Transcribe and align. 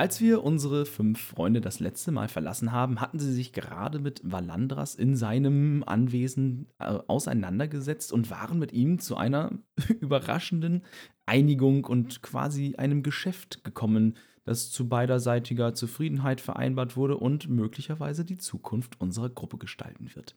Als 0.00 0.22
wir 0.22 0.42
unsere 0.42 0.86
fünf 0.86 1.20
Freunde 1.20 1.60
das 1.60 1.78
letzte 1.78 2.10
Mal 2.10 2.28
verlassen 2.28 2.72
haben, 2.72 3.02
hatten 3.02 3.18
sie 3.18 3.34
sich 3.34 3.52
gerade 3.52 3.98
mit 3.98 4.22
Valandras 4.24 4.94
in 4.94 5.14
seinem 5.14 5.84
Anwesen 5.86 6.68
äh, 6.78 7.00
auseinandergesetzt 7.06 8.10
und 8.10 8.30
waren 8.30 8.58
mit 8.58 8.72
ihm 8.72 8.98
zu 8.98 9.18
einer 9.18 9.50
überraschenden 10.00 10.84
Einigung 11.26 11.84
und 11.84 12.22
quasi 12.22 12.76
einem 12.76 13.02
Geschäft 13.02 13.62
gekommen, 13.62 14.16
das 14.44 14.70
zu 14.70 14.88
beiderseitiger 14.88 15.74
Zufriedenheit 15.74 16.40
vereinbart 16.40 16.96
wurde 16.96 17.18
und 17.18 17.50
möglicherweise 17.50 18.24
die 18.24 18.38
Zukunft 18.38 18.98
unserer 19.02 19.28
Gruppe 19.28 19.58
gestalten 19.58 20.14
wird. 20.14 20.34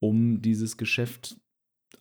Um 0.00 0.42
dieses 0.42 0.76
Geschäft 0.76 1.40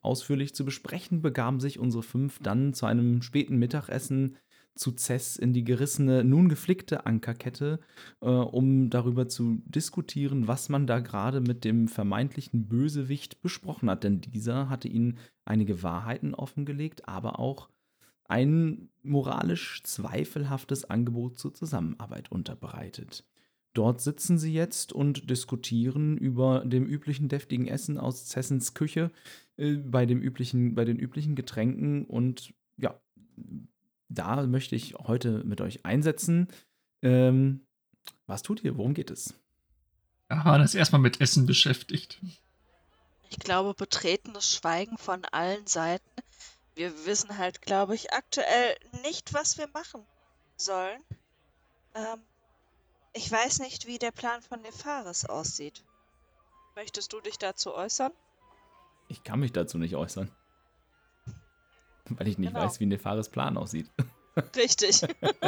ausführlich 0.01 0.53
zu 0.53 0.65
besprechen, 0.65 1.21
begaben 1.21 1.61
sich 1.61 1.79
unsere 1.79 2.03
fünf 2.03 2.39
dann 2.39 2.73
zu 2.73 2.85
einem 2.85 3.21
späten 3.21 3.57
Mittagessen 3.57 4.35
zu 4.77 4.93
Cess 4.93 5.35
in 5.35 5.53
die 5.53 5.63
gerissene, 5.63 6.23
nun 6.23 6.49
geflickte 6.49 7.05
Ankerkette, 7.05 7.79
äh, 8.21 8.27
um 8.27 8.89
darüber 8.89 9.27
zu 9.27 9.61
diskutieren, 9.65 10.47
was 10.47 10.69
man 10.69 10.87
da 10.87 10.99
gerade 10.99 11.41
mit 11.41 11.65
dem 11.65 11.87
vermeintlichen 11.87 12.67
Bösewicht 12.67 13.41
besprochen 13.41 13.89
hat. 13.89 14.03
Denn 14.03 14.21
dieser 14.21 14.69
hatte 14.69 14.87
ihnen 14.87 15.17
einige 15.45 15.83
Wahrheiten 15.83 16.33
offengelegt, 16.33 17.07
aber 17.07 17.39
auch 17.39 17.69
ein 18.25 18.89
moralisch 19.03 19.81
zweifelhaftes 19.83 20.85
Angebot 20.85 21.39
zur 21.39 21.53
Zusammenarbeit 21.53 22.31
unterbreitet. 22.31 23.25
Dort 23.73 24.01
sitzen 24.01 24.37
sie 24.37 24.53
jetzt 24.53 24.91
und 24.91 25.29
diskutieren 25.29 26.17
über 26.17 26.65
dem 26.65 26.85
üblichen 26.85 27.29
deftigen 27.29 27.67
Essen 27.67 27.97
aus 27.97 28.25
Cessens 28.27 28.73
Küche, 28.73 29.11
äh, 29.57 29.75
bei, 29.75 30.05
dem 30.05 30.21
üblichen, 30.21 30.75
bei 30.75 30.83
den 30.83 30.97
üblichen 30.97 31.35
Getränken 31.35 32.05
und 32.05 32.53
ja, 32.77 32.99
da 34.09 34.45
möchte 34.47 34.75
ich 34.75 34.95
heute 34.95 35.43
mit 35.43 35.61
euch 35.61 35.85
einsetzen. 35.85 36.47
Ähm, 37.01 37.65
was 38.25 38.41
tut 38.41 38.63
ihr? 38.63 38.77
Worum 38.77 38.93
geht 38.93 39.11
es? 39.11 39.33
Aha, 40.29 40.57
das 40.57 40.75
erstmal 40.75 41.01
mit 41.01 41.21
Essen 41.21 41.45
beschäftigt. 41.45 42.21
Ich 43.29 43.39
glaube, 43.39 43.73
betretenes 43.73 44.53
Schweigen 44.53 44.97
von 44.97 45.25
allen 45.25 45.67
Seiten. 45.67 46.09
Wir 46.75 47.05
wissen 47.05 47.37
halt, 47.37 47.61
glaube 47.61 47.95
ich, 47.95 48.13
aktuell 48.13 48.75
nicht, 49.03 49.33
was 49.33 49.57
wir 49.57 49.67
machen 49.73 50.05
sollen. 50.57 51.01
Ähm, 51.95 52.19
ich 53.13 53.31
weiß 53.31 53.59
nicht, 53.59 53.87
wie 53.87 53.97
der 53.97 54.11
Plan 54.11 54.41
von 54.41 54.61
Nefaris 54.61 55.25
aussieht. 55.25 55.83
Möchtest 56.75 57.11
du 57.13 57.21
dich 57.21 57.37
dazu 57.37 57.73
äußern? 57.73 58.11
Ich 59.07 59.23
kann 59.23 59.39
mich 59.39 59.53
dazu 59.53 59.77
nicht 59.77 59.95
äußern. 59.95 60.29
Weil 62.17 62.27
ich 62.27 62.37
nicht 62.37 62.53
genau. 62.53 62.65
weiß, 62.65 62.79
wie 62.79 62.85
Nefaris 62.85 63.29
Plan 63.29 63.57
aussieht. 63.57 63.89
Richtig. 64.55 65.01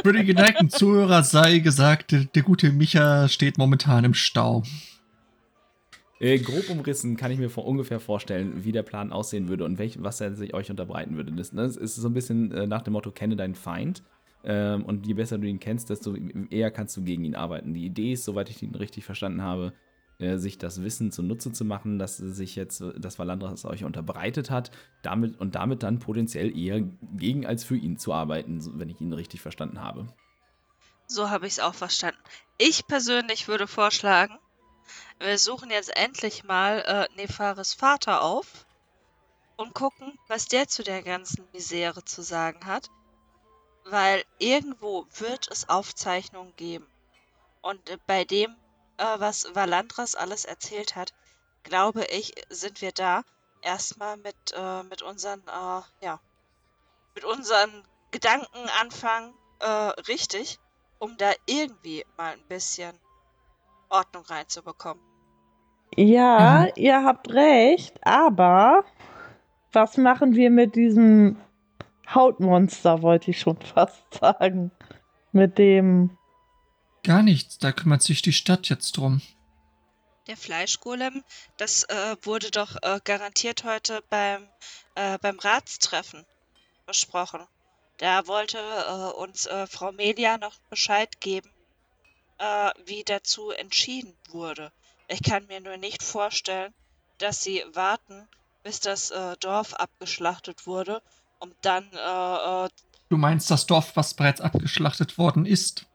Für 0.04 0.14
die 0.14 0.26
geneigten 0.26 0.70
Zuhörer 0.70 1.24
sei 1.24 1.60
gesagt, 1.60 2.16
der 2.34 2.42
gute 2.42 2.72
Micha 2.72 3.28
steht 3.28 3.58
momentan 3.58 4.04
im 4.04 4.16
Stau. 4.16 4.64
Äh, 6.20 6.40
grob 6.40 6.70
umrissen 6.70 7.16
kann 7.16 7.32
ich 7.32 7.40
mir 7.40 7.50
vor, 7.50 7.66
ungefähr 7.66 8.00
vorstellen, 8.00 8.66
wie 8.66 8.72
der 8.72 8.84
Plan 8.84 9.14
aussehen 9.14 9.48
würde 9.48 9.64
und 9.64 9.78
welch, 9.78 10.02
was 10.04 10.20
er 10.20 10.36
sich 10.36 10.54
euch 10.54 10.70
unterbreiten 10.70 11.16
würde. 11.16 11.32
Das, 11.32 11.52
das 11.52 11.78
ist 11.78 11.96
so 11.96 12.10
ein 12.10 12.14
bisschen 12.14 12.52
äh, 12.52 12.68
nach 12.68 12.82
dem 12.82 12.94
Motto, 12.94 13.12
kenne 13.12 13.36
deinen 13.36 13.56
Feind. 13.56 14.04
Ähm, 14.44 14.84
und 14.86 15.06
je 15.06 15.14
besser 15.14 15.38
du 15.38 15.48
ihn 15.48 15.60
kennst, 15.60 15.90
desto 15.90 16.16
eher 16.50 16.72
kannst 16.72 16.96
du 16.98 17.04
gegen 17.04 17.24
ihn 17.24 17.36
arbeiten. 17.36 17.74
Die 17.74 17.86
Idee 17.86 18.14
ist, 18.14 18.26
soweit 18.26 18.50
ich 18.50 18.62
ihn 18.64 18.76
richtig 18.76 19.06
verstanden 19.06 19.42
habe, 19.42 19.74
äh, 20.20 20.38
sich 20.38 20.58
das 20.58 20.84
Wissen 20.84 21.12
zunutze 21.12 21.52
zu 21.52 21.66
machen, 21.66 21.98
dass 21.98 22.18
sich 22.18 22.56
jetzt 22.56 22.84
das 22.98 23.18
Valandras 23.20 23.66
euch 23.66 23.86
unterbreitet 23.86 24.50
hat, 24.50 24.70
damit 25.02 25.40
und 25.40 25.56
damit 25.56 25.82
dann 25.82 26.00
potenziell 26.00 26.56
eher 26.58 26.82
gegen 27.16 27.46
als 27.46 27.64
für 27.64 27.78
ihn 27.78 27.98
zu 27.98 28.14
arbeiten, 28.14 28.80
wenn 28.80 28.90
ich 28.90 29.00
ihn 29.00 29.14
richtig 29.14 29.42
verstanden 29.42 29.82
habe. 29.82 30.08
So 31.08 31.30
habe 31.30 31.48
ich 31.48 31.54
es 31.54 31.60
auch 31.60 31.74
verstanden. 31.74 32.20
Ich 32.58 32.86
persönlich 32.86 33.48
würde 33.48 33.66
vorschlagen, 33.66 34.38
wir 35.20 35.38
suchen 35.38 35.70
jetzt 35.70 35.96
endlich 35.96 36.44
mal 36.44 36.80
äh, 36.80 37.16
Nefaris 37.16 37.74
Vater 37.74 38.22
auf 38.22 38.66
und 39.56 39.74
gucken, 39.74 40.18
was 40.28 40.48
der 40.48 40.68
zu 40.68 40.84
der 40.84 41.02
ganzen 41.02 41.48
Misere 41.54 42.04
zu 42.06 42.22
sagen 42.22 42.66
hat. 42.66 42.90
Weil 43.86 44.24
irgendwo 44.38 45.06
wird 45.18 45.50
es 45.50 45.68
Aufzeichnungen 45.68 46.54
geben. 46.58 46.86
Und 47.62 47.90
äh, 47.90 47.98
bei 48.06 48.24
dem 48.24 48.56
was 49.00 49.54
Valandras 49.54 50.16
alles 50.16 50.46
erzählt 50.46 50.96
hat, 50.96 51.14
glaube 51.64 52.06
ich, 52.06 52.34
sind 52.50 52.82
wir 52.82 52.92
da 52.92 53.24
erstmal 53.62 54.18
mit, 54.18 54.36
äh, 54.56 54.84
mit 54.84 55.02
unseren, 55.02 55.42
äh, 55.42 56.06
ja, 56.06 56.20
mit 57.16 57.26
unseren 57.26 57.84
Gedanken 58.12 58.70
anfangen, 58.82 59.34
äh, 59.60 59.66
richtig, 60.08 60.60
um 61.00 61.18
da 61.18 61.32
irgendwie 61.46 62.06
mal 62.18 62.34
ein 62.34 62.48
bisschen 62.48 62.94
Ordnung 63.90 64.24
reinzubekommen. 64.26 65.04
Ja, 65.96 66.68
mhm. 66.68 66.72
ihr 66.76 67.04
habt 67.04 67.30
recht, 67.32 67.96
aber 68.06 68.84
was 69.72 69.98
machen 69.98 70.36
wir 70.36 70.50
mit 70.50 70.76
diesem 70.76 71.38
Hautmonster, 72.14 73.02
wollte 73.02 73.32
ich 73.32 73.40
schon 73.40 73.58
fast 73.62 74.14
sagen. 74.14 74.72
Mit 75.32 75.58
dem 75.58 76.18
Gar 77.04 77.24
nichts, 77.24 77.58
da 77.58 77.72
kümmert 77.72 78.04
sich 78.04 78.22
die 78.22 78.34
Stadt 78.34 78.70
jetzt 78.70 78.98
drum. 78.98 79.22
Der 80.28 80.38
Fleischgolem, 80.38 81.24
das 81.58 81.84
äh, 81.86 82.16
wurde 82.22 82.52
doch 82.52 82.76
äh, 82.82 83.00
garantiert 83.04 83.64
heute 83.64 84.04
beim, 84.10 84.48
äh, 84.96 85.18
beim 85.18 85.40
Ratstreffen 85.40 86.26
besprochen. 86.86 87.42
Da 87.98 88.28
wollte 88.28 88.58
äh, 88.58 89.20
uns 89.20 89.46
äh, 89.46 89.68
Frau 89.68 89.92
Melia 89.92 90.38
noch 90.38 90.58
Bescheid 90.70 91.20
geben, 91.20 91.50
äh, 92.38 92.70
wie 92.86 93.04
dazu 93.04 93.52
entschieden 93.52 94.16
wurde. 94.30 94.72
Ich 95.08 95.22
kann 95.22 95.48
mir 95.48 95.60
nur 95.60 95.78
nicht 95.78 96.04
vorstellen, 96.04 96.74
dass 97.18 97.44
sie 97.44 97.64
warten, 97.74 98.28
bis 98.64 98.80
das 98.80 99.12
Dorf 99.40 99.74
abgeschlachtet 99.74 100.68
wurde, 100.68 101.02
um 101.40 101.52
dann. 101.62 101.90
du 101.92 103.18
meinst 103.18 103.50
das 103.50 103.66
Dorf, 103.66 103.96
was 103.96 104.14
bereits 104.14 104.40
abgeschlachtet 104.40 105.18
worden 105.18 105.48
ist? 105.48 105.89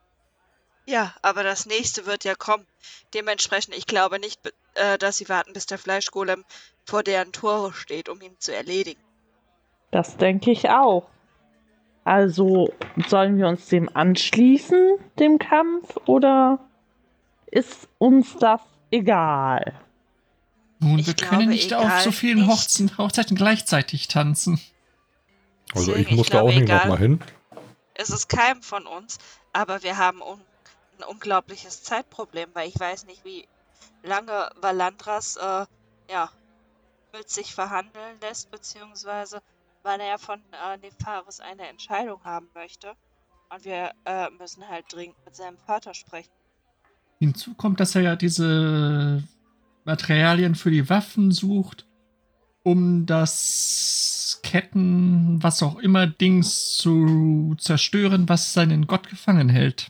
Ja, 0.86 1.14
aber 1.22 1.42
das 1.42 1.66
nächste 1.66 2.06
wird 2.06 2.24
ja 2.24 2.34
kommen. 2.34 2.66
Dementsprechend, 3.14 3.74
ich 3.76 3.86
glaube 3.86 4.18
nicht, 4.18 4.40
äh, 4.74 4.98
dass 4.98 5.16
sie 5.16 5.28
warten, 5.28 5.52
bis 5.52 5.66
der 5.66 5.78
Fleischgolem 5.78 6.44
vor 6.84 7.02
deren 7.02 7.32
Tore 7.32 7.72
steht, 7.72 8.08
um 8.08 8.20
ihn 8.20 8.36
zu 8.38 8.54
erledigen. 8.54 9.00
Das 9.90 10.16
denke 10.16 10.50
ich 10.50 10.68
auch. 10.68 11.08
Also 12.04 12.70
sollen 13.08 13.38
wir 13.38 13.48
uns 13.48 13.66
dem 13.68 13.88
anschließen, 13.94 14.98
dem 15.18 15.38
Kampf, 15.38 15.96
oder 16.04 16.58
ist 17.46 17.88
uns 17.98 18.36
das 18.38 18.60
egal? 18.90 19.72
Nun, 20.80 20.98
ich 20.98 21.06
wir 21.06 21.14
können 21.14 21.48
nicht 21.48 21.72
auf 21.72 22.00
so 22.00 22.10
vielen 22.10 22.46
Hochzeiten, 22.46 22.98
Hochzeiten 22.98 23.36
gleichzeitig 23.36 24.08
tanzen. 24.08 24.60
Also 25.74 25.94
ich 25.94 26.10
muss 26.10 26.28
da 26.28 26.42
auch 26.42 26.48
nicht 26.48 26.68
nochmal 26.68 26.98
hin. 26.98 27.20
Es 27.94 28.10
ist 28.10 28.28
keinem 28.28 28.62
von 28.62 28.86
uns, 28.86 29.18
aber 29.52 29.82
wir 29.82 29.96
haben 29.96 30.20
ein 30.98 31.04
unglaubliches 31.04 31.82
Zeitproblem, 31.82 32.50
weil 32.54 32.68
ich 32.68 32.78
weiß 32.78 33.06
nicht, 33.06 33.24
wie 33.24 33.46
lange 34.02 34.50
Valandras 34.60 35.36
äh, 35.36 35.66
ja, 36.10 36.30
mit 37.12 37.28
sich 37.30 37.54
verhandeln 37.54 38.20
lässt, 38.20 38.50
beziehungsweise 38.50 39.40
wann 39.82 40.00
er 40.00 40.18
von 40.18 40.40
äh, 40.52 40.76
Nefaris 40.78 41.40
eine 41.40 41.68
Entscheidung 41.68 42.22
haben 42.24 42.48
möchte. 42.54 42.94
Und 43.50 43.64
wir 43.64 43.92
äh, 44.04 44.30
müssen 44.38 44.66
halt 44.68 44.86
dringend 44.90 45.16
mit 45.24 45.36
seinem 45.36 45.58
Vater 45.58 45.94
sprechen. 45.94 46.32
Hinzu 47.18 47.54
kommt, 47.54 47.80
dass 47.80 47.94
er 47.94 48.02
ja 48.02 48.16
diese 48.16 49.22
Materialien 49.84 50.54
für 50.54 50.70
die 50.70 50.88
Waffen 50.88 51.30
sucht, 51.30 51.86
um 52.62 53.06
das 53.06 54.40
Ketten, 54.42 55.42
was 55.42 55.62
auch 55.62 55.78
immer, 55.78 56.06
Dings 56.06 56.76
zu 56.76 57.54
zerstören, 57.58 58.28
was 58.28 58.52
seinen 58.52 58.86
Gott 58.86 59.08
gefangen 59.08 59.48
hält. 59.48 59.88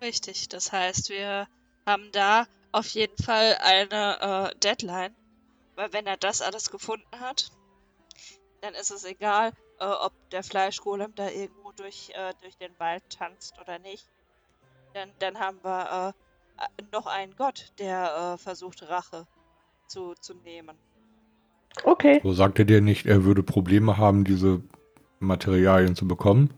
Richtig, 0.00 0.48
das 0.48 0.72
heißt, 0.72 1.10
wir 1.10 1.48
haben 1.86 2.10
da 2.12 2.46
auf 2.72 2.86
jeden 2.88 3.16
Fall 3.22 3.56
eine 3.60 4.52
äh, 4.52 4.58
Deadline, 4.58 5.14
weil 5.74 5.92
wenn 5.92 6.06
er 6.06 6.16
das 6.16 6.42
alles 6.42 6.70
gefunden 6.70 7.20
hat, 7.20 7.50
dann 8.60 8.74
ist 8.74 8.90
es 8.90 9.04
egal, 9.04 9.52
äh, 9.80 9.84
ob 9.84 10.12
der 10.30 10.42
Fleischgolem 10.42 11.14
da 11.14 11.28
irgendwo 11.30 11.72
durch, 11.72 12.10
äh, 12.14 12.34
durch 12.42 12.56
den 12.56 12.78
Wald 12.78 13.02
tanzt 13.10 13.58
oder 13.60 13.78
nicht. 13.78 14.06
Dann, 14.94 15.10
dann 15.18 15.38
haben 15.38 15.58
wir 15.62 16.14
äh, 16.58 16.82
noch 16.92 17.06
einen 17.06 17.34
Gott, 17.36 17.72
der 17.78 18.34
äh, 18.34 18.38
versucht, 18.38 18.88
Rache 18.88 19.26
zu, 19.86 20.14
zu 20.20 20.34
nehmen. 20.34 20.76
Okay. 21.84 22.20
So 22.22 22.32
sagte 22.32 22.66
der 22.66 22.80
nicht, 22.80 23.06
er 23.06 23.24
würde 23.24 23.42
Probleme 23.42 23.96
haben, 23.96 24.24
diese 24.24 24.62
Materialien 25.20 25.94
zu 25.94 26.08
bekommen? 26.08 26.57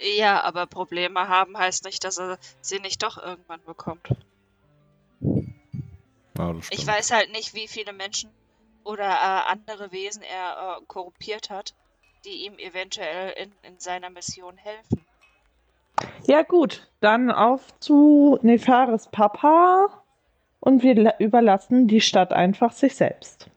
Ja, 0.00 0.42
aber 0.42 0.66
Probleme 0.66 1.28
haben 1.28 1.56
heißt 1.56 1.84
nicht, 1.84 2.04
dass 2.04 2.18
er 2.18 2.38
sie 2.60 2.80
nicht 2.80 3.02
doch 3.02 3.16
irgendwann 3.16 3.62
bekommt. 3.64 4.08
Ja, 6.38 6.54
ich 6.70 6.86
weiß 6.86 7.12
halt 7.12 7.32
nicht, 7.32 7.54
wie 7.54 7.66
viele 7.66 7.92
Menschen 7.92 8.30
oder 8.84 9.04
äh, 9.04 9.50
andere 9.50 9.90
Wesen 9.90 10.22
er 10.22 10.78
äh, 10.78 10.84
korrumpiert 10.86 11.50
hat, 11.50 11.74
die 12.24 12.44
ihm 12.46 12.58
eventuell 12.58 13.32
in, 13.32 13.52
in 13.62 13.78
seiner 13.78 14.10
Mission 14.10 14.56
helfen. 14.58 15.04
Ja 16.26 16.42
gut, 16.42 16.88
dann 17.00 17.30
auf 17.30 17.78
zu 17.80 18.38
Nefaris 18.42 19.08
Papa 19.10 20.02
und 20.60 20.82
wir 20.82 21.18
überlassen 21.18 21.88
die 21.88 22.00
Stadt 22.00 22.32
einfach 22.32 22.72
sich 22.72 22.96
selbst. 22.96 23.48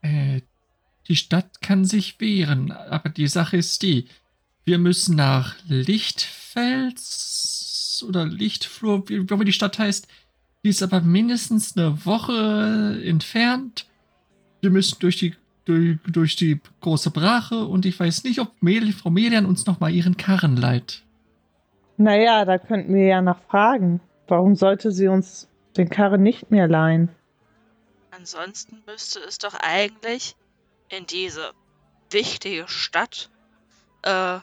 Äh, 0.00 0.40
die 1.08 1.16
Stadt 1.16 1.60
kann 1.60 1.84
sich 1.84 2.20
wehren, 2.20 2.70
aber 2.72 3.10
die 3.10 3.26
Sache 3.26 3.56
ist 3.58 3.82
die, 3.82 4.08
wir 4.64 4.78
müssen 4.78 5.16
nach 5.16 5.56
Lichtfels 5.66 7.02
oder 8.08 8.26
Lichtflur, 8.26 9.08
wie 9.08 9.20
auch 9.20 9.30
immer 9.30 9.44
die 9.44 9.52
Stadt 9.52 9.78
heißt. 9.78 10.08
Die 10.64 10.68
ist 10.68 10.82
aber 10.82 11.00
mindestens 11.00 11.76
eine 11.76 12.04
Woche 12.06 13.00
entfernt. 13.04 13.86
Wir 14.60 14.70
müssen 14.70 14.98
durch 15.00 15.16
die, 15.16 15.34
durch, 15.64 15.98
durch 16.06 16.36
die 16.36 16.60
große 16.80 17.10
Brache 17.10 17.66
und 17.66 17.84
ich 17.84 17.98
weiß 17.98 18.22
nicht, 18.24 18.38
ob 18.38 18.52
Mel, 18.62 18.92
Frau 18.92 19.10
Melian 19.10 19.46
uns 19.46 19.66
nochmal 19.66 19.92
ihren 19.92 20.16
Karren 20.16 20.56
leiht. 20.56 21.02
Naja, 21.96 22.44
da 22.44 22.58
könnten 22.58 22.94
wir 22.94 23.06
ja 23.06 23.20
nachfragen. 23.20 24.00
Warum 24.28 24.54
sollte 24.54 24.92
sie 24.92 25.08
uns 25.08 25.48
den 25.76 25.88
Karren 25.88 26.22
nicht 26.22 26.52
mehr 26.52 26.68
leihen? 26.68 27.08
Ansonsten 28.12 28.82
müsste 28.86 29.18
es 29.26 29.38
doch 29.38 29.54
eigentlich 29.54 30.36
in 30.88 31.06
diese 31.06 31.52
wichtige 32.10 32.68
Stadt 32.68 33.30
äh, 34.02 34.38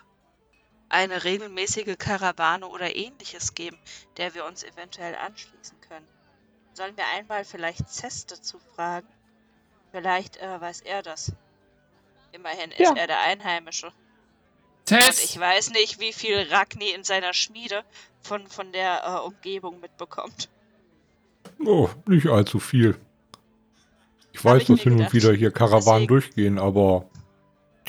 eine 0.89 1.23
regelmäßige 1.23 1.95
Karawane 1.97 2.67
oder 2.67 2.95
ähnliches 2.95 3.53
geben, 3.53 3.77
der 4.17 4.33
wir 4.33 4.45
uns 4.45 4.63
eventuell 4.63 5.15
anschließen 5.15 5.79
können. 5.81 6.07
Sollen 6.73 6.97
wir 6.97 7.05
einmal 7.15 7.45
vielleicht 7.45 7.89
Zest 7.89 8.31
dazu 8.31 8.59
fragen? 8.75 9.07
Vielleicht 9.91 10.37
äh, 10.37 10.61
weiß 10.61 10.81
er 10.81 11.01
das. 11.01 11.31
Immerhin 12.31 12.71
ist 12.71 12.79
ja. 12.79 12.93
er 12.95 13.07
der 13.07 13.21
Einheimische. 13.21 13.91
Test. 14.85 15.19
Und 15.19 15.25
ich 15.25 15.39
weiß 15.39 15.71
nicht, 15.71 15.99
wie 15.99 16.13
viel 16.13 16.47
Ragni 16.49 16.89
in 16.91 17.03
seiner 17.03 17.33
Schmiede 17.33 17.83
von, 18.21 18.47
von 18.47 18.71
der 18.71 19.03
äh, 19.03 19.27
Umgebung 19.27 19.79
mitbekommt. 19.79 20.49
Oh, 21.65 21.89
nicht 22.07 22.27
allzu 22.27 22.59
viel. 22.59 22.97
Ich 24.31 24.43
weiß, 24.43 24.65
dass 24.65 24.79
hin 24.81 24.99
und 24.99 25.13
wieder 25.13 25.33
hier 25.33 25.51
Karawanen 25.51 25.81
Deswegen. 25.81 26.07
durchgehen, 26.07 26.59
aber 26.59 27.09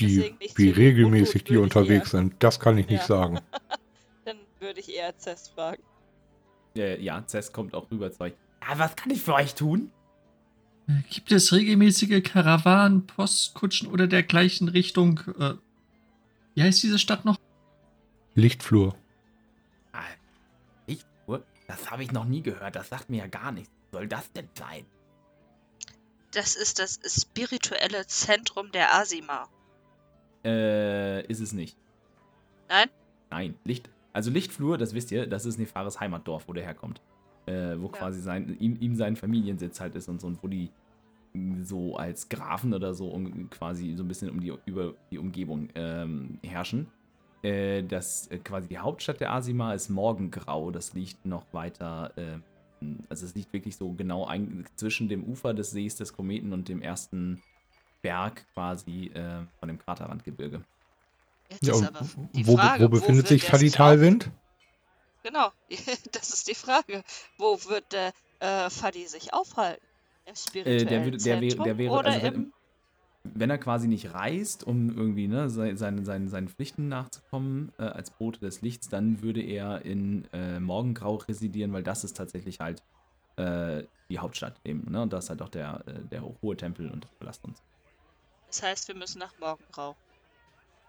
die, 0.01 0.35
wie 0.57 0.71
regelmäßig 0.71 1.45
die 1.45 1.57
unterwegs 1.57 2.11
sind, 2.11 2.35
das 2.39 2.61
kann 2.61 2.79
ich 2.79 2.89
nicht 2.89 3.01
ja. 3.01 3.07
sagen. 3.07 3.41
Dann 4.25 4.37
würde 4.59 4.81
ich 4.81 4.95
eher 4.95 5.17
Cess 5.19 5.49
fragen. 5.49 5.83
Ja, 6.75 6.95
ja, 6.97 7.25
Cess 7.27 7.53
kommt 7.53 7.75
auch 7.75 7.91
rüber 7.91 8.13
zu 8.13 8.21
euch. 8.23 8.35
Ja, 8.63 8.79
was 8.79 8.97
kann 8.97 9.11
ich 9.11 9.23
für 9.23 9.35
euch 9.35 9.55
tun? 9.55 9.91
Äh, 10.89 11.03
gibt 11.11 11.33
es 11.33 11.53
regelmäßige 11.53 12.23
Karawanen, 12.23 13.07
Postkutschen 13.07 13.89
oder 13.89 14.07
dergleichen 14.07 14.69
Richtung, 14.69 15.21
äh, 15.39 15.55
wie 16.55 16.63
heißt 16.63 16.83
diese 16.83 16.99
Stadt 16.99 17.25
noch? 17.25 17.39
Lichtflur. 18.35 18.97
Ah, 19.93 20.03
Lichtflur? 20.87 21.45
Das 21.67 21.91
habe 21.91 22.03
ich 22.03 22.13
noch 22.13 22.25
nie 22.25 22.43
gehört. 22.43 22.77
Das 22.77 22.89
sagt 22.89 23.11
mir 23.11 23.19
ja 23.19 23.27
gar 23.27 23.53
nichts. 23.53 23.71
Was 23.91 23.99
soll 23.99 24.09
das 24.09 24.33
denn 24.33 24.49
sein? 24.55 24.87
Das 26.33 26.55
ist 26.55 26.79
das 26.79 27.01
spirituelle 27.05 28.07
Zentrum 28.07 28.71
der 28.71 28.95
Asima. 28.95 29.49
Äh, 30.45 31.27
ist 31.27 31.41
es 31.41 31.53
nicht. 31.53 31.77
Nein? 32.69 32.89
Nein. 33.31 33.55
Licht, 33.65 33.91
also 34.13 34.31
Lichtflur, 34.31 34.79
das 34.79 34.95
wisst 34.95 35.13
ihr, 35.13 35.27
das 35.27 35.47
ist 35.47 35.59
Nefares 35.59 36.01
Heimatdorf, 36.01 36.49
wo 36.49 36.53
der 36.53 36.65
herkommt. 36.65 37.01
Äh, 37.47 37.79
wo 37.79 37.87
ja. 37.87 37.93
quasi 37.93 38.21
sein, 38.21 38.57
ihm, 38.59 38.77
ihm 38.81 38.95
sein 38.95 39.17
Familiensitz 39.17 39.81
halt 39.81 39.95
ist 39.95 40.09
und 40.09 40.21
so, 40.21 40.27
und 40.27 40.43
wo 40.43 40.49
die 40.49 40.71
so 41.63 41.97
als 41.97 42.29
Grafen 42.29 42.75
oder 42.75 42.95
so 42.95 43.09
um, 43.09 43.49
quasi 43.51 43.95
so 43.95 44.03
ein 44.03 44.09
bisschen 44.09 44.31
um 44.31 44.41
die, 44.41 44.53
über 44.67 44.95
die 45.11 45.19
Umgebung 45.19 45.69
ähm, 45.75 46.39
herrschen. 46.43 46.89
Äh, 47.43 47.83
das 47.85 48.27
äh, 48.29 48.39
quasi 48.39 48.69
die 48.69 48.79
Hauptstadt 48.79 49.21
der 49.21 49.33
Asima 49.33 49.73
ist 49.75 49.89
Morgengrau. 49.89 50.71
Das 50.71 50.93
liegt 50.95 51.25
noch 51.25 51.47
weiter, 51.53 52.13
äh, 52.17 52.39
also 53.09 53.27
es 53.27 53.35
liegt 53.35 53.53
wirklich 53.53 53.77
so 53.77 53.93
genau 53.93 54.27
ein, 54.27 54.67
zwischen 54.77 55.09
dem 55.09 55.25
Ufer 55.25 55.55
des 55.55 55.71
Sees 55.71 55.97
des 55.97 56.13
Kometen 56.13 56.53
und 56.53 56.69
dem 56.69 56.83
ersten 56.83 57.41
Berg 58.03 58.45
quasi 58.55 59.11
äh, 59.15 59.45
von 59.59 59.69
dem 59.69 59.79
Kraterrandgebirge. 59.79 60.63
Jetzt 61.51 61.67
ja, 61.67 61.75
wo, 62.45 62.57
Frage, 62.57 62.85
wo, 62.85 62.89
befindet 62.89 63.25
wo 63.25 63.29
sich 63.29 63.45
Faditalwind? 63.45 64.31
Genau, 65.23 65.51
das 66.13 66.31
ist 66.31 66.49
die 66.49 66.55
Frage. 66.55 67.03
Wo 67.39 67.59
wird 67.69 67.93
der 67.93 68.13
äh, 68.41 68.71
Fadi 68.71 69.07
sich 69.07 69.35
aufhalten? 69.35 69.85
Im 70.27 70.37
spirituellen 70.37 70.87
äh, 70.87 70.87
der, 70.87 71.05
würde, 71.05 71.19
der, 71.19 71.41
Zentrum 71.41 71.65
der 71.65 71.79
wäre, 71.79 71.93
oder 71.93 72.11
also 72.11 72.23
wenn, 72.23 72.53
wenn, 73.25 73.51
er 73.51 73.59
quasi 73.59 73.89
nicht 73.89 74.15
reist, 74.15 74.65
um 74.65 74.97
irgendwie 74.97 75.27
ne, 75.27 75.51
seinen, 75.51 76.05
seinen, 76.05 76.29
seinen 76.29 76.49
Pflichten 76.49 76.89
nachzukommen 76.89 77.73
äh, 77.79 77.83
als 77.83 78.11
Bote 78.11 78.41
des 78.41 78.63
Lichts, 78.63 78.89
dann 78.89 79.23
würde 79.23 79.43
er 79.43 79.85
in 79.85 80.27
äh, 80.33 80.61
Morgengrau 80.61 81.17
residieren, 81.17 81.73
weil 81.73 81.83
das 81.83 82.05
ist 82.05 82.17
tatsächlich 82.17 82.61
halt 82.61 82.83
äh, 83.37 83.83
die 84.09 84.19
Hauptstadt 84.19 84.61
eben. 84.65 84.91
Ne? 84.91 85.03
Und 85.03 85.13
da 85.13 85.19
ist 85.19 85.31
halt 85.31 85.43
auch 85.43 85.49
der, 85.49 85.83
äh, 85.87 86.09
der 86.11 86.23
hohe 86.43 86.57
Tempel 86.57 86.91
und 86.91 87.05
das 87.05 87.13
Palast 87.13 87.45
uns. 87.45 87.63
Das 88.51 88.65
heißt, 88.65 88.89
wir 88.89 88.97
müssen 88.97 89.21
nach 89.21 89.33
Morgengrau. 89.39 89.95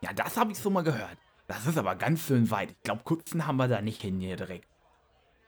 Ja, 0.02 0.12
das 0.13 0.36
habe 0.36 0.52
ich 0.52 0.58
so 0.58 0.72
mal 0.72 0.84
gehört. 0.84 1.18
Das 1.48 1.68
ist 1.68 1.78
aber 1.78 1.96
ganz 1.96 2.22
schön 2.25 2.50
weit. 2.50 2.72
Ich 2.72 2.81
glaube, 2.81 3.04
Kutzen 3.04 3.46
haben 3.46 3.58
wir 3.58 3.68
da 3.68 3.81
nicht 3.81 4.02
hin 4.02 4.19
hier 4.19 4.36
direkt. 4.36 4.68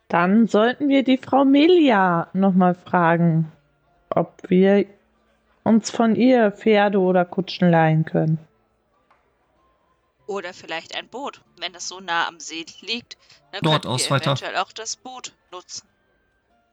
Dann 0.09 0.47
sollten 0.47 0.89
wir 0.89 1.03
die 1.03 1.17
Frau 1.17 1.43
Melia 1.43 2.29
nochmal 2.33 2.75
fragen, 2.75 3.51
ob 4.09 4.47
wir 4.47 4.85
uns 5.63 5.89
von 5.89 6.15
ihr 6.15 6.51
Pferde 6.51 6.99
oder 6.99 7.25
Kutschen 7.25 7.71
leihen 7.71 8.05
können. 8.05 8.37
Oder 10.27 10.53
vielleicht 10.53 10.95
ein 10.95 11.07
Boot. 11.07 11.41
Wenn 11.57 11.73
es 11.73 11.87
so 11.87 11.99
nah 11.99 12.27
am 12.27 12.39
See 12.39 12.65
liegt, 12.81 13.17
dann 13.51 13.61
Dort 13.63 13.85
können 13.85 13.97
wir 13.97 14.09
weiter. 14.11 14.31
eventuell 14.33 14.57
auch 14.57 14.71
das 14.71 14.97
Boot 14.97 15.33
nutzen. 15.51 15.87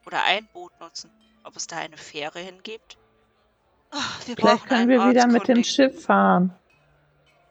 Oder 0.06 0.22
ein 0.24 0.46
Boot 0.52 0.78
nutzen. 0.80 1.10
Ob 1.44 1.56
es 1.56 1.66
da 1.66 1.78
eine 1.78 1.96
Fähre 1.96 2.40
hingibt? 2.40 2.98
Ach, 3.90 4.20
Vielleicht 4.20 4.66
können 4.66 4.88
wir 4.88 5.08
wieder 5.08 5.26
mit 5.26 5.48
dem 5.48 5.64
Schiff 5.64 6.04
fahren, 6.04 6.52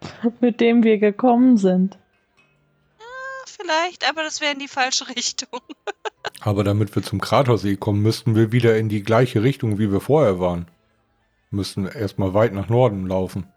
mit 0.39 0.61
dem 0.61 0.83
wir 0.83 0.97
gekommen 0.97 1.57
sind. 1.57 1.97
Ja, 2.99 3.05
vielleicht, 3.45 4.09
aber 4.09 4.23
das 4.23 4.39
wäre 4.39 4.53
in 4.53 4.59
die 4.59 4.67
falsche 4.67 5.09
Richtung. 5.09 5.59
aber 6.41 6.63
damit 6.63 6.95
wir 6.95 7.03
zum 7.03 7.19
Kratersee 7.19 7.75
kommen, 7.75 8.01
müssten 8.01 8.35
wir 8.35 8.51
wieder 8.51 8.77
in 8.77 8.89
die 8.89 9.03
gleiche 9.03 9.43
Richtung, 9.43 9.79
wie 9.79 9.91
wir 9.91 9.99
vorher 9.99 10.39
waren. 10.39 10.67
Müssten 11.51 11.87
erstmal 11.87 12.33
weit 12.33 12.53
nach 12.53 12.69
Norden 12.69 13.07
laufen. 13.07 13.47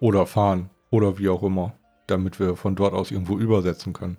Oder 0.00 0.26
fahren. 0.26 0.70
Oder 0.90 1.18
wie 1.18 1.28
auch 1.28 1.42
immer. 1.42 1.74
Damit 2.06 2.38
wir 2.40 2.56
von 2.56 2.74
dort 2.74 2.94
aus 2.94 3.10
irgendwo 3.10 3.38
übersetzen 3.38 3.92
können. 3.92 4.18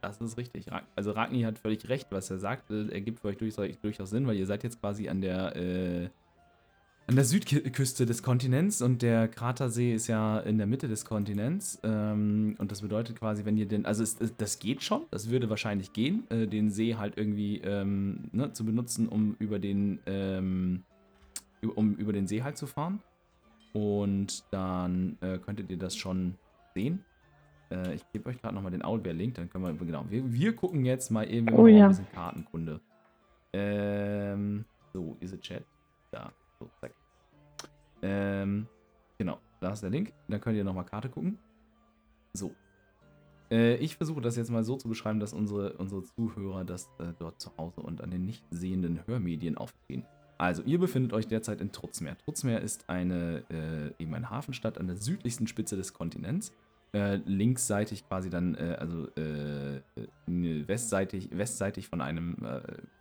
Das 0.00 0.20
ist 0.20 0.38
richtig. 0.38 0.66
Also 0.96 1.10
Ragni 1.10 1.42
hat 1.42 1.58
völlig 1.58 1.88
recht, 1.88 2.06
was 2.10 2.30
er 2.30 2.38
sagt. 2.38 2.70
Er 2.70 3.00
gibt 3.00 3.20
für 3.20 3.28
euch 3.28 3.36
durchaus 3.36 4.10
Sinn, 4.10 4.26
weil 4.26 4.36
ihr 4.36 4.46
seid 4.46 4.62
jetzt 4.62 4.80
quasi 4.80 5.08
an 5.08 5.20
der 5.20 5.56
äh, 5.56 6.08
an 7.10 7.16
der 7.16 7.24
Südküste 7.24 8.06
des 8.06 8.22
Kontinents 8.22 8.80
und 8.82 9.02
der 9.02 9.26
Kratersee 9.26 9.92
ist 9.92 10.06
ja 10.06 10.38
in 10.38 10.58
der 10.58 10.68
Mitte 10.68 10.86
des 10.86 11.04
Kontinents. 11.04 11.80
Ähm, 11.82 12.54
und 12.58 12.70
das 12.70 12.82
bedeutet 12.82 13.18
quasi, 13.18 13.44
wenn 13.44 13.56
ihr 13.56 13.66
den, 13.66 13.84
also 13.84 14.04
es, 14.04 14.16
das 14.38 14.60
geht 14.60 14.84
schon, 14.84 15.02
das 15.10 15.28
würde 15.28 15.50
wahrscheinlich 15.50 15.92
gehen, 15.92 16.22
äh, 16.30 16.46
den 16.46 16.70
See 16.70 16.94
halt 16.94 17.18
irgendwie 17.18 17.58
ähm, 17.64 18.30
ne, 18.30 18.52
zu 18.52 18.64
benutzen, 18.64 19.08
um 19.08 19.34
über 19.40 19.58
den, 19.58 19.98
ähm, 20.06 20.84
um 21.74 21.96
über 21.96 22.12
den 22.12 22.28
See 22.28 22.44
halt 22.44 22.56
zu 22.56 22.68
fahren. 22.68 23.00
Und 23.72 24.44
dann 24.52 25.18
äh, 25.20 25.38
könntet 25.38 25.68
ihr 25.68 25.78
das 25.78 25.96
schon 25.96 26.36
sehen. 26.74 27.04
Äh, 27.72 27.94
ich 27.94 28.04
gebe 28.12 28.30
euch 28.30 28.40
gerade 28.40 28.54
nochmal 28.54 28.70
den 28.70 28.84
Owlbear-Link, 28.84 29.34
dann 29.34 29.50
können 29.50 29.64
wir, 29.64 29.74
genau, 29.84 30.04
wir, 30.08 30.32
wir 30.32 30.54
gucken 30.54 30.84
jetzt 30.84 31.10
mal 31.10 31.28
eben 31.28 31.52
oh, 31.54 31.66
ja. 31.66 31.86
ein 31.86 31.88
bisschen 31.88 32.12
Kartenkunde. 32.12 32.80
Ähm, 33.52 34.64
so, 34.92 35.16
is 35.18 35.32
it 35.32 35.40
chat? 35.40 35.64
Da, 36.12 36.30
so, 36.60 36.70
zack. 36.80 36.92
Ähm, 38.02 38.66
genau, 39.18 39.38
da 39.60 39.72
ist 39.72 39.82
der 39.82 39.90
Link. 39.90 40.12
Dann 40.28 40.40
könnt 40.40 40.56
ihr 40.56 40.64
nochmal 40.64 40.84
Karte 40.84 41.08
gucken. 41.08 41.38
So. 42.32 42.54
Äh, 43.50 43.76
ich 43.76 43.96
versuche 43.96 44.20
das 44.20 44.36
jetzt 44.36 44.50
mal 44.50 44.64
so 44.64 44.76
zu 44.76 44.88
beschreiben, 44.88 45.20
dass 45.20 45.32
unsere, 45.32 45.72
unsere 45.74 46.02
Zuhörer 46.04 46.64
das 46.64 46.90
äh, 46.98 47.12
dort 47.18 47.40
zu 47.40 47.56
Hause 47.56 47.80
und 47.80 48.00
an 48.00 48.10
den 48.10 48.24
nicht 48.24 48.44
sehenden 48.50 49.06
Hörmedien 49.06 49.56
aufgehen. 49.58 50.04
Also, 50.38 50.62
ihr 50.62 50.78
befindet 50.78 51.12
euch 51.12 51.28
derzeit 51.28 51.60
in 51.60 51.70
Trutzmeer. 51.70 52.16
Trutzmeer 52.16 52.62
ist 52.62 52.88
eine, 52.88 53.44
äh, 53.50 54.02
eben 54.02 54.14
eine 54.14 54.30
Hafenstadt 54.30 54.78
an 54.78 54.86
der 54.86 54.96
südlichsten 54.96 55.46
Spitze 55.46 55.76
des 55.76 55.92
Kontinents. 55.92 56.52
äh, 56.92 57.16
linksseitig 57.24 58.06
quasi 58.08 58.30
dann, 58.30 58.54
äh, 58.54 58.76
also 58.78 59.06
äh, 59.16 59.80
westseitig, 60.26 61.30
westseitig 61.32 61.88
von 61.88 62.00
einem 62.00 62.36
äh, 62.44 62.60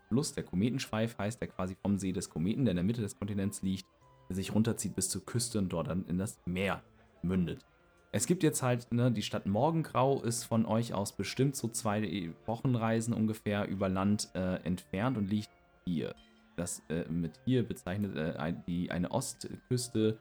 Fluss, 0.09 0.33
der 0.33 0.43
Kometenschweif 0.43 1.17
heißt, 1.17 1.41
der 1.41 1.47
quasi 1.47 1.75
vom 1.81 1.97
See 1.97 2.11
des 2.11 2.29
Kometen, 2.29 2.65
der 2.65 2.71
in 2.71 2.77
der 2.77 2.83
Mitte 2.83 3.01
des 3.01 3.17
Kontinents 3.17 3.61
liegt, 3.61 3.85
sich 4.29 4.53
runterzieht 4.53 4.95
bis 4.95 5.09
zur 5.09 5.25
Küste 5.25 5.59
und 5.59 5.69
dort 5.69 5.87
dann 5.87 6.05
in 6.05 6.17
das 6.17 6.39
Meer 6.45 6.81
mündet. 7.21 7.65
Es 8.11 8.25
gibt 8.25 8.41
jetzt 8.41 8.63
halt, 8.63 8.91
ne, 8.91 9.11
die 9.11 9.21
Stadt 9.21 9.45
Morgengrau 9.45 10.21
ist 10.21 10.43
von 10.43 10.65
euch 10.65 10.93
aus 10.93 11.11
bestimmt 11.11 11.55
so 11.55 11.67
zwei 11.67 12.31
Wochenreisen 12.47 13.13
ungefähr 13.13 13.67
über 13.67 13.87
Land 13.87 14.29
äh, 14.33 14.55
entfernt 14.63 15.17
und 15.17 15.29
liegt 15.29 15.49
hier. 15.85 16.15
Das 16.55 16.81
äh, 16.89 17.07
mit 17.07 17.39
hier 17.45 17.67
bezeichnet 17.67 18.15
äh, 18.15 18.53
die, 18.67 18.89
eine 18.89 19.11
Ostküste 19.11 20.17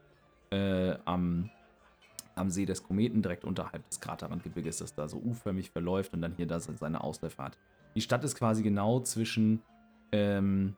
äh, 0.51 0.97
am, 1.07 1.51
am 2.35 2.51
See 2.51 2.67
des 2.67 2.83
Kometen, 2.83 3.23
direkt 3.23 3.45
unterhalb 3.45 3.89
des 3.89 4.01
Kraterrandgebirges, 4.01 4.79
das 4.79 4.95
da 4.95 5.09
so 5.09 5.17
U-förmig 5.17 5.71
verläuft 5.71 6.13
und 6.13 6.21
dann 6.21 6.35
hier 6.37 6.47
da 6.47 6.61
seine 6.61 7.03
Ausläufer 7.03 7.45
hat. 7.45 7.59
Die 7.95 8.03
Stadt 8.03 8.23
ist 8.23 8.37
quasi 8.37 8.63
genau 8.63 9.01
zwischen 9.01 9.63
ähm, 10.13 10.77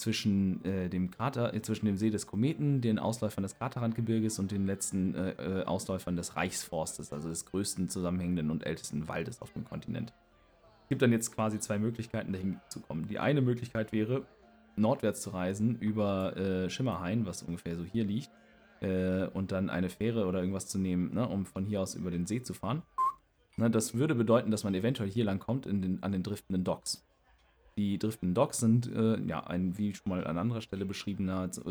zwischen 0.00 0.64
äh, 0.64 0.88
dem 0.88 1.10
Krater, 1.10 1.54
äh, 1.54 1.62
zwischen 1.62 1.86
dem 1.86 1.96
See 1.96 2.10
des 2.10 2.26
Kometen, 2.26 2.80
den 2.80 2.98
Ausläufern 2.98 3.42
des 3.42 3.54
Kraterrandgebirges 3.56 4.38
und 4.38 4.50
den 4.50 4.66
letzten 4.66 5.14
äh, 5.14 5.30
äh, 5.32 5.64
Ausläufern 5.64 6.16
des 6.16 6.36
Reichsforstes, 6.36 7.12
also 7.12 7.28
des 7.28 7.46
größten 7.46 7.88
zusammenhängenden 7.88 8.50
und 8.50 8.66
ältesten 8.66 9.06
Waldes 9.08 9.42
auf 9.42 9.52
dem 9.52 9.64
Kontinent. 9.64 10.12
Es 10.84 10.88
gibt 10.88 11.02
dann 11.02 11.12
jetzt 11.12 11.32
quasi 11.32 11.60
zwei 11.60 11.78
Möglichkeiten, 11.78 12.32
dahin 12.32 12.58
zu 12.68 12.80
kommen. 12.80 13.06
Die 13.06 13.18
eine 13.18 13.42
Möglichkeit 13.42 13.92
wäre, 13.92 14.26
nordwärts 14.76 15.20
zu 15.20 15.30
reisen 15.30 15.78
über 15.78 16.36
äh, 16.36 16.70
Schimmerhain, 16.70 17.26
was 17.26 17.42
ungefähr 17.42 17.76
so 17.76 17.84
hier 17.84 18.04
liegt, 18.04 18.30
äh, 18.80 19.26
und 19.26 19.52
dann 19.52 19.70
eine 19.70 19.90
Fähre 19.90 20.26
oder 20.26 20.40
irgendwas 20.40 20.66
zu 20.66 20.78
nehmen, 20.78 21.14
ne, 21.14 21.28
um 21.28 21.46
von 21.46 21.64
hier 21.64 21.80
aus 21.80 21.94
über 21.94 22.10
den 22.10 22.26
See 22.26 22.42
zu 22.42 22.54
fahren. 22.54 22.82
Ne, 23.56 23.70
das 23.70 23.94
würde 23.94 24.14
bedeuten, 24.14 24.50
dass 24.50 24.64
man 24.64 24.74
eventuell 24.74 25.10
hier 25.10 25.24
lang 25.24 25.38
kommt 25.38 25.66
den, 25.66 26.02
an 26.02 26.12
den 26.12 26.22
driftenden 26.22 26.64
Docks. 26.64 27.04
Die 27.80 27.98
driftenden 27.98 28.34
Docks 28.34 28.58
sind 28.58 28.94
äh, 28.94 29.18
ja 29.22 29.40
ein, 29.46 29.78
wie 29.78 29.94
schon 29.94 30.10
mal 30.10 30.26
an 30.26 30.36
anderer 30.36 30.60
Stelle 30.60 30.84
beschriebener, 30.84 31.48
äh, 31.64 31.70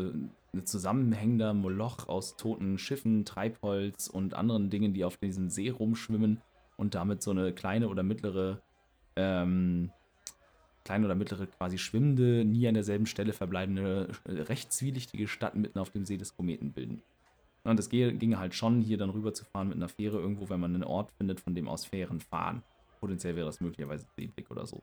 ein 0.52 0.66
zusammenhängender 0.66 1.54
Moloch 1.54 2.08
aus 2.08 2.34
toten 2.36 2.78
Schiffen, 2.78 3.24
Treibholz 3.24 4.08
und 4.08 4.34
anderen 4.34 4.70
Dingen, 4.70 4.92
die 4.92 5.04
auf 5.04 5.18
diesem 5.18 5.50
See 5.50 5.70
rumschwimmen 5.70 6.42
und 6.76 6.96
damit 6.96 7.22
so 7.22 7.30
eine 7.30 7.52
kleine 7.52 7.88
oder 7.88 8.02
mittlere, 8.02 8.60
ähm, 9.14 9.92
kleine 10.84 11.06
oder 11.06 11.14
mittlere 11.14 11.46
quasi 11.46 11.78
schwimmende, 11.78 12.44
nie 12.44 12.66
an 12.66 12.74
derselben 12.74 13.06
Stelle 13.06 13.32
verbleibende, 13.32 14.08
äh, 14.24 14.32
recht 14.32 14.72
zwielichtige 14.72 15.28
Stadt 15.28 15.54
mitten 15.54 15.78
auf 15.78 15.90
dem 15.90 16.04
See 16.04 16.16
des 16.16 16.36
Kometen 16.36 16.72
bilden. 16.72 17.02
Und 17.62 17.78
es 17.78 17.88
ginge 17.88 18.40
halt 18.40 18.56
schon, 18.56 18.80
hier 18.80 18.98
dann 18.98 19.10
rüber 19.10 19.32
zu 19.32 19.44
fahren 19.44 19.68
mit 19.68 19.76
einer 19.76 19.88
Fähre 19.88 20.18
irgendwo, 20.18 20.48
wenn 20.48 20.58
man 20.58 20.74
einen 20.74 20.82
Ort 20.82 21.12
findet, 21.12 21.38
von 21.38 21.54
dem 21.54 21.68
aus 21.68 21.84
Fähren 21.84 22.18
fahren. 22.18 22.64
Potenziell 22.98 23.36
wäre 23.36 23.46
das 23.46 23.60
möglicherweise 23.60 24.06
Seeblick 24.16 24.50
oder 24.50 24.66
so 24.66 24.82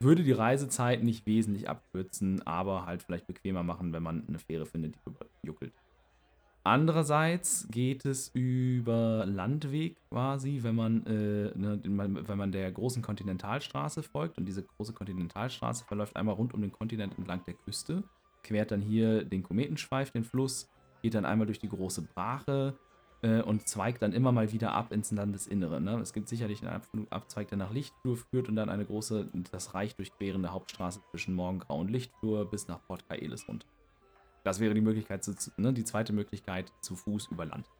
würde 0.00 0.22
die 0.22 0.32
Reisezeit 0.32 1.02
nicht 1.02 1.26
wesentlich 1.26 1.68
abkürzen, 1.68 2.46
aber 2.46 2.86
halt 2.86 3.02
vielleicht 3.02 3.26
bequemer 3.26 3.62
machen, 3.62 3.92
wenn 3.92 4.02
man 4.02 4.26
eine 4.26 4.38
Fähre 4.38 4.66
findet, 4.66 4.96
die 4.96 5.46
juckelt. 5.46 5.72
Andererseits 6.62 7.66
geht 7.70 8.04
es 8.04 8.28
über 8.28 9.24
Landweg 9.26 9.96
quasi, 10.10 10.60
wenn 10.62 10.74
man, 10.74 11.06
äh, 11.06 11.56
ne, 11.56 11.80
wenn 11.82 12.38
man 12.38 12.52
der 12.52 12.70
großen 12.70 13.02
Kontinentalstraße 13.02 14.02
folgt. 14.02 14.36
Und 14.36 14.44
diese 14.44 14.62
große 14.62 14.92
Kontinentalstraße 14.92 15.84
verläuft 15.86 16.16
einmal 16.16 16.34
rund 16.34 16.52
um 16.52 16.60
den 16.60 16.72
Kontinent 16.72 17.16
entlang 17.16 17.42
der 17.46 17.54
Küste, 17.54 18.02
quert 18.42 18.72
dann 18.72 18.82
hier 18.82 19.24
den 19.24 19.42
Kometenschweif, 19.42 20.10
den 20.10 20.24
Fluss, 20.24 20.68
geht 21.02 21.14
dann 21.14 21.24
einmal 21.24 21.46
durch 21.46 21.60
die 21.60 21.68
große 21.68 22.02
Brache, 22.14 22.78
äh, 23.22 23.42
und 23.42 23.68
zweigt 23.68 24.02
dann 24.02 24.12
immer 24.12 24.32
mal 24.32 24.52
wieder 24.52 24.72
ab 24.72 24.92
ins 24.92 25.10
Landesinnere. 25.10 25.80
Ne? 25.80 25.98
Es 26.00 26.12
gibt 26.12 26.28
sicherlich 26.28 26.66
einen 26.66 27.06
Abzweig, 27.10 27.48
der 27.48 27.58
nach 27.58 27.72
Lichtflur 27.72 28.16
führt 28.16 28.48
und 28.48 28.56
dann 28.56 28.68
eine 28.68 28.84
große, 28.84 29.28
das 29.50 29.74
Reich 29.74 29.96
durchquerende 29.96 30.52
Hauptstraße 30.52 31.00
zwischen 31.10 31.34
Morgengrau 31.34 31.78
und 31.78 31.90
Lichtflur 31.90 32.50
bis 32.50 32.68
nach 32.68 32.82
Port 32.86 33.08
Kaelis 33.08 33.48
runter. 33.48 33.66
Das 34.44 34.60
wäre 34.60 34.74
die 34.74 34.80
Möglichkeit, 34.80 35.22
zu, 35.22 35.34
ne, 35.56 35.72
die 35.72 35.84
zweite 35.84 36.12
Möglichkeit 36.12 36.72
zu 36.80 36.96
Fuß 36.96 37.28
über 37.30 37.44
Land. 37.44 37.70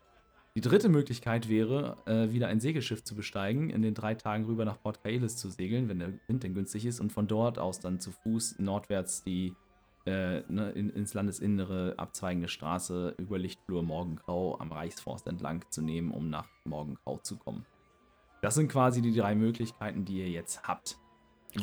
Die 0.56 0.60
dritte 0.60 0.88
Möglichkeit 0.88 1.48
wäre, 1.48 1.96
äh, 2.06 2.32
wieder 2.32 2.48
ein 2.48 2.60
Segelschiff 2.60 3.04
zu 3.04 3.14
besteigen, 3.14 3.70
in 3.70 3.82
den 3.82 3.94
drei 3.94 4.16
Tagen 4.16 4.46
rüber 4.46 4.64
nach 4.64 4.82
Port 4.82 5.02
Kaelis 5.02 5.36
zu 5.36 5.48
segeln, 5.48 5.88
wenn 5.88 6.00
der 6.00 6.12
Wind 6.26 6.42
denn 6.42 6.54
günstig 6.54 6.86
ist, 6.86 7.00
und 7.00 7.12
von 7.12 7.28
dort 7.28 7.58
aus 7.58 7.78
dann 7.78 8.00
zu 8.00 8.10
Fuß 8.10 8.58
nordwärts 8.58 9.22
die 9.22 9.54
äh, 10.06 10.40
ne, 10.48 10.70
in, 10.72 10.90
ins 10.90 11.14
Landesinnere 11.14 11.94
abzweigende 11.96 12.48
Straße 12.48 13.14
über 13.18 13.38
Lichtflur 13.38 13.82
Morgengrau 13.82 14.58
am 14.58 14.72
Reichsforst 14.72 15.26
entlang 15.26 15.64
zu 15.70 15.82
nehmen, 15.82 16.10
um 16.10 16.30
nach 16.30 16.46
Morgengrau 16.64 17.18
zu 17.18 17.36
kommen. 17.36 17.66
Das 18.42 18.54
sind 18.54 18.68
quasi 18.68 19.02
die 19.02 19.14
drei 19.14 19.34
Möglichkeiten, 19.34 20.04
die 20.04 20.18
ihr 20.18 20.30
jetzt 20.30 20.62
habt. 20.62 20.96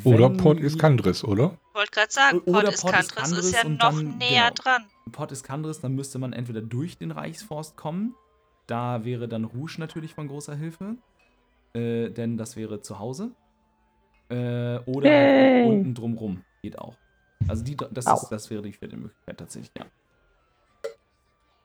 Oder 0.03 0.29
Port 0.29 0.59
Iskandris, 0.59 1.23
oder? 1.23 1.57
Wollte 1.73 1.91
gerade 1.91 2.11
sagen, 2.11 2.43
Port, 2.43 2.79
Port 2.81 2.99
Iskandris, 2.99 3.45
ist 3.45 3.53
ja 3.53 3.67
noch 3.67 3.77
dann, 3.79 4.17
näher 4.17 4.51
genau, 4.51 4.53
dran. 4.55 4.85
Port 5.11 5.31
Iskandris, 5.31 5.79
dann 5.79 5.95
müsste 5.95 6.19
man 6.19 6.33
entweder 6.33 6.61
durch 6.61 6.97
den 6.97 7.11
Reichsforst 7.11 7.77
kommen. 7.77 8.13
Da 8.67 9.05
wäre 9.05 9.27
dann 9.27 9.45
Rouge 9.45 9.75
natürlich 9.77 10.13
von 10.13 10.27
großer 10.27 10.55
Hilfe. 10.55 10.97
Äh, 11.73 12.09
denn 12.09 12.37
das 12.37 12.57
wäre 12.57 12.81
zu 12.81 12.99
Hause. 12.99 13.31
Äh, 14.29 14.79
oder 14.85 15.09
hey. 15.09 15.63
halt 15.63 15.69
unten 15.71 15.93
drumrum. 15.95 16.43
Geht 16.61 16.77
auch. 16.77 16.97
Also 17.47 17.63
die, 17.63 17.77
das, 17.77 18.05
ist, 18.05 18.29
das 18.29 18.49
wäre 18.49 18.61
die 18.61 18.73
vierte 18.73 18.97
Möglichkeit 18.97 19.37
tatsächlich, 19.37 19.71
ja. 19.77 19.85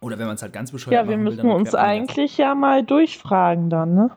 Oder 0.00 0.19
wenn 0.19 0.26
man 0.26 0.35
es 0.35 0.43
halt 0.43 0.52
ganz 0.52 0.73
bescheuert 0.73 0.93
Ja, 0.93 1.09
wir 1.09 1.17
müssen 1.17 1.45
will, 1.45 1.50
uns 1.52 1.75
eigentlich 1.75 2.37
ja 2.37 2.55
mal 2.55 2.85
durchfragen 2.85 3.71
dann, 3.71 3.95
ne? 3.95 4.11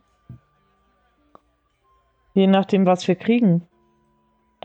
Je 2.33 2.47
nachdem, 2.47 2.85
was 2.85 3.07
wir 3.07 3.15
kriegen. 3.15 3.67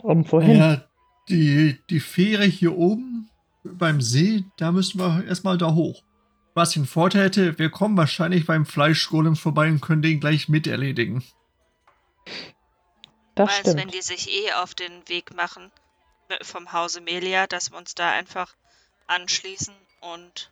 Und 0.03 0.33
wohin. 0.33 0.57
Ja, 0.57 0.85
die, 1.29 1.79
die 1.91 2.01
Fähre 2.01 2.45
hier 2.45 2.77
oben 2.77 3.29
beim 3.63 4.01
See, 4.01 4.45
da 4.57 4.73
müssen 4.73 4.99
wir 4.99 5.25
erstmal 5.27 5.59
da 5.59 5.75
hoch. 5.75 6.03
Was 6.55 6.73
den 6.73 6.87
Vorteil 6.87 7.25
hätte, 7.25 7.59
wir 7.59 7.71
kommen 7.71 7.97
wahrscheinlich 7.97 8.47
beim 8.47 8.67
Fleischgolem 8.67 9.37
vorbei 9.37 9.69
und 9.69 9.81
können 9.81 10.03
den 10.03 10.21
gleich 10.21 10.49
mit 10.49 10.67
erledigen. 10.67 11.23
Das 13.35 13.47
Meinst, 13.47 13.61
stimmt. 13.61 13.77
wenn 13.81 13.89
die 13.89 14.03
sich 14.03 14.29
eh 14.29 14.53
auf 14.63 14.75
den 14.75 14.93
Weg 15.07 15.37
machen, 15.37 15.71
vom 16.43 16.73
Hause 16.73 17.01
Melia, 17.01 17.47
dass 17.47 17.71
wir 17.71 17.79
uns 17.79 17.95
da 17.95 18.11
einfach 18.11 18.55
anschließen 19.07 19.75
und. 20.01 20.51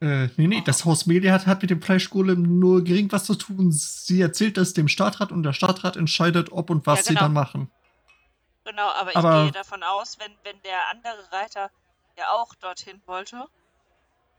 Äh, 0.00 0.28
nee, 0.36 0.46
nee, 0.46 0.58
oh. 0.60 0.64
das 0.64 0.84
Haus 0.84 1.06
Melia 1.06 1.32
hat, 1.32 1.46
hat 1.46 1.60
mit 1.60 1.70
dem 1.70 1.82
Fleischgolem 1.82 2.58
nur 2.58 2.82
gering 2.84 3.12
was 3.12 3.24
zu 3.24 3.34
tun. 3.34 3.70
Sie 3.72 4.20
erzählt 4.20 4.56
das 4.56 4.72
dem 4.72 4.88
Stadtrat 4.88 5.30
und 5.30 5.42
der 5.42 5.52
Stadtrat 5.52 5.96
entscheidet, 5.96 6.52
ob 6.52 6.70
und 6.70 6.86
was 6.86 7.00
ja, 7.00 7.04
genau. 7.04 7.08
sie 7.08 7.24
dann 7.24 7.32
machen. 7.32 7.70
Genau, 8.64 8.88
aber, 8.90 9.16
aber 9.16 9.38
ich 9.38 9.52
gehe 9.52 9.60
davon 9.60 9.82
aus, 9.82 10.18
wenn, 10.18 10.32
wenn 10.44 10.60
der 10.62 10.88
andere 10.90 11.32
Reiter 11.32 11.70
ja 12.16 12.30
auch 12.30 12.54
dorthin 12.54 13.00
wollte, 13.06 13.44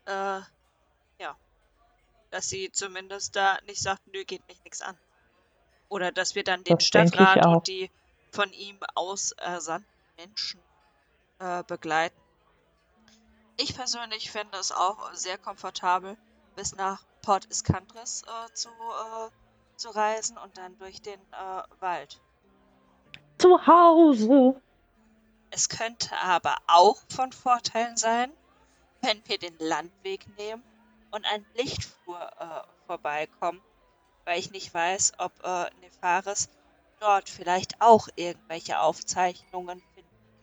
äh, 0.06 0.40
ja, 1.20 1.36
dass 2.30 2.50
sie 2.50 2.72
zumindest 2.72 3.36
da 3.36 3.60
nicht 3.68 3.82
sagt, 3.82 4.02
nö, 4.08 4.24
geht 4.24 4.48
mich 4.48 4.64
nichts 4.64 4.82
an. 4.82 4.98
Oder 5.90 6.12
dass 6.12 6.36
wir 6.36 6.44
dann 6.44 6.64
den 6.64 6.78
das 6.78 6.88
Stadtrat 6.88 7.46
und 7.46 7.68
die 7.68 7.92
von 8.32 8.52
ihm 8.54 8.78
aus 8.96 9.34
ersandten 9.34 9.91
Menschen 10.22 10.62
äh, 11.40 11.64
begleiten. 11.64 12.20
Ich 13.58 13.76
persönlich 13.76 14.30
fände 14.32 14.58
es 14.58 14.72
auch 14.72 15.14
sehr 15.14 15.38
komfortabel, 15.38 16.18
bis 16.56 16.76
nach 16.76 17.04
Port 17.22 17.46
Iskandris 17.46 18.24
äh, 18.24 18.54
zu, 18.54 18.70
äh, 18.70 19.30
zu 19.78 19.90
reisen 19.90 20.38
und 20.38 20.58
dann 20.58 20.78
durch 20.78 21.02
den 21.02 21.20
äh, 21.20 21.64
Wald. 21.80 22.22
Zu 23.40 23.66
Hause. 23.66 24.62
Es 25.50 25.70
könnte 25.70 26.16
aber 26.18 26.56
auch 26.68 26.98
von 27.10 27.32
Vorteil 27.32 27.98
sein, 27.98 28.32
wenn 29.02 29.22
wir 29.28 29.40
den 29.40 29.58
Landweg 29.58 30.26
nehmen 30.38 30.64
und 31.10 31.26
an 31.26 31.46
Lichtfuhr 31.56 32.32
äh, 32.40 32.86
vorbeikommen, 32.86 33.62
weil 34.26 34.40
ich 34.40 34.52
nicht 34.52 34.74
weiß, 34.74 35.14
ob 35.18 35.34
äh, 35.44 35.70
Nefaris 35.82 36.50
dort 37.00 37.28
vielleicht 37.30 37.82
auch 37.82 38.08
irgendwelche 38.16 38.80
Aufzeichnungen 38.80 39.82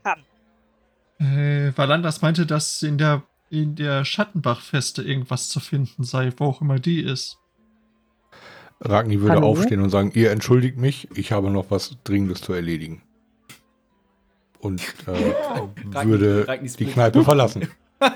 kann. 0.02 0.24
Äh, 1.18 1.76
Valandas 1.76 2.22
meinte, 2.22 2.46
dass 2.46 2.82
in 2.82 2.98
der, 2.98 3.22
in 3.50 3.74
der 3.74 4.04
Schattenbachfeste 4.04 5.02
irgendwas 5.02 5.48
zu 5.48 5.60
finden 5.60 6.04
sei, 6.04 6.32
wo 6.36 6.44
auch 6.46 6.60
immer 6.60 6.78
die 6.78 7.00
ist. 7.02 7.38
Ragni 8.80 9.20
würde 9.20 9.34
Hallo? 9.36 9.48
aufstehen 9.48 9.80
und 9.80 9.90
sagen, 9.90 10.12
ihr 10.14 10.30
entschuldigt 10.30 10.76
mich, 10.76 11.08
ich 11.16 11.32
habe 11.32 11.50
noch 11.50 11.70
was 11.70 11.96
Dringendes 12.04 12.40
zu 12.40 12.52
erledigen. 12.52 13.02
Und 14.60 14.80
äh, 15.06 15.32
würde 16.06 16.46
Ragni 16.46 16.68
die 16.68 16.86
Kneipe 16.86 17.24
verlassen. 17.24 17.68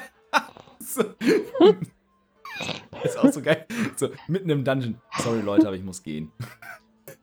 ist 3.05 3.19
auch 3.19 3.33
so 3.33 3.43
geil. 3.43 3.67
So, 3.97 4.11
mitten 4.29 4.51
im 4.51 4.65
Dungeon. 4.65 5.01
Sorry 5.19 5.41
Leute, 5.41 5.67
aber 5.67 5.77
ich 5.77 5.83
muss 5.83 6.03
gehen. 6.03 6.31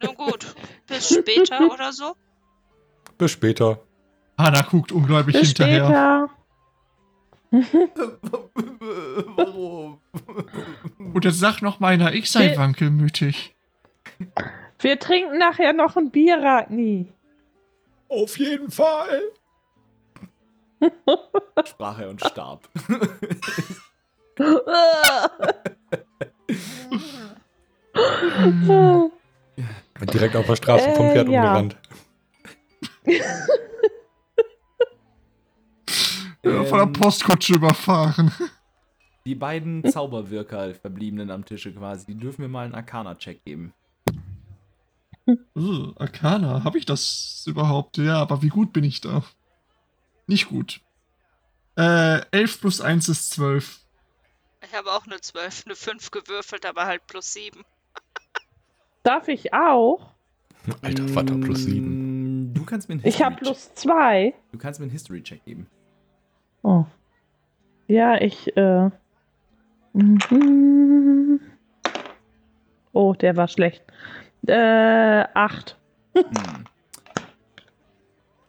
Nun 0.04 0.16
gut, 0.16 0.56
bis 0.88 1.10
später 1.10 1.72
oder 1.72 1.92
so. 1.94 2.16
Bis 3.18 3.32
später. 3.32 3.82
Hanna 4.40 4.62
guckt 4.64 4.92
ungläubig 4.92 5.36
Bis 5.36 5.50
hinterher. 5.50 5.86
Später. 5.86 6.30
Warum? 9.36 10.00
Und 11.14 11.26
jetzt 11.26 11.40
sag 11.40 11.62
noch 11.62 11.80
meiner, 11.80 12.14
ich 12.14 12.32
sei 12.32 12.48
Nee. 12.50 12.58
wankelmütig. 12.58 13.56
Wir 14.80 15.00
trinken 15.00 15.38
nachher 15.38 15.74
noch 15.74 15.96
ein 15.98 16.10
Bier, 16.12 16.42
Ragni. 16.42 17.12
Auf 18.08 18.38
jeden 18.40 18.72
Fall. 18.72 19.22
Sprach 21.66 22.00
er 22.00 22.10
und 22.10 22.22
starb. 22.26 22.68
Direkt 30.14 30.36
auf 30.36 30.46
der 30.46 30.56
Straße 30.56 30.92
vom 30.96 31.08
Äh, 31.08 31.12
Pferd 31.14 31.30
ja. 31.30 31.42
umgerannt. 31.42 31.78
Ja, 36.44 36.64
von 36.66 36.78
der 36.78 36.88
Ähm, 36.88 36.94
Postkutsche 36.94 37.56
überfahren. 37.56 38.32
Die 39.26 39.36
beiden 39.36 39.84
Zauberwirker, 39.92 40.74
verbliebenen 40.74 41.30
am 41.30 41.46
Tische 41.46 41.74
quasi, 41.74 42.06
die 42.06 42.16
dürfen 42.16 42.42
mir 42.42 42.48
mal 42.48 42.66
einen 42.66 42.74
Arcana-Check 42.74 43.44
geben. 43.46 43.74
Uh, 45.56 45.94
Arcana, 45.98 46.64
habe 46.64 46.78
ich 46.80 46.86
das 46.86 47.44
überhaupt? 47.46 47.98
Ja, 47.98 48.16
aber 48.20 48.42
wie 48.42 48.48
gut 48.48 48.74
bin 48.74 48.84
ich 48.84 49.02
da? 49.02 49.24
Nicht 50.26 50.48
gut. 50.50 50.82
Äh, 51.78 52.22
11 52.32 52.62
plus 52.62 52.82
1 52.82 53.10
ist 53.10 53.32
12. 53.32 53.82
Ich 54.66 54.74
habe 54.76 54.92
auch 54.92 55.06
eine 55.06 55.20
12, 55.22 55.64
eine 55.68 55.76
5 55.76 56.10
gewürfelt, 56.12 56.66
aber 56.66 56.86
halt 56.88 57.06
plus 57.06 57.34
7. 57.34 57.64
Darf 59.04 59.28
ich 59.28 59.54
auch? 59.54 60.14
Alter 60.82 61.08
Vater 61.08 61.36
plus 61.38 61.64
sieben. 61.64 62.50
Mm, 62.50 62.54
Du 62.54 62.66
kannst 62.66 62.90
mir 62.90 62.94
einen 62.96 63.06
Ich 63.06 63.22
habe 63.22 63.36
History- 63.36 63.46
plus 63.54 63.74
zwei. 63.76 64.34
Du 64.52 64.58
kannst 64.58 64.80
mir 64.80 64.86
einen 64.86 64.92
History-Check 64.92 65.46
geben. 65.46 65.68
Oh. 66.62 66.86
Ja, 67.88 68.22
ich, 68.22 68.56
äh. 68.56 68.90
mhm. 69.94 71.40
Oh, 72.94 73.14
der 73.14 73.36
war 73.36 73.48
schlecht. 73.48 73.84
Äh, 74.48 75.26
acht. 75.34 75.78
Hm. 76.14 76.66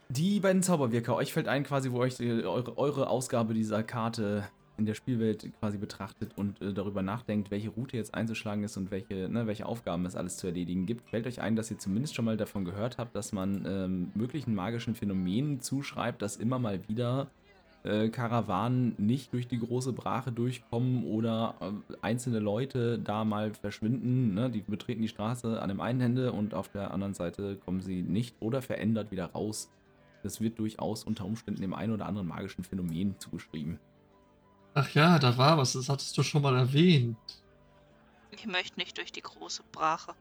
Die 0.08 0.40
beiden 0.40 0.62
Zauberwirker, 0.62 1.14
euch 1.14 1.32
fällt 1.32 1.46
ein 1.46 1.62
quasi, 1.62 1.92
wo 1.92 1.98
euch 1.98 2.20
eure, 2.20 2.76
eure 2.76 3.08
Ausgabe 3.08 3.54
dieser 3.54 3.82
Karte 3.82 4.44
in 4.76 4.86
der 4.86 4.94
Spielwelt 4.94 5.46
quasi 5.60 5.78
betrachtet 5.78 6.32
und 6.36 6.60
äh, 6.60 6.72
darüber 6.72 7.02
nachdenkt, 7.02 7.50
welche 7.50 7.68
Route 7.68 7.96
jetzt 7.96 8.14
einzuschlagen 8.14 8.64
ist 8.64 8.76
und 8.76 8.90
welche, 8.90 9.28
ne, 9.28 9.46
welche 9.46 9.66
Aufgaben 9.66 10.06
es 10.06 10.16
alles 10.16 10.38
zu 10.38 10.48
erledigen 10.48 10.86
gibt, 10.86 11.08
fällt 11.10 11.26
euch 11.26 11.40
ein, 11.40 11.54
dass 11.54 11.70
ihr 11.70 11.78
zumindest 11.78 12.14
schon 12.14 12.24
mal 12.24 12.36
davon 12.36 12.64
gehört 12.64 12.98
habt, 12.98 13.14
dass 13.14 13.32
man 13.32 13.64
ähm, 13.66 14.10
möglichen 14.14 14.54
magischen 14.54 14.94
Phänomenen 14.94 15.60
zuschreibt, 15.60 16.22
dass 16.22 16.36
immer 16.36 16.58
mal 16.58 16.88
wieder 16.88 17.28
äh, 17.82 18.08
Karawanen 18.08 18.94
nicht 18.98 19.32
durch 19.32 19.48
die 19.48 19.58
große 19.58 19.92
Brache 19.92 20.32
durchkommen 20.32 21.04
oder 21.04 21.54
äh, 21.60 21.96
einzelne 22.02 22.38
Leute 22.38 22.98
da 22.98 23.24
mal 23.24 23.54
verschwinden. 23.54 24.34
Ne? 24.34 24.50
Die 24.50 24.60
betreten 24.60 25.02
die 25.02 25.08
Straße 25.08 25.60
an 25.60 25.68
dem 25.68 25.80
einen 25.80 26.00
Ende 26.00 26.32
und 26.32 26.54
auf 26.54 26.68
der 26.68 26.92
anderen 26.92 27.14
Seite 27.14 27.56
kommen 27.56 27.80
sie 27.80 28.02
nicht 28.02 28.36
oder 28.40 28.60
verändert 28.62 29.10
wieder 29.10 29.26
raus. 29.26 29.70
Das 30.22 30.40
wird 30.40 30.58
durchaus 30.58 31.04
unter 31.04 31.24
Umständen 31.24 31.62
dem 31.62 31.72
einen 31.72 31.94
oder 31.94 32.06
anderen 32.06 32.28
magischen 32.28 32.64
Phänomen 32.64 33.18
zugeschrieben. 33.18 33.78
Ach 34.74 34.90
ja, 34.90 35.18
da 35.18 35.36
war 35.38 35.56
was, 35.56 35.72
das 35.72 35.88
hattest 35.88 36.16
du 36.16 36.22
schon 36.22 36.42
mal 36.42 36.56
erwähnt. 36.56 37.16
Ich 38.30 38.46
möchte 38.46 38.78
nicht 38.78 38.98
durch 38.98 39.10
die 39.10 39.22
große 39.22 39.62
Brache. 39.72 40.14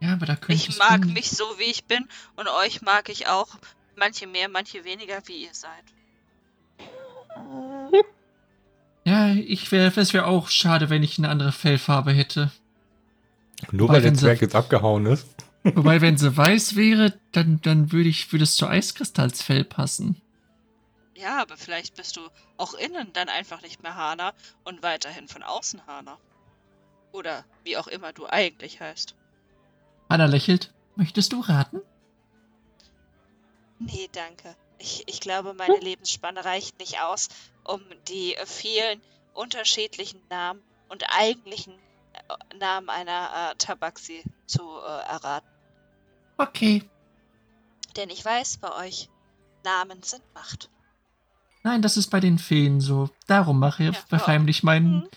Ja, 0.00 0.14
aber 0.14 0.26
da 0.26 0.36
könntest 0.36 0.68
Ich 0.68 0.78
mag 0.78 1.02
du... 1.02 1.08
mich 1.08 1.30
so, 1.30 1.44
wie 1.58 1.70
ich 1.70 1.84
bin 1.84 2.08
und 2.36 2.48
euch 2.64 2.80
mag 2.80 3.08
ich 3.08 3.26
auch. 3.28 3.48
Manche 3.96 4.26
mehr, 4.26 4.48
manche 4.48 4.84
weniger, 4.84 5.20
wie 5.26 5.44
ihr 5.44 5.52
seid. 5.52 5.84
Ja, 9.04 9.32
ich 9.34 9.72
wäre, 9.72 9.92
es 10.00 10.12
wäre 10.12 10.26
auch 10.26 10.48
schade, 10.48 10.90
wenn 10.90 11.02
ich 11.02 11.18
eine 11.18 11.28
andere 11.28 11.52
Fellfarbe 11.52 12.12
hätte. 12.12 12.50
Nur 13.72 13.88
Aber 13.88 13.96
weil 13.96 14.02
der 14.02 14.14
Zwerg 14.14 14.40
jetzt 14.40 14.54
abgehauen 14.54 15.06
ist. 15.06 15.26
Wobei, 15.62 16.00
wenn 16.00 16.16
sie 16.16 16.36
weiß 16.36 16.76
wäre, 16.76 17.14
dann, 17.32 17.60
dann 17.62 17.92
würde 17.92 18.08
ich, 18.08 18.32
würde 18.32 18.44
es 18.44 18.56
zu 18.56 18.66
Eiskristallsfell 18.66 19.64
passen. 19.64 20.20
Ja, 21.16 21.42
aber 21.42 21.56
vielleicht 21.56 21.96
bist 21.96 22.16
du 22.16 22.20
auch 22.56 22.72
innen 22.74 23.12
dann 23.12 23.28
einfach 23.28 23.60
nicht 23.62 23.82
mehr 23.82 23.94
Hana 23.94 24.32
und 24.64 24.82
weiterhin 24.82 25.28
von 25.28 25.42
außen 25.42 25.86
Hana. 25.86 26.16
Oder 27.12 27.44
wie 27.64 27.76
auch 27.76 27.88
immer 27.88 28.12
du 28.12 28.26
eigentlich 28.26 28.80
heißt. 28.80 29.14
Anna 30.08 30.26
lächelt. 30.26 30.72
Möchtest 30.96 31.32
du 31.32 31.40
raten? 31.40 31.80
Nee, 33.78 34.08
danke. 34.12 34.54
Ich, 34.80 35.04
ich 35.06 35.20
glaube, 35.20 35.54
meine 35.54 35.78
Lebensspanne 35.78 36.44
reicht 36.44 36.78
nicht 36.78 37.00
aus, 37.00 37.28
um 37.64 37.80
die 38.08 38.34
vielen 38.46 39.00
unterschiedlichen 39.34 40.20
Namen 40.28 40.62
und 40.88 41.04
eigentlichen 41.10 41.74
äh, 42.14 42.56
Namen 42.56 42.88
einer 42.88 43.52
äh, 43.52 43.54
Tabaxi 43.56 44.24
zu 44.46 44.62
äh, 44.62 45.08
erraten. 45.08 45.48
Okay. 46.38 46.82
Denn 47.96 48.10
ich 48.10 48.24
weiß 48.24 48.58
bei 48.58 48.86
euch, 48.86 49.08
Namen 49.64 50.02
sind 50.02 50.22
Macht. 50.34 50.70
Nein, 51.62 51.82
das 51.82 51.96
ist 51.96 52.08
bei 52.08 52.20
den 52.20 52.38
Feen 52.38 52.80
so. 52.80 53.10
Darum 53.26 53.58
mache 53.58 53.84
ich 53.84 53.94
Ja, 53.94 54.02
verheimlich 54.08 54.62
meinen. 54.62 55.00
Mhm. 55.00 55.08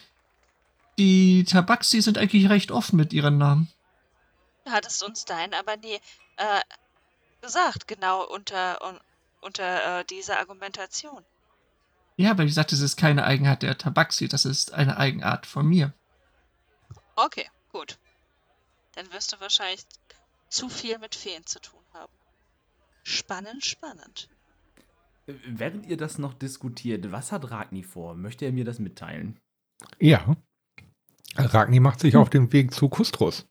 Die 0.97 1.45
Tabaxi 1.45 2.01
sind 2.01 2.17
eigentlich 2.17 2.49
recht 2.49 2.71
offen 2.71 2.97
mit 2.97 3.13
ihren 3.13 3.37
Namen. 3.37 3.71
Du 4.65 4.71
hattest 4.71 5.01
uns 5.03 5.25
dein 5.25 5.53
aber 5.53 5.77
nie 5.77 5.99
äh, 6.37 6.61
gesagt, 7.41 7.87
genau 7.87 8.25
unter, 8.25 8.81
un, 8.85 8.99
unter 9.43 9.99
äh, 9.99 10.05
dieser 10.05 10.39
Argumentation. 10.39 11.23
Ja, 12.15 12.31
aber 12.31 12.43
wie 12.43 12.47
gesagt, 12.47 12.73
es 12.73 12.81
ist 12.81 12.97
keine 12.97 13.23
Eigenart 13.23 13.63
der 13.63 13.77
Tabaxi, 13.77 14.27
das 14.27 14.45
ist 14.45 14.73
eine 14.73 14.97
Eigenart 14.97 15.45
von 15.45 15.65
mir. 15.65 15.93
Okay, 17.15 17.49
gut. 17.71 17.97
Dann 18.93 19.11
wirst 19.11 19.33
du 19.33 19.39
wahrscheinlich 19.39 19.83
zu 20.49 20.69
viel 20.69 20.99
mit 20.99 21.15
Feen 21.15 21.45
zu 21.45 21.59
tun 21.59 21.81
haben. 21.93 22.13
Spannend, 23.03 23.65
spannend. 23.65 24.29
Äh, 25.25 25.33
Während 25.47 25.85
ihr 25.87 25.97
das 25.97 26.17
noch 26.17 26.33
diskutiert, 26.33 27.11
was 27.11 27.31
hat 27.31 27.49
Ragni 27.49 27.83
vor? 27.83 28.15
Möchte 28.15 28.45
er 28.45 28.51
mir 28.51 28.65
das 28.65 28.79
mitteilen? 28.79 29.39
Ja. 29.99 30.37
Ragni 31.35 31.79
macht 31.79 31.99
sich 31.99 32.15
auf 32.15 32.29
den 32.29 32.51
Weg 32.53 32.73
zu 32.73 32.89
Kustros. 32.89 33.47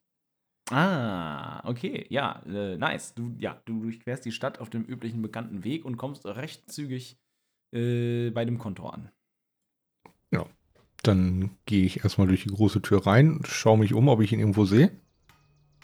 Ah, 0.72 1.68
okay, 1.68 2.06
ja, 2.08 2.42
äh, 2.46 2.76
nice. 2.78 3.14
Du, 3.14 3.34
ja, 3.38 3.60
du 3.66 3.82
durchquerst 3.82 4.24
die 4.24 4.32
Stadt 4.32 4.58
auf 4.58 4.70
dem 4.70 4.84
üblichen 4.84 5.20
bekannten 5.20 5.64
Weg 5.64 5.84
und 5.84 5.96
kommst 5.96 6.24
recht 6.24 6.70
zügig 6.72 7.18
äh, 7.72 8.30
bei 8.30 8.44
dem 8.44 8.58
Kontor 8.58 8.94
an. 8.94 9.10
Dann 11.02 11.50
gehe 11.66 11.84
ich 11.84 12.04
erstmal 12.04 12.28
durch 12.28 12.44
die 12.44 12.50
große 12.50 12.80
Tür 12.80 13.06
rein, 13.06 13.40
schaue 13.44 13.78
mich 13.78 13.92
um, 13.92 14.08
ob 14.08 14.20
ich 14.20 14.32
ihn 14.32 14.38
irgendwo 14.38 14.64
sehe. 14.64 14.92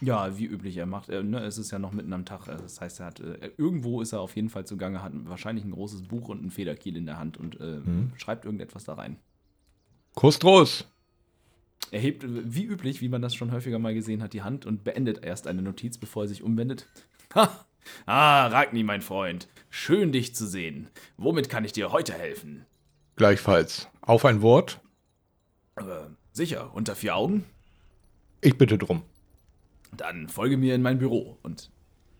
Ja, 0.00 0.38
wie 0.38 0.44
üblich, 0.44 0.76
er 0.76 0.86
macht, 0.86 1.08
äh, 1.08 1.24
ne, 1.24 1.40
es 1.40 1.58
ist 1.58 1.72
ja 1.72 1.80
noch 1.80 1.90
mitten 1.90 2.12
am 2.12 2.24
Tag, 2.24 2.46
äh, 2.46 2.52
das 2.56 2.80
heißt, 2.80 3.00
er 3.00 3.06
hat, 3.06 3.18
äh, 3.18 3.50
irgendwo 3.56 4.00
ist 4.00 4.12
er 4.12 4.20
auf 4.20 4.36
jeden 4.36 4.48
Fall 4.48 4.64
zugange, 4.64 5.02
hat 5.02 5.12
wahrscheinlich 5.24 5.64
ein 5.64 5.72
großes 5.72 6.04
Buch 6.04 6.28
und 6.28 6.38
einen 6.38 6.52
Federkiel 6.52 6.96
in 6.96 7.04
der 7.06 7.18
Hand 7.18 7.36
und 7.36 7.60
äh, 7.60 7.80
Mhm. 7.80 8.12
schreibt 8.16 8.44
irgendetwas 8.44 8.84
da 8.84 8.94
rein. 8.94 9.16
Kustros! 10.14 10.86
Er 11.90 12.00
hebt, 12.00 12.24
wie 12.26 12.64
üblich, 12.64 13.00
wie 13.00 13.08
man 13.08 13.22
das 13.22 13.34
schon 13.34 13.52
häufiger 13.52 13.78
mal 13.78 13.94
gesehen 13.94 14.22
hat, 14.22 14.32
die 14.32 14.42
Hand 14.42 14.66
und 14.66 14.84
beendet 14.84 15.24
erst 15.24 15.46
eine 15.46 15.62
Notiz, 15.62 15.98
bevor 15.98 16.24
er 16.24 16.28
sich 16.28 16.42
umwendet. 16.42 16.86
Ha! 17.34 17.66
Ah, 18.04 18.46
Ragni, 18.48 18.82
mein 18.82 19.00
Freund, 19.00 19.48
schön 19.70 20.12
dich 20.12 20.34
zu 20.34 20.46
sehen. 20.46 20.88
Womit 21.16 21.48
kann 21.48 21.64
ich 21.64 21.72
dir 21.72 21.90
heute 21.92 22.12
helfen? 22.12 22.66
Gleichfalls. 23.16 23.88
Auf 24.02 24.24
ein 24.24 24.42
Wort. 24.42 24.80
Äh, 25.76 25.82
sicher, 26.32 26.74
unter 26.74 26.94
vier 26.94 27.16
Augen? 27.16 27.44
Ich 28.40 28.58
bitte 28.58 28.78
drum. 28.78 29.02
Dann 29.96 30.28
folge 30.28 30.56
mir 30.56 30.74
in 30.74 30.82
mein 30.82 30.98
Büro. 30.98 31.38
Und 31.42 31.70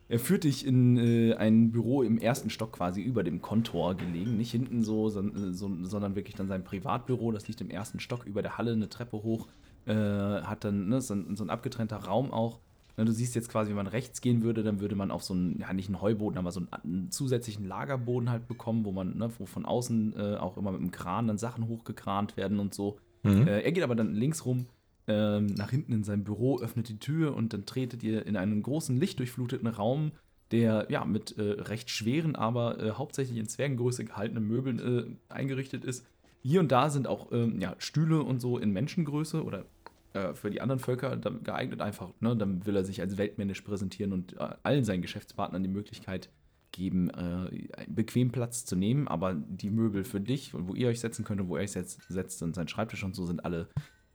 er 0.09 0.19
führt 0.19 0.45
dich 0.45 0.67
in 0.67 0.97
äh, 0.97 1.35
ein 1.35 1.71
Büro 1.71 2.03
im 2.03 2.19
ersten 2.19 2.51
Stock 2.51 2.73
quasi 2.73 3.03
über 3.03 3.23
dem 3.23 3.43
Kontor 3.43 3.95
gelegen. 3.95 4.37
Nicht 4.37 4.51
hinten 4.51 4.83
so, 4.83 5.09
son- 5.09 5.35
äh, 5.37 5.53
so, 5.53 5.71
sondern 5.83 6.17
wirklich 6.17 6.35
dann 6.35 6.49
sein 6.49 6.65
Privatbüro. 6.65 7.31
Das 7.33 7.47
liegt 7.47 7.61
im 7.61 7.71
ersten 7.71 8.01
Stock 8.01 8.25
über 8.27 8.41
der 8.43 8.57
Halle, 8.59 8.73
eine 8.73 8.89
Treppe 8.89 9.23
hoch. 9.23 9.49
Äh, 9.87 9.95
hat 9.95 10.65
dann 10.65 10.89
ne, 10.89 11.01
so, 11.01 11.15
ein, 11.15 11.37
so 11.37 11.45
ein 11.45 11.51
abgetrennter 11.51 11.97
Raum 11.97 12.31
auch. 12.33 12.59
Ne, 12.97 13.05
du 13.05 13.13
siehst 13.13 13.35
jetzt 13.35 13.49
quasi, 13.51 13.71
wenn 13.71 13.77
man 13.77 13.87
rechts 13.87 14.21
gehen 14.21 14.43
würde, 14.43 14.63
dann 14.63 14.81
würde 14.81 14.97
man 14.97 15.11
auf 15.11 15.23
so 15.23 15.35
einen, 15.35 15.59
ja 15.61 15.73
nicht 15.73 15.89
einen 15.89 16.01
Heuboden, 16.01 16.39
aber 16.39 16.51
so 16.53 16.61
einen, 16.61 16.69
einen 16.73 17.11
zusätzlichen 17.11 17.67
Lagerboden 17.67 18.31
halt 18.31 18.49
bekommen, 18.49 18.85
wo 18.85 18.93
man, 18.93 19.17
ne, 19.17 19.31
wo 19.39 19.47
von 19.47 19.65
außen 19.67 20.15
äh, 20.17 20.37
auch 20.37 20.57
immer 20.57 20.73
mit 20.73 20.81
dem 20.81 20.91
Kran 20.91 21.27
dann 21.29 21.39
Sachen 21.39 21.69
hochgekrant 21.69 22.37
werden 22.37 22.59
und 22.59 22.75
so. 22.75 22.97
Mhm. 23.23 23.47
Äh, 23.47 23.61
er 23.61 23.73
geht 23.73 23.85
aber 23.85 23.95
dann 23.95 24.15
links 24.15 24.45
rum, 24.47 24.67
ähm, 25.09 25.47
nach 25.47 25.71
hinten 25.71 25.93
in 25.93 26.05
sein 26.05 26.23
Büro, 26.23 26.61
öffnet 26.61 26.89
die 26.89 26.99
Tür 26.99 27.35
und 27.35 27.53
dann 27.53 27.67
tretet 27.67 28.03
ihr 28.03 28.27
in 28.27 28.37
einen 28.37 28.63
großen 28.63 28.99
lichtdurchfluteten 28.99 29.67
Raum, 29.67 30.13
der 30.51 30.87
ja 30.91 31.05
mit 31.05 31.37
äh, 31.37 31.43
recht 31.43 31.91
schweren, 31.91 32.37
aber 32.37 32.81
äh, 32.81 32.91
hauptsächlich 32.93 33.39
in 33.39 33.49
Zwergengröße 33.49 34.05
gehaltenen 34.05 34.47
Möbeln 34.47 34.79
äh, 34.79 35.35
eingerichtet 35.35 35.85
ist. 35.85 36.07
Hier 36.43 36.61
und 36.61 36.71
da 36.71 36.91
sind 36.91 37.07
auch 37.07 37.33
ähm, 37.33 37.61
ja, 37.61 37.75
Stühle 37.79 38.23
und 38.23 38.41
so 38.41 38.59
in 38.59 38.71
Menschengröße 38.71 39.43
oder 39.43 39.65
äh, 40.13 40.35
für 40.35 40.51
die 40.51 40.61
anderen 40.61 40.79
Völker 40.79 41.17
geeignet 41.17 41.81
einfach. 41.81 42.11
Ne? 42.21 42.37
Dann 42.37 42.65
will 42.65 42.77
er 42.77 42.85
sich 42.85 43.01
als 43.01 43.19
weltmännisch 43.19 43.63
präsentieren 43.63 44.13
und 44.13 44.35
äh, 44.35 44.55
allen 44.63 44.85
seinen 44.85 45.03
Geschäftspartnern 45.03 45.63
die 45.63 45.69
Möglichkeit 45.69 46.31
geben, 46.71 47.11
äh, 47.11 47.67
bequem 47.89 48.31
Platz 48.31 48.65
zu 48.65 48.77
nehmen, 48.77 49.09
aber 49.09 49.35
die 49.35 49.71
Möbel 49.71 50.05
für 50.05 50.21
dich, 50.21 50.53
wo 50.55 50.75
ihr 50.75 50.89
euch 50.89 51.01
setzen 51.01 51.25
könnt 51.25 51.41
und 51.41 51.49
wo 51.49 51.57
ihr 51.57 51.63
euch 51.63 51.73
setzt, 51.73 52.03
setzt 52.09 52.43
und 52.43 52.55
sein 52.55 52.69
Schreibtisch 52.69 53.05
und 53.05 53.17
so, 53.17 53.27
sind 53.27 53.45
alle 53.45 53.69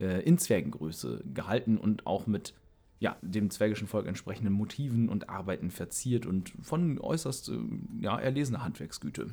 äh, 0.04 0.22
in 0.22 0.38
Zwergengröße 0.38 1.24
gehalten 1.34 1.78
und 1.78 2.06
auch 2.06 2.28
mit 2.28 2.54
ja, 3.00 3.18
dem 3.22 3.50
zwergischen 3.50 3.88
Volk 3.88 4.08
entsprechenden 4.08 4.54
Motiven 4.54 5.10
und 5.10 5.30
Arbeiten 5.30 5.72
verziert 5.72 6.26
und 6.26 6.54
von 6.62 7.00
äußerst 7.00 7.50
äh, 7.50 7.58
ja, 8.02 8.18
erlesener 8.20 8.64
Handwerksgüte. 8.64 9.30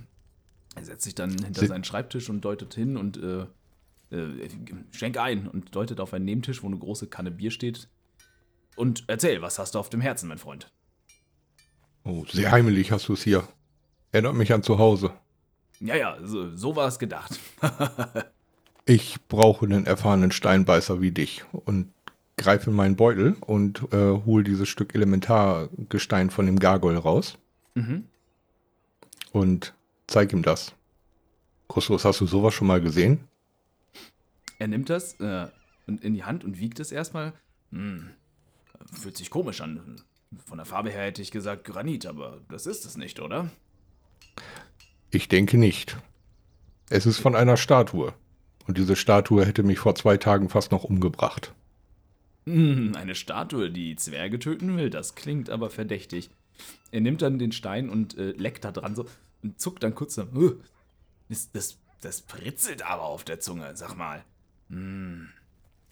Er 0.76 0.85
setzt 0.85 1.04
sich 1.04 1.14
dann 1.14 1.30
hinter 1.30 1.61
Sie- 1.61 1.66
seinen 1.66 1.85
Schreibtisch 1.85 2.30
und 2.30 2.40
deutet 2.44 2.74
hin 2.74 2.96
und 2.96 3.16
äh, 3.16 3.46
äh, 4.16 4.48
schenk 4.90 5.18
ein 5.18 5.46
und 5.46 5.74
deutet 5.74 6.00
auf 6.00 6.14
einen 6.14 6.24
Nebentisch, 6.24 6.62
wo 6.62 6.66
eine 6.66 6.78
große 6.78 7.06
Kanne 7.09 7.30
Bier 7.30 7.50
steht. 7.50 7.88
Und 8.76 9.04
erzähl, 9.09 9.40
was 9.42 9.59
hast 9.59 9.74
du 9.74 9.78
auf 9.78 9.90
dem 9.90 10.00
Herzen, 10.00 10.28
mein 10.28 10.38
Freund? 10.38 10.72
Oh, 12.04 12.24
sehr 12.28 12.50
heimelig 12.50 12.90
hast 12.92 13.09
du 13.09 13.12
es 13.12 13.22
hier. 13.22 13.46
Erinnert 14.11 14.35
mich 14.35 14.52
an 14.52 14.62
zu 14.62 14.78
Hause. 14.78 15.12
Ja, 15.80 15.94
ja, 15.96 16.18
so, 16.24 16.56
so 16.56 16.74
war 16.76 16.88
es 16.88 16.98
gedacht. 16.98 17.38
Ich 18.90 19.20
brauche 19.29 19.66
einen 19.66 19.87
erfahrenen 19.87 20.33
Steinbeißer 20.33 21.00
wie 21.00 21.12
dich 21.12 21.44
und 21.53 21.92
greife 22.37 22.70
in 22.70 22.76
meinen 22.76 22.96
Beutel 22.96 23.37
und 23.40 23.85
äh, 23.92 24.20
hole 24.26 24.42
dieses 24.42 24.68
Stück 24.68 24.96
Elementargestein 24.96 26.31
von 26.31 26.44
dem 26.44 26.59
Gargoyle 26.59 26.98
raus 26.98 27.38
mhm. 27.76 28.07
und 29.31 29.74
zeig 30.09 30.33
ihm 30.33 30.42
das. 30.42 30.74
Kostos, 31.68 32.05
hast 32.05 32.20
du 32.20 32.26
sowas 32.26 32.53
schon 32.53 32.66
mal 32.66 32.81
gesehen? 32.81 33.20
Er 34.59 34.66
nimmt 34.66 34.90
das 34.90 35.14
äh, 35.20 35.46
in 35.87 36.14
die 36.14 36.24
Hand 36.24 36.42
und 36.42 36.59
wiegt 36.59 36.81
es 36.81 36.90
erstmal. 36.90 37.33
Hm, 37.70 38.11
fühlt 38.92 39.16
sich 39.16 39.31
komisch 39.31 39.61
an. 39.61 40.03
Von 40.46 40.57
der 40.57 40.66
Farbe 40.66 40.90
her 40.90 41.05
hätte 41.05 41.22
ich 41.22 41.31
gesagt 41.31 41.62
Granit, 41.62 42.07
aber 42.07 42.40
das 42.48 42.66
ist 42.66 42.85
es 42.85 42.96
nicht, 42.96 43.20
oder? 43.20 43.53
Ich 45.12 45.29
denke 45.29 45.59
nicht. 45.59 45.96
Es 46.88 47.07
ist 47.07 47.20
von 47.20 47.37
einer 47.37 47.57
Statue. 47.57 48.14
Und 48.66 48.79
diese 48.79 48.96
Statue 48.96 49.44
hätte 49.44 49.62
mich 49.62 49.79
vor 49.79 49.94
zwei 49.94 50.16
Tagen 50.16 50.49
fast 50.49 50.70
noch 50.73 50.85
umgebracht. 50.85 51.55
Hm, 52.46 52.92
eine 52.96 53.14
Statue, 53.14 53.70
die 53.70 53.96
Zwerge 53.96 54.38
töten 54.38 54.77
will, 54.77 54.90
das 54.90 55.14
klingt 55.14 55.51
aber 55.51 55.70
verdächtig. 55.70 56.31
Er 56.90 57.01
nimmt 57.01 57.23
dann 57.23 57.38
den 57.38 57.53
Stein 57.53 57.88
und 57.90 58.16
äh, 58.18 58.33
leckt 58.33 58.64
da 58.64 58.73
dran 58.73 58.94
so 58.94 59.07
und 59.42 59.61
zuckt 59.61 59.83
dann 59.83 59.94
kurz 59.94 60.14
so. 60.14 60.27
"Huh, 60.35 60.55
Das, 61.29 61.51
das, 61.53 61.79
das 62.01 62.20
pritzelt 62.23 62.83
aber 62.83 63.03
auf 63.03 63.25
der 63.25 63.40
Zunge, 63.40 63.77
sag 63.77 63.94
mal. 63.96 64.25
Hm, 64.68 65.29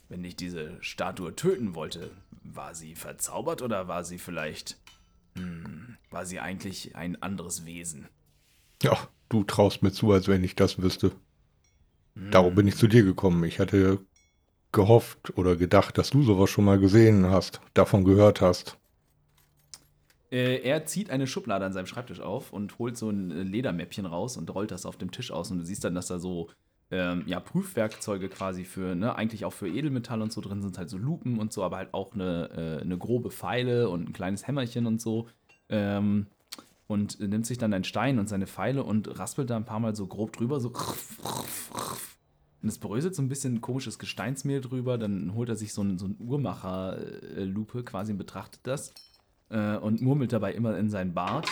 wenn 0.08 0.24
ich 0.24 0.36
diese 0.36 0.76
Statue 0.80 1.34
töten 1.36 1.74
wollte, 1.74 2.10
war 2.42 2.74
sie 2.74 2.94
verzaubert 2.94 3.62
oder 3.62 3.88
war 3.88 4.04
sie 4.04 4.18
vielleicht. 4.18 4.78
Hm, 5.36 5.96
war 6.10 6.24
sie 6.26 6.40
eigentlich 6.40 6.96
ein 6.96 7.20
anderes 7.22 7.66
Wesen? 7.66 8.08
Ja, 8.82 8.96
du 9.28 9.44
traust 9.44 9.82
mir 9.82 9.92
zu, 9.92 10.12
als 10.12 10.28
wenn 10.28 10.44
ich 10.44 10.54
das 10.56 10.80
wüsste. 10.80 11.12
Darum 12.14 12.54
bin 12.54 12.66
ich 12.66 12.76
zu 12.76 12.88
dir 12.88 13.04
gekommen. 13.04 13.44
Ich 13.44 13.58
hatte 13.58 14.00
gehofft 14.72 15.36
oder 15.36 15.56
gedacht, 15.56 15.98
dass 15.98 16.10
du 16.10 16.22
sowas 16.22 16.50
schon 16.50 16.64
mal 16.64 16.78
gesehen 16.78 17.30
hast, 17.30 17.60
davon 17.74 18.04
gehört 18.04 18.40
hast. 18.40 18.76
Äh, 20.30 20.60
er 20.62 20.84
zieht 20.84 21.10
eine 21.10 21.26
Schublade 21.26 21.64
an 21.64 21.72
seinem 21.72 21.86
Schreibtisch 21.86 22.20
auf 22.20 22.52
und 22.52 22.78
holt 22.78 22.96
so 22.96 23.08
ein 23.08 23.30
äh, 23.30 23.42
Ledermäppchen 23.42 24.04
raus 24.04 24.36
und 24.36 24.54
rollt 24.54 24.70
das 24.70 24.84
auf 24.84 24.96
dem 24.96 25.10
Tisch 25.10 25.30
aus. 25.30 25.50
Und 25.50 25.58
du 25.58 25.64
siehst 25.64 25.84
dann, 25.84 25.94
dass 25.94 26.08
da 26.08 26.18
so 26.18 26.50
ähm, 26.90 27.22
ja, 27.26 27.40
Prüfwerkzeuge 27.40 28.28
quasi 28.28 28.64
für, 28.64 28.94
ne, 28.94 29.14
eigentlich 29.16 29.44
auch 29.44 29.52
für 29.52 29.68
Edelmetall 29.68 30.22
und 30.22 30.32
so 30.32 30.40
drin 30.40 30.62
sind, 30.62 30.76
halt 30.78 30.90
so 30.90 30.98
Lupen 30.98 31.38
und 31.38 31.52
so, 31.52 31.62
aber 31.62 31.78
halt 31.78 31.94
auch 31.94 32.14
eine, 32.14 32.50
äh, 32.80 32.82
eine 32.82 32.98
grobe 32.98 33.30
Pfeile 33.30 33.88
und 33.88 34.08
ein 34.08 34.12
kleines 34.12 34.46
Hämmerchen 34.46 34.86
und 34.86 35.00
so. 35.00 35.28
Ähm, 35.70 36.26
und 36.88 37.20
nimmt 37.20 37.46
sich 37.46 37.58
dann 37.58 37.72
einen 37.72 37.84
Stein 37.84 38.18
und 38.18 38.28
seine 38.28 38.46
Pfeile 38.46 38.82
und 38.82 39.18
raspelt 39.18 39.50
da 39.50 39.56
ein 39.56 39.66
paar 39.66 39.78
Mal 39.78 39.94
so 39.94 40.06
grob 40.06 40.32
drüber, 40.32 40.58
so. 40.58 40.72
Und 42.60 42.68
es 42.68 42.78
bröselt 42.78 43.14
so 43.14 43.22
ein 43.22 43.28
bisschen 43.28 43.60
komisches 43.60 43.98
Gesteinsmehl 43.98 44.60
drüber. 44.60 44.98
Dann 44.98 45.34
holt 45.34 45.50
er 45.50 45.54
sich 45.54 45.72
so 45.72 45.82
ein, 45.82 45.98
so 45.98 46.06
ein 46.06 46.16
Uhrmacher-Lupe 46.18 47.84
quasi 47.84 48.12
und 48.12 48.18
betrachtet 48.18 48.62
das 48.64 48.94
äh, 49.50 49.76
und 49.76 50.00
murmelt 50.00 50.32
dabei 50.32 50.54
immer 50.54 50.76
in 50.78 50.88
seinen 50.88 51.12
Bart. 51.12 51.46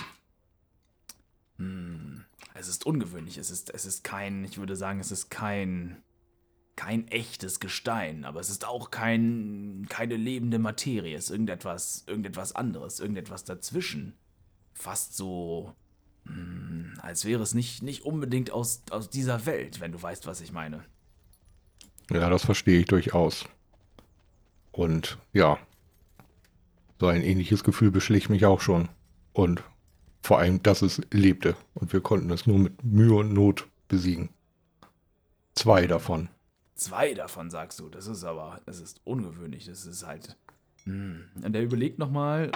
Hm, 1.58 2.24
es 2.54 2.68
ist 2.68 2.86
ungewöhnlich. 2.86 3.36
Es 3.36 3.50
ist, 3.50 3.72
es 3.72 3.84
ist 3.84 4.04
kein, 4.04 4.42
ich 4.42 4.56
würde 4.56 4.74
sagen, 4.74 5.00
es 5.00 5.12
ist 5.12 5.28
kein, 5.30 5.98
kein 6.76 7.08
echtes 7.08 7.60
Gestein, 7.60 8.24
aber 8.24 8.40
es 8.40 8.48
ist 8.48 8.66
auch 8.66 8.90
kein, 8.90 9.86
keine 9.90 10.16
lebende 10.16 10.58
Materie. 10.58 11.14
Es 11.14 11.24
ist 11.24 11.30
irgendetwas, 11.30 12.04
irgendetwas 12.06 12.56
anderes, 12.56 13.00
irgendetwas 13.00 13.44
dazwischen. 13.44 14.14
Fast 14.76 15.16
so, 15.16 15.74
hm, 16.26 16.94
als 17.00 17.24
wäre 17.24 17.42
es 17.42 17.54
nicht, 17.54 17.82
nicht 17.82 18.04
unbedingt 18.04 18.50
aus, 18.50 18.82
aus 18.90 19.08
dieser 19.08 19.46
Welt, 19.46 19.80
wenn 19.80 19.92
du 19.92 20.00
weißt, 20.00 20.26
was 20.26 20.40
ich 20.40 20.52
meine. 20.52 20.84
Ja, 22.10 22.28
das 22.30 22.44
verstehe 22.44 22.80
ich 22.80 22.86
durchaus. 22.86 23.46
Und 24.70 25.18
ja, 25.32 25.58
so 27.00 27.06
ein 27.06 27.22
ähnliches 27.22 27.64
Gefühl 27.64 27.90
beschlich 27.90 28.28
mich 28.28 28.44
auch 28.44 28.60
schon. 28.60 28.88
Und 29.32 29.62
vor 30.22 30.38
allem, 30.38 30.62
dass 30.62 30.82
es 30.82 31.00
lebte. 31.10 31.56
Und 31.74 31.92
wir 31.92 32.00
konnten 32.00 32.30
es 32.30 32.46
nur 32.46 32.58
mit 32.58 32.84
Mühe 32.84 33.14
und 33.14 33.32
Not 33.32 33.66
besiegen. 33.88 34.28
Zwei 35.54 35.86
davon. 35.86 36.28
Zwei 36.74 37.14
davon 37.14 37.50
sagst 37.50 37.80
du. 37.80 37.88
Das 37.88 38.06
ist 38.06 38.24
aber, 38.24 38.60
das 38.66 38.80
ist 38.80 39.00
ungewöhnlich. 39.04 39.64
Das 39.64 39.86
ist 39.86 40.06
halt. 40.06 40.36
Hm. 40.84 41.24
Und 41.42 41.54
er 41.54 41.62
überlegt 41.62 41.98
nochmal. 41.98 42.52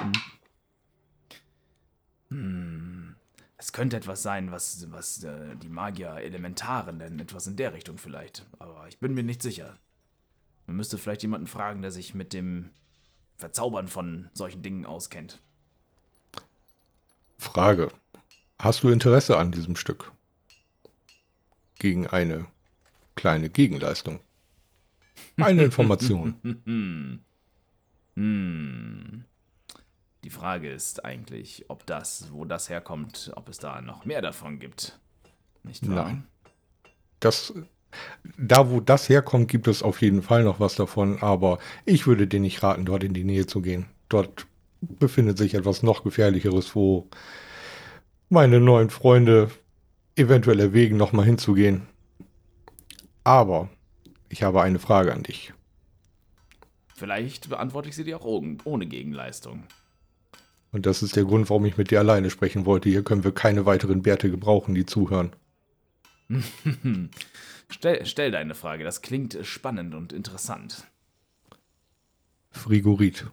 Hm. 2.30 3.16
Es 3.58 3.72
könnte 3.72 3.98
etwas 3.98 4.22
sein, 4.22 4.52
was, 4.52 4.90
was 4.90 5.22
äh, 5.22 5.54
die 5.56 5.68
Magier 5.68 6.14
Elementaren 6.14 6.96
nennen. 6.96 7.20
Etwas 7.20 7.46
in 7.46 7.56
der 7.56 7.74
Richtung 7.74 7.98
vielleicht. 7.98 8.46
Aber 8.58 8.86
ich 8.88 8.98
bin 8.98 9.12
mir 9.12 9.22
nicht 9.22 9.42
sicher. 9.42 9.78
Man 10.66 10.76
müsste 10.76 10.96
vielleicht 10.96 11.22
jemanden 11.22 11.46
fragen, 11.46 11.82
der 11.82 11.90
sich 11.90 12.14
mit 12.14 12.32
dem 12.32 12.70
Verzaubern 13.36 13.88
von 13.88 14.30
solchen 14.32 14.62
Dingen 14.62 14.86
auskennt. 14.86 15.40
Frage. 17.36 17.90
Hast 18.58 18.82
du 18.82 18.88
Interesse 18.88 19.36
an 19.36 19.52
diesem 19.52 19.76
Stück? 19.76 20.12
Gegen 21.78 22.06
eine 22.06 22.46
kleine 23.14 23.50
Gegenleistung. 23.50 24.20
Eine 25.36 25.64
Information. 25.64 26.62
Hm. 28.16 29.24
Die 30.24 30.30
Frage 30.30 30.70
ist 30.70 31.04
eigentlich, 31.04 31.64
ob 31.68 31.87
das, 31.87 32.28
wo 32.33 32.44
das 32.44 32.68
herkommt, 32.68 33.33
ob 33.37 33.48
es 33.48 33.59
da 33.59 33.80
noch 33.80 34.04
mehr 34.04 34.20
davon 34.20 34.59
gibt. 34.59 34.98
Nicht 35.62 35.88
wahr? 35.88 36.04
Nein. 36.06 36.26
Das, 37.20 37.54
da, 38.38 38.70
wo 38.70 38.80
das 38.80 39.09
herkommt, 39.09 39.48
gibt 39.48 39.66
es 39.66 39.83
auf 39.83 40.02
jeden 40.02 40.22
Fall 40.22 40.44
noch 40.44 40.61
was 40.61 40.74
davon, 40.74 41.22
aber 41.22 41.59
ich 41.85 42.06
würde 42.06 42.26
dir 42.26 42.40
nicht 42.40 42.62
raten, 42.62 42.85
dort 42.85 43.02
in 43.02 43.14
die 43.14 43.24
Nähe 43.24 43.46
zu 43.46 43.62
gehen. 43.62 43.87
Dort 44.09 44.46
befindet 44.80 45.38
sich 45.38 45.54
etwas 45.54 45.83
noch 45.83 46.04
gefährlicheres, 46.04 46.74
wo 46.74 47.09
meine 48.28 48.61
neuen 48.61 48.90
Freunde 48.90 49.50
eventuell 50.16 50.61
erwägen, 50.61 50.96
nochmal 50.96 51.26
hinzugehen. 51.26 51.87
Aber 53.24 53.68
ich 54.28 54.42
habe 54.42 54.62
eine 54.62 54.78
Frage 54.78 55.12
an 55.12 55.22
dich. 55.22 55.52
Vielleicht 56.94 57.48
beantworte 57.48 57.88
ich 57.88 57.96
sie 57.96 58.04
dir 58.04 58.20
auch 58.20 58.42
ohne 58.64 58.87
Gegenleistung. 58.87 59.64
Und 60.72 60.87
das 60.87 61.02
ist 61.02 61.16
der 61.16 61.24
Grund, 61.24 61.50
warum 61.50 61.64
ich 61.64 61.76
mit 61.76 61.90
dir 61.90 61.98
alleine 61.98 62.30
sprechen 62.30 62.64
wollte. 62.64 62.88
Hier 62.88 63.02
können 63.02 63.24
wir 63.24 63.33
keine 63.33 63.66
weiteren 63.66 64.02
Bärte 64.02 64.30
gebrauchen, 64.30 64.74
die 64.74 64.87
zuhören. 64.87 65.35
stell, 67.68 68.06
stell 68.06 68.30
deine 68.30 68.54
Frage, 68.54 68.85
das 68.85 69.02
klingt 69.02 69.38
spannend 69.42 69.94
und 69.94 70.12
interessant. 70.12 70.87
Frigorit. 72.50 73.26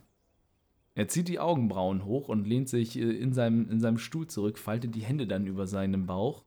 Er 0.95 1.08
zieht 1.08 1.28
die 1.28 1.39
Augenbrauen 1.39 2.06
hoch 2.06 2.28
und 2.28 2.47
lehnt 2.47 2.69
sich 2.69 2.97
äh, 2.97 3.04
in 3.04 3.34
seinem, 3.34 3.69
in 3.69 3.80
seinem 3.80 4.00
Stuhl 4.00 4.28
zurück, 4.28 4.58
faltet 4.58 4.95
die 4.95 5.04
Hände 5.04 5.28
dann 5.28 5.45
über 5.45 5.67
seinem 5.67 6.08
Bauch. 6.08 6.43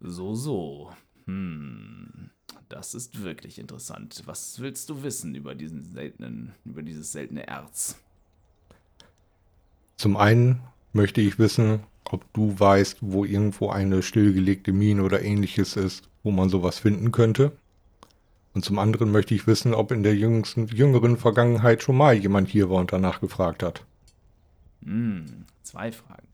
So, 0.00 0.34
so. 0.34 0.92
Hm. 1.26 2.30
Das 2.68 2.94
ist 2.94 3.22
wirklich 3.22 3.58
interessant. 3.58 4.22
Was 4.24 4.60
willst 4.60 4.88
du 4.88 5.02
wissen 5.02 5.34
über 5.34 5.54
diesen 5.54 5.84
seltenen, 5.84 6.54
über 6.64 6.82
dieses 6.82 7.12
seltene 7.12 7.46
Erz? 7.46 7.96
Zum 9.96 10.16
einen 10.16 10.60
möchte 10.92 11.20
ich 11.20 11.38
wissen, 11.38 11.80
ob 12.04 12.32
du 12.32 12.58
weißt, 12.58 12.98
wo 13.00 13.24
irgendwo 13.24 13.70
eine 13.70 14.02
stillgelegte 14.02 14.72
Mine 14.72 15.02
oder 15.02 15.22
ähnliches 15.22 15.76
ist, 15.76 16.08
wo 16.22 16.30
man 16.30 16.48
sowas 16.48 16.78
finden 16.78 17.12
könnte. 17.12 17.52
Und 18.54 18.64
zum 18.64 18.78
anderen 18.78 19.10
möchte 19.10 19.34
ich 19.34 19.46
wissen, 19.46 19.74
ob 19.74 19.92
in 19.92 20.02
der 20.02 20.16
jüngsten, 20.16 20.66
jüngeren 20.68 21.16
Vergangenheit 21.16 21.82
schon 21.82 21.96
mal 21.96 22.14
jemand 22.14 22.48
hier 22.48 22.70
war 22.70 22.78
und 22.78 22.92
danach 22.92 23.20
gefragt 23.20 23.62
hat. 23.62 23.84
Hm, 24.82 25.44
zwei 25.62 25.92
Fragen. 25.92 26.26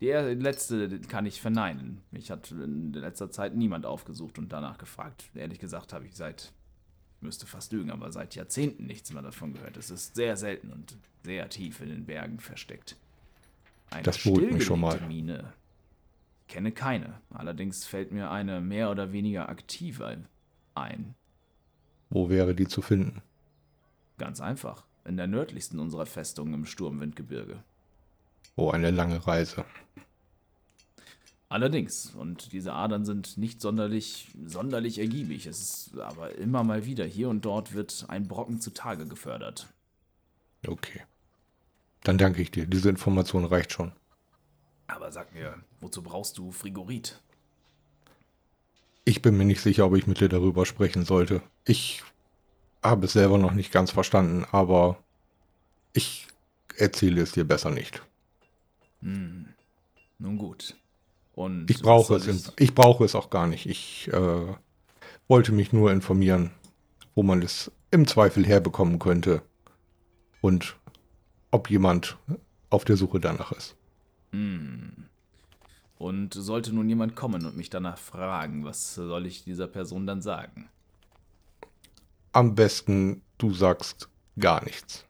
Die 0.00 0.08
letzte 0.08 1.00
kann 1.00 1.24
ich 1.24 1.40
verneinen. 1.40 2.02
Mich 2.10 2.30
hat 2.30 2.50
in 2.50 2.92
letzter 2.92 3.30
Zeit 3.30 3.56
niemand 3.56 3.86
aufgesucht 3.86 4.38
und 4.38 4.52
danach 4.52 4.76
gefragt. 4.76 5.24
Ehrlich 5.34 5.58
gesagt 5.58 5.94
habe 5.94 6.04
ich 6.04 6.14
seit, 6.14 6.52
müsste 7.26 7.46
fast 7.46 7.72
lügen, 7.72 7.90
aber 7.90 8.10
seit 8.10 8.34
Jahrzehnten 8.34 8.86
nichts 8.86 9.12
mehr 9.12 9.22
davon 9.22 9.52
gehört. 9.52 9.76
Es 9.76 9.90
ist 9.90 10.14
sehr 10.14 10.36
selten 10.36 10.72
und 10.72 10.96
sehr 11.24 11.48
tief 11.50 11.80
in 11.80 11.90
den 11.90 12.06
Bergen 12.06 12.40
versteckt. 12.40 12.96
Eine 13.90 14.02
Das 14.02 14.22
beruhigt 14.22 14.52
mich 14.52 14.64
schon 14.64 14.80
mal. 14.80 15.00
Mine. 15.06 15.52
Ich 16.46 16.54
kenne 16.54 16.72
keine. 16.72 17.20
Allerdings 17.30 17.84
fällt 17.84 18.12
mir 18.12 18.30
eine 18.30 18.60
mehr 18.60 18.90
oder 18.90 19.12
weniger 19.12 19.48
aktive 19.48 20.24
ein. 20.74 21.14
Wo 22.08 22.30
wäre 22.30 22.54
die 22.54 22.68
zu 22.68 22.82
finden? 22.82 23.22
Ganz 24.18 24.40
einfach. 24.40 24.84
In 25.04 25.16
der 25.16 25.26
nördlichsten 25.26 25.78
unserer 25.78 26.06
Festungen 26.06 26.54
im 26.54 26.64
Sturmwindgebirge. 26.64 27.62
Oh, 28.56 28.70
eine 28.70 28.90
lange 28.90 29.26
Reise. 29.26 29.64
Allerdings, 31.48 32.12
und 32.14 32.52
diese 32.52 32.72
Adern 32.72 33.04
sind 33.04 33.38
nicht 33.38 33.60
sonderlich, 33.60 34.28
sonderlich 34.44 34.98
ergiebig. 34.98 35.46
Es 35.46 35.60
ist 35.60 35.98
aber 35.98 36.34
immer 36.34 36.64
mal 36.64 36.86
wieder 36.86 37.04
hier 37.04 37.28
und 37.28 37.44
dort 37.44 37.72
wird 37.72 38.06
ein 38.08 38.26
Brocken 38.26 38.60
zutage 38.60 39.06
gefördert. 39.06 39.68
Okay. 40.66 41.02
Dann 42.02 42.18
danke 42.18 42.42
ich 42.42 42.50
dir. 42.50 42.66
Diese 42.66 42.88
Information 42.88 43.44
reicht 43.44 43.72
schon. 43.72 43.92
Aber 44.88 45.12
sag 45.12 45.32
mir, 45.34 45.54
wozu 45.80 46.02
brauchst 46.02 46.38
du 46.38 46.50
Frigorit? 46.50 47.20
Ich 49.04 49.22
bin 49.22 49.36
mir 49.36 49.44
nicht 49.44 49.60
sicher, 49.60 49.86
ob 49.86 49.96
ich 49.96 50.08
mit 50.08 50.20
dir 50.20 50.28
darüber 50.28 50.66
sprechen 50.66 51.04
sollte. 51.04 51.42
Ich 51.64 52.02
habe 52.82 53.06
es 53.06 53.12
selber 53.12 53.38
noch 53.38 53.52
nicht 53.52 53.72
ganz 53.72 53.92
verstanden, 53.92 54.44
aber 54.50 54.98
ich 55.92 56.26
erzähle 56.76 57.22
es 57.22 57.32
dir 57.32 57.44
besser 57.44 57.70
nicht. 57.70 58.02
Hm. 59.00 59.54
Nun 60.18 60.38
gut. 60.38 60.76
Und 61.36 61.70
Ich 61.70 61.82
brauche 61.82 62.16
es, 62.16 62.52
ich 62.58 62.74
brauche 62.74 63.04
es 63.04 63.14
auch 63.14 63.28
gar 63.28 63.46
nicht. 63.46 63.66
Ich 63.66 64.10
äh, 64.10 64.54
wollte 65.28 65.52
mich 65.52 65.70
nur 65.70 65.92
informieren, 65.92 66.50
wo 67.14 67.22
man 67.22 67.42
es 67.42 67.70
im 67.90 68.06
Zweifel 68.06 68.44
herbekommen 68.44 68.98
könnte 68.98 69.42
und 70.40 70.76
ob 71.50 71.70
jemand 71.70 72.16
auf 72.70 72.86
der 72.86 72.96
Suche 72.96 73.20
danach 73.20 73.52
ist. 73.52 73.76
Hm. 74.32 75.04
Und 75.98 76.32
sollte 76.32 76.74
nun 76.74 76.88
jemand 76.88 77.16
kommen 77.16 77.44
und 77.44 77.56
mich 77.56 77.68
danach 77.68 77.98
fragen, 77.98 78.64
was 78.64 78.94
soll 78.94 79.26
ich 79.26 79.44
dieser 79.44 79.66
Person 79.66 80.06
dann 80.06 80.22
sagen? 80.22 80.70
Am 82.32 82.54
besten 82.54 83.20
du 83.36 83.52
sagst 83.52 84.08
gar 84.38 84.64
nichts. 84.64 85.04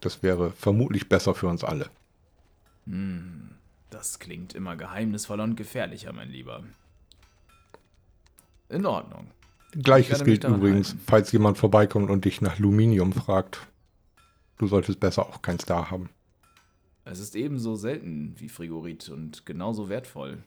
Das 0.00 0.22
wäre 0.22 0.52
vermutlich 0.52 1.08
besser 1.08 1.34
für 1.34 1.48
uns 1.48 1.64
alle. 1.64 1.88
Hm. 2.86 3.53
Das 3.94 4.18
klingt 4.18 4.54
immer 4.54 4.74
geheimnisvoller 4.74 5.44
und 5.44 5.54
gefährlicher, 5.54 6.12
mein 6.12 6.28
Lieber. 6.28 6.64
In 8.68 8.86
Ordnung. 8.86 9.30
Gleiches 9.70 10.24
gilt 10.24 10.42
übrigens, 10.42 10.88
halten. 10.88 11.02
falls 11.06 11.30
jemand 11.30 11.58
vorbeikommt 11.58 12.10
und 12.10 12.24
dich 12.24 12.40
nach 12.40 12.58
Luminium 12.58 13.12
fragt. 13.12 13.68
Du 14.58 14.66
solltest 14.66 14.98
besser 14.98 15.22
auch 15.22 15.42
keins 15.42 15.64
da 15.64 15.92
haben. 15.92 16.10
Es 17.04 17.20
ist 17.20 17.36
ebenso 17.36 17.76
selten 17.76 18.34
wie 18.38 18.48
Frigorit 18.48 19.10
und 19.10 19.46
genauso 19.46 19.88
wertvoll. 19.88 20.42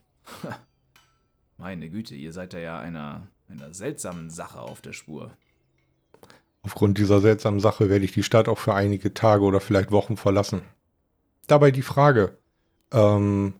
Meine 1.58 1.90
Güte, 1.90 2.16
ihr 2.16 2.34
seid 2.34 2.52
da 2.52 2.60
ja 2.60 2.80
einer, 2.80 3.30
einer 3.48 3.74
seltsamen 3.74 4.30
Sache 4.30 4.60
auf 4.60 4.82
der 4.82 4.92
Spur. 4.92 5.32
Aufgrund 6.64 6.98
dieser 6.98 7.22
seltsamen 7.22 7.62
Sache 7.62 7.90
werde 7.90 8.04
ich 8.04 8.12
die 8.12 8.24
Stadt 8.24 8.50
auch 8.50 8.58
für 8.58 8.74
einige 8.74 9.14
Tage 9.14 9.46
oder 9.46 9.62
vielleicht 9.62 9.92
Wochen 9.92 10.18
verlassen. 10.18 10.64
Dabei 11.48 11.72
die 11.72 11.82
Frage, 11.82 12.38
ähm, 12.92 13.54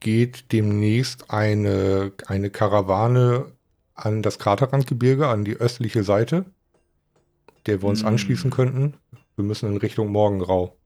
geht 0.00 0.52
demnächst 0.52 1.30
eine, 1.30 2.12
eine 2.26 2.50
Karawane 2.50 3.52
an 3.94 4.22
das 4.22 4.38
Kraterrandgebirge, 4.38 5.28
an 5.28 5.44
die 5.44 5.56
östliche 5.56 6.02
Seite, 6.04 6.46
der 7.66 7.82
wir 7.82 7.88
uns 7.88 8.00
Hm. 8.00 8.08
anschließen 8.08 8.50
könnten? 8.50 8.94
Wir 9.36 9.44
müssen 9.44 9.70
in 9.70 9.76
Richtung 9.76 10.10
Morgengrau. 10.12 10.76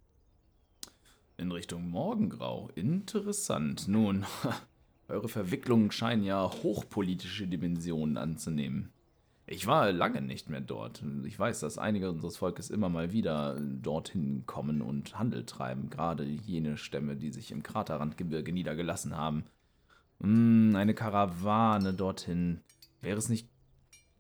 In 1.37 1.51
Richtung 1.53 1.89
Morgengrau. 1.91 2.71
Interessant. 2.75 3.89
Nun, 3.89 4.25
eure 5.09 5.29
Verwicklungen 5.29 5.91
scheinen 5.91 6.25
ja 6.25 6.51
hochpolitische 6.63 7.47
Dimensionen 7.47 8.17
anzunehmen. 8.17 8.94
Ich 9.47 9.67
war 9.67 9.93
lange 9.93 10.23
nicht 10.23 10.49
mehr 10.49 10.63
dort. 10.63 11.03
Ich 11.25 11.39
weiß, 11.39 11.61
dass 11.61 11.77
einige 11.77 12.11
unseres 12.11 12.39
Volkes 12.39 12.71
immer 12.71 12.89
mal 12.89 13.13
wieder 13.13 13.61
dorthin 13.61 14.45
kommen 14.47 14.81
und 14.81 15.19
Handel 15.19 15.45
treiben, 15.45 15.91
gerade 15.91 16.25
jene 16.25 16.79
Stämme, 16.79 17.17
die 17.17 17.31
sich 17.31 17.51
im 17.51 17.63
Kraterrandgebirge 17.63 18.53
niedergelassen 18.53 19.17
haben. 19.17 19.45
Hm, 20.21 20.75
eine 20.77 20.95
Karawane 20.95 21.93
dorthin. 21.93 22.61
Wäre 23.03 23.19
es 23.19 23.29
nicht 23.29 23.49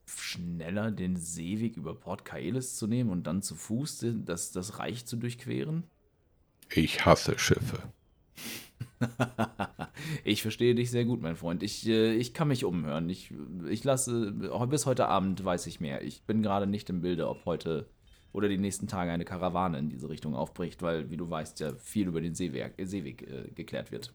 schneller, 0.07 0.91
den 0.91 1.17
Seeweg 1.17 1.79
über 1.79 1.95
Port 1.95 2.27
Kaelis 2.27 2.77
zu 2.77 2.87
nehmen 2.87 3.09
und 3.09 3.27
dann 3.27 3.41
zu 3.41 3.55
Fuß 3.55 4.05
das, 4.27 4.53
das 4.53 4.79
Reich 4.79 5.07
zu 5.07 5.17
durchqueren? 5.17 5.85
Ich 6.71 7.07
hasse 7.07 7.39
Schiffe. 7.39 7.83
ich 10.25 10.43
verstehe 10.43 10.75
dich 10.75 10.91
sehr 10.91 11.05
gut, 11.05 11.23
mein 11.23 11.37
Freund. 11.37 11.63
Ich, 11.63 11.87
äh, 11.87 12.15
ich 12.15 12.35
kann 12.35 12.49
mich 12.49 12.65
umhören. 12.65 13.09
Ich, 13.09 13.33
ich 13.69 13.85
lasse, 13.85 14.33
bis 14.69 14.87
heute 14.87 15.09
Abend 15.09 15.45
weiß 15.45 15.67
ich 15.67 15.81
mehr. 15.81 16.03
Ich 16.03 16.23
bin 16.23 16.43
gerade 16.43 16.67
nicht 16.67 16.91
im 16.91 17.01
Bilde, 17.01 17.29
ob 17.29 17.45
heute 17.45 17.89
oder 18.33 18.49
die 18.49 18.59
nächsten 18.59 18.89
Tage 18.89 19.13
eine 19.13 19.25
Karawane 19.25 19.79
in 19.79 19.89
diese 19.89 20.09
Richtung 20.09 20.35
aufbricht, 20.35 20.83
weil, 20.83 21.09
wie 21.11 21.17
du 21.17 21.31
weißt, 21.31 21.61
ja 21.61 21.73
viel 21.77 22.09
über 22.09 22.21
den 22.21 22.35
Seewerk, 22.35 22.75
Seeweg 22.83 23.23
äh, 23.23 23.51
geklärt 23.55 23.93
wird. 23.93 24.13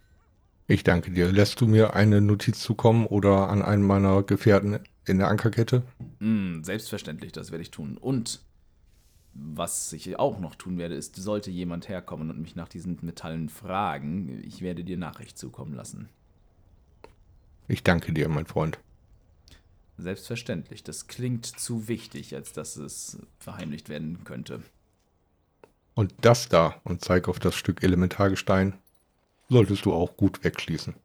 Ich 0.68 0.84
danke 0.84 1.10
dir. 1.10 1.32
Lässt 1.32 1.62
du 1.62 1.68
mir 1.68 1.96
eine 1.96 2.22
Notiz 2.22 2.60
zukommen 2.60 3.08
oder 3.08 3.50
an 3.50 3.62
einen 3.62 3.82
meiner 3.82 4.22
Gefährten 4.22 4.80
in 5.08 5.18
der 5.18 5.30
Ankerkette? 5.30 5.84
Mm, 6.20 6.62
selbstverständlich, 6.64 7.32
das 7.32 7.52
werde 7.52 7.64
ich 7.64 7.72
tun. 7.72 7.98
Und 7.98 8.42
was 9.34 9.94
ich 9.94 10.18
auch 10.18 10.40
noch 10.40 10.56
tun 10.56 10.78
werde, 10.78 10.96
ist, 10.96 11.16
sollte 11.16 11.52
jemand 11.52 11.88
herkommen 11.88 12.30
und 12.30 12.42
mich 12.42 12.56
nach 12.56 12.68
diesen 12.68 12.98
Metallen 13.02 13.50
fragen, 13.50 14.44
ich 14.44 14.62
werde 14.62 14.84
dir 14.84 14.98
Nachricht 14.98 15.38
zukommen 15.38 15.74
lassen. 15.74 16.10
Ich 17.68 17.84
danke 17.84 18.14
dir, 18.14 18.28
mein 18.30 18.48
Freund. 18.48 18.80
Selbstverständlich, 19.98 20.84
das 20.84 21.08
klingt 21.08 21.46
zu 21.46 21.88
wichtig, 21.88 22.34
als 22.34 22.54
dass 22.54 22.78
es 22.78 23.20
verheimlicht 23.38 23.90
werden 23.90 24.24
könnte. 24.24 24.62
Und 25.94 26.14
das 26.22 26.48
da, 26.48 26.80
und 26.84 27.04
zeig 27.04 27.28
auf 27.28 27.40
das 27.40 27.56
Stück 27.56 27.84
Elementargestein, 27.84 28.74
solltest 29.50 29.86
du 29.86 29.94
auch 29.94 30.16
gut 30.16 30.44
wegschließen. 30.44 30.96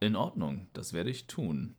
In 0.00 0.16
Ordnung, 0.16 0.68
das 0.72 0.92
werde 0.92 1.10
ich 1.10 1.26
tun. 1.26 1.74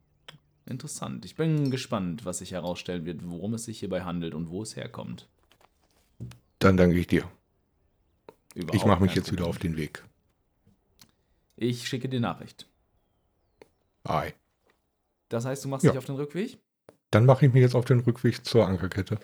Interessant. 0.65 1.25
Ich 1.25 1.35
bin 1.35 1.71
gespannt, 1.71 2.25
was 2.25 2.39
sich 2.39 2.51
herausstellen 2.51 3.05
wird, 3.05 3.21
worum 3.23 3.55
es 3.55 3.65
sich 3.65 3.79
hierbei 3.79 4.03
handelt 4.03 4.35
und 4.35 4.49
wo 4.49 4.61
es 4.61 4.75
herkommt. 4.75 5.27
Dann 6.59 6.77
danke 6.77 6.97
ich 6.97 7.07
dir. 7.07 7.29
Überhaupt 8.53 8.75
Ich 8.75 8.85
mache 8.85 9.01
mich 9.03 9.15
jetzt 9.15 9.31
wieder 9.31 9.45
auf 9.45 9.57
den 9.57 9.77
Weg. 9.77 10.03
Ich 11.55 11.87
schicke 11.87 12.09
dir 12.09 12.19
Nachricht. 12.19 12.67
Ei. 14.03 14.33
Das 15.29 15.45
heißt, 15.45 15.63
du 15.63 15.69
machst 15.69 15.83
Ja. 15.85 15.91
dich 15.91 15.97
auf 15.97 16.05
den 16.05 16.15
Rückweg? 16.15 16.57
Dann 17.11 17.25
mache 17.25 17.45
ich 17.45 17.53
mich 17.53 17.61
jetzt 17.61 17.75
auf 17.75 17.85
den 17.85 17.99
Rückweg 18.01 18.45
zur 18.45 18.67
Ankerkette. 18.67 19.19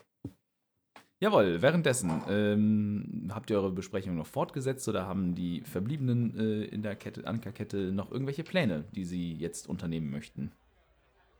Jawohl, 1.19 1.61
währenddessen 1.61 2.21
ähm, 2.27 3.31
habt 3.33 3.49
ihr 3.49 3.57
eure 3.57 3.71
Besprechung 3.71 4.15
noch 4.15 4.27
fortgesetzt 4.27 4.87
oder 4.89 5.07
haben 5.07 5.33
die 5.33 5.61
Verbliebenen 5.61 6.37
äh, 6.37 6.65
in 6.65 6.83
der 6.83 6.95
Kette, 6.95 7.25
Ankerkette 7.25 7.91
noch 7.91 8.11
irgendwelche 8.11 8.43
Pläne, 8.43 8.83
die 8.91 9.05
sie 9.05 9.33
jetzt 9.33 9.67
unternehmen 9.67 10.09
möchten? 10.09 10.51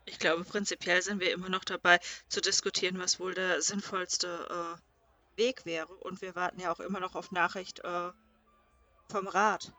Ich 0.05 0.17
glaube, 0.17 0.43
prinzipiell 0.43 1.01
sind 1.01 1.19
wir 1.19 1.33
immer 1.33 1.49
noch 1.49 1.65
dabei 1.65 1.99
zu 2.29 2.39
diskutieren, 2.39 2.99
was 2.99 3.19
wohl 3.19 3.33
der 3.33 3.61
sinnvollste 3.61 4.27
äh, 4.49 4.79
Weg 5.35 5.65
wäre. 5.65 5.93
Und 5.93 6.21
wir 6.21 6.35
warten 6.35 6.59
ja 6.59 6.71
auch 6.71 6.79
immer 6.79 6.99
noch 6.99 7.15
auf 7.15 7.31
Nachricht 7.31 7.79
äh, 7.79 8.11
vom 9.09 9.27
Rat. 9.27 9.73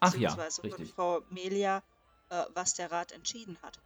Ach 0.00 0.14
ja, 0.14 0.30
beziehungsweise 0.30 0.60
von 0.60 0.70
richtig. 0.70 0.94
Frau 0.94 1.22
Melia, 1.30 1.82
äh, 2.30 2.42
was 2.54 2.74
der 2.74 2.90
Rat 2.90 3.12
entschieden 3.12 3.56
hat. 3.62 3.80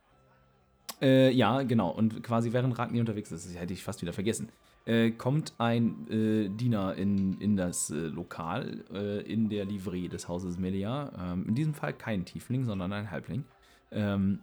Äh, 1.01 1.31
ja, 1.31 1.63
genau. 1.63 1.91
Und 1.91 2.23
quasi 2.23 2.53
während 2.53 2.79
Ragni 2.79 3.01
unterwegs 3.01 3.31
ist, 3.31 3.47
das 3.47 3.55
hätte 3.55 3.73
ich 3.73 3.85
fast 3.85 4.03
wieder 4.03 4.13
vergessen, 4.13 4.51
äh, 4.85 5.11
kommt 5.11 5.53
ein 5.59 6.09
äh, 6.09 6.49
Diener 6.49 6.95
in, 6.95 7.39
in 7.41 7.57
das 7.57 7.91
äh, 7.91 7.95
Lokal 7.95 9.23
in 9.27 9.49
der 9.51 9.65
Livree 9.67 10.09
des 10.09 10.29
Hauses 10.29 10.59
Melia. 10.59 11.13
Ähm, 11.19 11.47
in 11.47 11.55
diesem 11.55 11.75
Fall 11.75 11.93
kein 11.93 12.25
Tiefling, 12.25 12.65
sondern 12.65 12.93
ein 12.93 13.11
Halbling. 13.11 13.45
Ähm, 13.91 14.41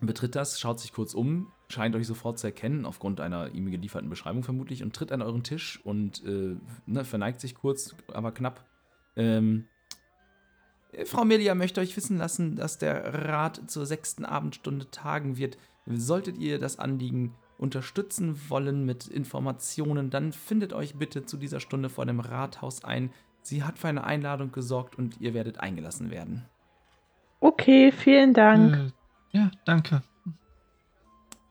betritt 0.00 0.34
das, 0.34 0.58
schaut 0.58 0.80
sich 0.80 0.92
kurz 0.92 1.14
um, 1.14 1.52
scheint 1.72 1.94
euch 1.96 2.06
sofort 2.06 2.38
zu 2.38 2.46
erkennen, 2.46 2.84
aufgrund 2.84 3.20
einer 3.20 3.54
ihm 3.54 3.70
gelieferten 3.70 4.10
Beschreibung 4.10 4.42
vermutlich, 4.42 4.82
und 4.82 4.94
tritt 4.94 5.12
an 5.12 5.22
euren 5.22 5.42
Tisch 5.42 5.80
und 5.84 6.24
äh, 6.24 6.56
ne, 6.86 7.04
verneigt 7.04 7.40
sich 7.40 7.54
kurz, 7.54 7.94
aber 8.12 8.32
knapp. 8.32 8.64
Ähm, 9.16 9.66
äh, 10.92 11.04
Frau 11.04 11.24
Melia 11.24 11.54
möchte 11.54 11.80
euch 11.80 11.96
wissen 11.96 12.18
lassen, 12.18 12.56
dass 12.56 12.78
der 12.78 13.28
Rat 13.28 13.62
zur 13.70 13.86
sechsten 13.86 14.24
Abendstunde 14.24 14.90
tagen 14.90 15.36
wird. 15.36 15.58
Solltet 15.86 16.38
ihr 16.38 16.58
das 16.58 16.78
Anliegen 16.78 17.34
unterstützen 17.58 18.40
wollen 18.48 18.86
mit 18.86 19.06
Informationen, 19.06 20.10
dann 20.10 20.32
findet 20.32 20.72
euch 20.72 20.96
bitte 20.96 21.26
zu 21.26 21.36
dieser 21.36 21.60
Stunde 21.60 21.88
vor 21.88 22.06
dem 22.06 22.20
Rathaus 22.20 22.84
ein. 22.84 23.10
Sie 23.42 23.62
hat 23.64 23.78
für 23.78 23.88
eine 23.88 24.04
Einladung 24.04 24.52
gesorgt 24.52 24.96
und 24.96 25.20
ihr 25.20 25.34
werdet 25.34 25.60
eingelassen 25.60 26.10
werden. 26.10 26.46
Okay, 27.40 27.92
vielen 27.92 28.34
Dank. 28.34 28.92
Äh, 29.32 29.38
ja, 29.38 29.50
danke. 29.64 30.02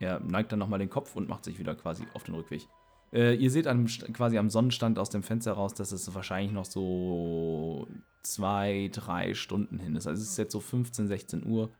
Er 0.00 0.18
neigt 0.20 0.50
dann 0.50 0.58
nochmal 0.58 0.78
den 0.78 0.90
Kopf 0.90 1.14
und 1.14 1.28
macht 1.28 1.44
sich 1.44 1.58
wieder 1.58 1.74
quasi 1.74 2.04
auf 2.14 2.24
den 2.24 2.34
Rückweg. 2.34 2.66
Äh, 3.12 3.34
ihr 3.34 3.50
seht 3.50 3.66
am, 3.66 3.86
quasi 3.86 4.38
am 4.38 4.50
Sonnenstand 4.50 4.98
aus 4.98 5.10
dem 5.10 5.22
Fenster 5.22 5.52
raus, 5.52 5.74
dass 5.74 5.92
es 5.92 6.14
wahrscheinlich 6.14 6.52
noch 6.52 6.64
so 6.64 7.86
zwei, 8.22 8.90
drei 8.92 9.34
Stunden 9.34 9.78
hin 9.78 9.96
ist. 9.96 10.06
Also 10.06 10.22
es 10.22 10.30
ist 10.30 10.38
jetzt 10.38 10.52
so 10.52 10.60
15, 10.60 11.06
16 11.06 11.46
Uhr, 11.46 11.70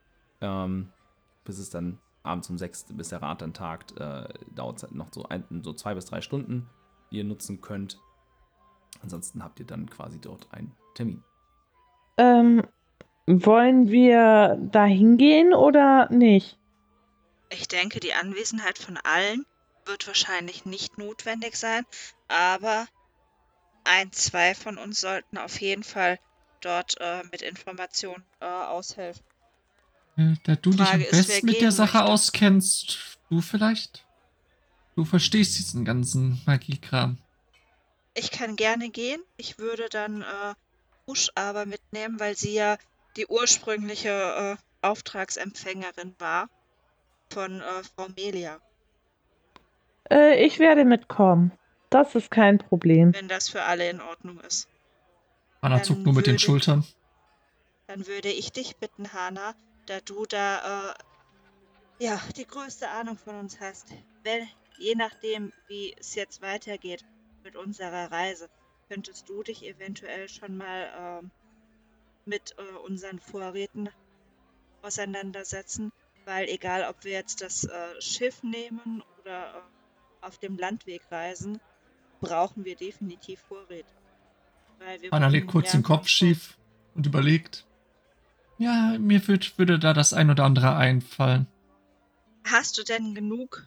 ähm, 0.40 0.88
bis 1.44 1.58
es 1.58 1.70
dann 1.70 1.98
abends 2.22 2.50
um 2.50 2.58
6, 2.58 2.92
bis 2.94 3.08
der 3.08 3.22
Rat 3.22 3.42
dann 3.42 3.54
tagt, 3.54 3.98
äh, 3.98 4.28
dauert 4.54 4.78
es 4.78 4.82
halt 4.82 4.94
noch 4.94 5.08
so, 5.12 5.24
ein, 5.24 5.44
so 5.62 5.72
zwei 5.72 5.94
bis 5.94 6.06
drei 6.06 6.20
Stunden, 6.20 6.68
die 7.10 7.18
ihr 7.18 7.24
nutzen 7.24 7.60
könnt. 7.60 7.98
Ansonsten 9.02 9.42
habt 9.42 9.60
ihr 9.60 9.66
dann 9.66 9.88
quasi 9.88 10.20
dort 10.20 10.48
einen 10.52 10.72
Termin. 10.94 11.22
Ähm, 12.18 12.62
wollen 13.26 13.88
wir 13.88 14.58
da 14.70 14.84
hingehen 14.84 15.54
oder 15.54 16.10
nicht? 16.10 16.59
Ich 17.50 17.66
denke, 17.68 18.00
die 18.00 18.14
Anwesenheit 18.14 18.78
von 18.78 18.96
allen 18.96 19.44
wird 19.84 20.06
wahrscheinlich 20.06 20.64
nicht 20.64 20.98
notwendig 20.98 21.56
sein, 21.56 21.84
aber 22.28 22.86
ein, 23.84 24.12
zwei 24.12 24.54
von 24.54 24.78
uns 24.78 25.00
sollten 25.00 25.36
auf 25.36 25.60
jeden 25.60 25.82
Fall 25.82 26.18
dort 26.60 26.96
äh, 27.00 27.22
mit 27.32 27.42
Informationen 27.42 28.24
äh, 28.40 28.44
aushelfen. 28.46 29.24
Äh, 30.16 30.34
Da 30.44 30.54
du 30.54 30.70
dich 30.70 30.80
am 30.80 30.86
Frage 30.86 31.04
ist, 31.04 31.12
wer 31.12 31.22
besten 31.22 31.46
mit 31.46 31.60
der 31.60 31.72
Sache 31.72 31.98
möchte. 31.98 32.12
auskennst, 32.12 33.18
du 33.30 33.40
vielleicht? 33.40 34.04
Du 34.94 35.04
verstehst 35.04 35.58
diesen 35.58 35.84
ganzen 35.84 36.40
Magiekram. 36.46 37.18
Ich 38.14 38.30
kann 38.30 38.56
gerne 38.56 38.90
gehen. 38.90 39.22
Ich 39.38 39.58
würde 39.58 39.88
dann 39.88 40.22
äh, 40.22 40.54
Husch 41.06 41.30
aber 41.34 41.64
mitnehmen, 41.64 42.20
weil 42.20 42.36
sie 42.36 42.52
ja 42.52 42.76
die 43.16 43.26
ursprüngliche 43.26 44.58
äh, 44.58 44.86
Auftragsempfängerin 44.86 46.14
war 46.18 46.48
von 47.32 47.60
äh, 47.60 47.82
Frau 47.94 48.08
Melia, 48.16 48.60
Äh, 50.10 50.44
ich 50.44 50.58
werde 50.58 50.84
mitkommen. 50.84 51.52
Das 51.88 52.14
ist 52.14 52.30
kein 52.30 52.58
Problem. 52.58 53.12
wenn 53.14 53.28
das 53.28 53.48
für 53.48 53.62
alle 53.62 53.88
in 53.90 54.00
Ordnung 54.00 54.40
ist. 54.40 54.68
Anna 55.60 55.76
Dann 55.76 55.84
zuckt 55.84 56.04
nur 56.04 56.14
mit 56.14 56.26
den 56.26 56.38
Schultern. 56.38 56.84
Dann 57.86 58.06
würde 58.06 58.28
ich 58.28 58.52
dich 58.52 58.76
bitten, 58.76 59.12
Hana, 59.12 59.54
da 59.86 60.00
du 60.00 60.24
da 60.24 60.90
äh, 60.90 60.94
ja 62.04 62.20
die 62.36 62.46
größte 62.46 62.88
Ahnung 62.88 63.18
von 63.18 63.36
uns 63.36 63.60
hast, 63.60 63.88
wenn, 64.22 64.46
je 64.78 64.94
nachdem, 64.94 65.52
wie 65.66 65.94
es 65.98 66.14
jetzt 66.14 66.40
weitergeht 66.42 67.04
mit 67.42 67.56
unserer 67.56 68.10
Reise, 68.12 68.48
könntest 68.88 69.28
du 69.28 69.42
dich 69.42 69.64
eventuell 69.64 70.28
schon 70.28 70.56
mal 70.56 71.20
ähm, 71.22 71.30
mit 72.24 72.54
äh, 72.58 72.76
unseren 72.86 73.18
Vorräten 73.18 73.88
auseinandersetzen, 74.82 75.92
weil 76.30 76.48
egal, 76.48 76.86
ob 76.88 77.02
wir 77.02 77.10
jetzt 77.10 77.42
das 77.42 77.64
äh, 77.64 78.00
Schiff 78.00 78.44
nehmen 78.44 79.02
oder 79.20 79.48
äh, 80.22 80.26
auf 80.26 80.38
dem 80.38 80.56
Landweg 80.56 81.02
reisen, 81.10 81.60
brauchen 82.20 82.64
wir 82.64 82.76
definitiv 82.76 83.40
Vorräte. 83.40 83.92
Anna 85.10 85.26
legt 85.26 85.48
kurz 85.48 85.72
den 85.72 85.82
Kopf 85.82 86.06
schief 86.06 86.56
und 86.94 87.04
überlegt. 87.04 87.66
Ja, 88.58 88.96
mir 88.98 89.26
würd, 89.26 89.58
würde 89.58 89.78
da 89.80 89.92
das 89.92 90.12
ein 90.12 90.30
oder 90.30 90.44
andere 90.44 90.76
einfallen. 90.76 91.48
Hast 92.46 92.78
du 92.78 92.84
denn 92.84 93.14
genug 93.14 93.66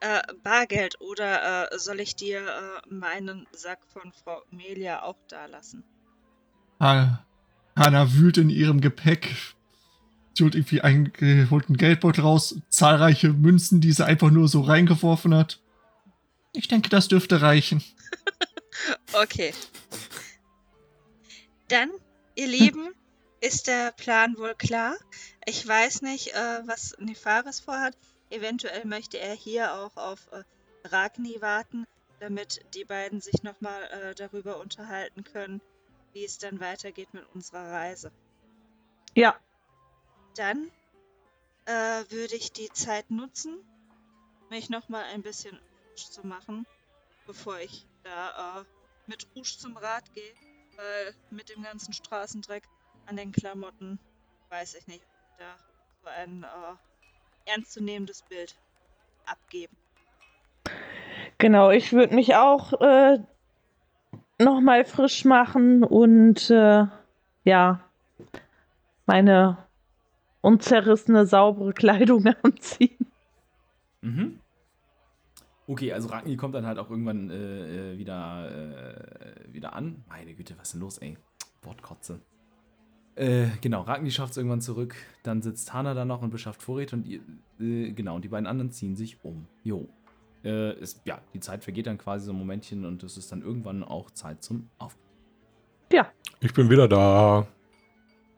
äh, 0.00 0.20
Bargeld 0.42 1.00
oder 1.00 1.72
äh, 1.72 1.78
soll 1.78 2.00
ich 2.00 2.16
dir 2.16 2.40
äh, 2.46 2.94
meinen 2.94 3.46
Sack 3.52 3.80
von 3.86 4.12
Frau 4.12 4.42
Melia 4.50 5.02
auch 5.02 5.18
da 5.28 5.46
lassen? 5.46 5.84
Ha- 6.80 7.24
Hanna 7.76 8.12
wühlt 8.12 8.36
in 8.36 8.50
ihrem 8.50 8.80
Gepäck. 8.82 9.53
Sie 10.34 10.44
holt 10.44 10.54
irgendwie 10.54 10.80
einen, 10.80 11.12
äh, 11.20 11.46
holt 11.50 11.68
einen 11.68 11.76
Geldbeutel 11.76 12.22
raus, 12.22 12.56
zahlreiche 12.68 13.32
Münzen, 13.32 13.80
die 13.80 13.92
sie 13.92 14.04
einfach 14.04 14.30
nur 14.30 14.48
so 14.48 14.60
reingeworfen 14.62 15.34
hat. 15.34 15.60
Ich 16.52 16.68
denke, 16.68 16.88
das 16.88 17.08
dürfte 17.08 17.40
reichen. 17.40 17.82
Okay. 19.12 19.54
Dann, 21.68 21.90
ihr 22.34 22.48
Lieben, 22.48 22.92
ist 23.40 23.68
der 23.68 23.92
Plan 23.92 24.36
wohl 24.36 24.54
klar. 24.54 24.96
Ich 25.46 25.66
weiß 25.66 26.02
nicht, 26.02 26.34
äh, 26.34 26.66
was 26.66 26.96
Nefaris 26.98 27.60
vorhat. 27.60 27.96
Eventuell 28.30 28.84
möchte 28.84 29.18
er 29.18 29.34
hier 29.34 29.74
auch 29.74 29.96
auf 29.96 30.28
äh, 30.32 30.42
Ragni 30.88 31.40
warten, 31.40 31.86
damit 32.20 32.64
die 32.74 32.84
beiden 32.84 33.20
sich 33.20 33.42
nochmal 33.42 33.82
äh, 33.84 34.14
darüber 34.14 34.58
unterhalten 34.58 35.24
können, 35.24 35.60
wie 36.12 36.24
es 36.24 36.38
dann 36.38 36.58
weitergeht 36.58 37.12
mit 37.12 37.24
unserer 37.34 37.70
Reise. 37.70 38.10
Ja, 39.14 39.38
Dann 40.36 40.70
äh, 41.66 42.04
würde 42.10 42.34
ich 42.34 42.52
die 42.52 42.70
Zeit 42.72 43.10
nutzen, 43.10 43.58
mich 44.50 44.68
nochmal 44.70 45.04
ein 45.12 45.22
bisschen 45.22 45.58
zu 45.94 46.26
machen, 46.26 46.66
bevor 47.26 47.58
ich 47.60 47.86
da 48.02 48.60
äh, 48.60 48.64
mit 49.06 49.26
Rouge 49.34 49.56
zum 49.58 49.76
Rad 49.76 50.12
gehe. 50.12 50.32
Weil 50.76 51.14
mit 51.30 51.48
dem 51.50 51.62
ganzen 51.62 51.92
Straßendreck 51.92 52.64
an 53.06 53.16
den 53.16 53.30
Klamotten 53.30 53.98
weiß 54.50 54.74
ich 54.74 54.86
nicht, 54.88 55.02
ob 55.02 55.38
da 55.38 55.56
so 56.02 56.08
ein 56.08 56.42
äh, 56.42 57.50
ernstzunehmendes 57.50 58.22
Bild 58.22 58.56
abgeben. 59.26 59.76
genau. 61.38 61.70
Ich 61.70 61.92
würde 61.92 62.14
mich 62.14 62.34
auch 62.34 62.72
äh, 62.80 63.18
nochmal 64.38 64.84
frisch 64.84 65.24
machen 65.24 65.84
und 65.84 66.50
äh, 66.50 66.86
ja, 67.44 67.80
meine 69.06 69.63
unzerrissene, 70.44 71.26
saubere 71.26 71.72
Kleidung 71.72 72.26
anziehen. 72.42 73.06
Mhm. 74.02 74.40
Okay, 75.66 75.92
also 75.92 76.08
Ragni 76.08 76.36
kommt 76.36 76.54
dann 76.54 76.66
halt 76.66 76.78
auch 76.78 76.90
irgendwann 76.90 77.30
äh, 77.30 77.92
äh, 77.94 77.98
wieder, 77.98 78.50
äh, 78.50 79.52
wieder 79.52 79.72
an. 79.72 80.04
Meine 80.08 80.34
Güte, 80.34 80.54
was 80.58 80.68
ist 80.68 80.72
denn 80.74 80.80
los, 80.82 80.98
ey? 80.98 81.16
Wortkotze. 81.62 82.20
Äh, 83.16 83.46
genau, 83.62 83.82
Ragni 83.82 84.10
schafft 84.10 84.32
es 84.32 84.36
irgendwann 84.36 84.60
zurück. 84.60 84.94
Dann 85.22 85.40
sitzt 85.40 85.72
Hana 85.72 85.94
da 85.94 86.04
noch 86.04 86.20
und 86.20 86.30
beschafft 86.30 86.62
Vorräte 86.62 86.96
und 86.96 87.06
ihr, 87.06 87.20
äh, 87.58 87.92
genau, 87.92 88.16
und 88.16 88.24
die 88.24 88.28
beiden 88.28 88.46
anderen 88.46 88.70
ziehen 88.70 88.96
sich 88.96 89.24
um. 89.24 89.46
Jo. 89.62 89.88
Äh, 90.44 90.78
ist, 90.78 91.00
ja, 91.06 91.22
die 91.32 91.40
Zeit 91.40 91.64
vergeht 91.64 91.86
dann 91.86 91.96
quasi 91.96 92.26
so 92.26 92.32
ein 92.32 92.38
Momentchen 92.38 92.84
und 92.84 93.02
es 93.02 93.16
ist 93.16 93.32
dann 93.32 93.40
irgendwann 93.40 93.82
auch 93.82 94.10
Zeit 94.10 94.42
zum 94.42 94.68
Auf. 94.76 94.98
Ich 96.40 96.52
bin 96.52 96.68
wieder 96.68 96.86
da. 96.86 97.46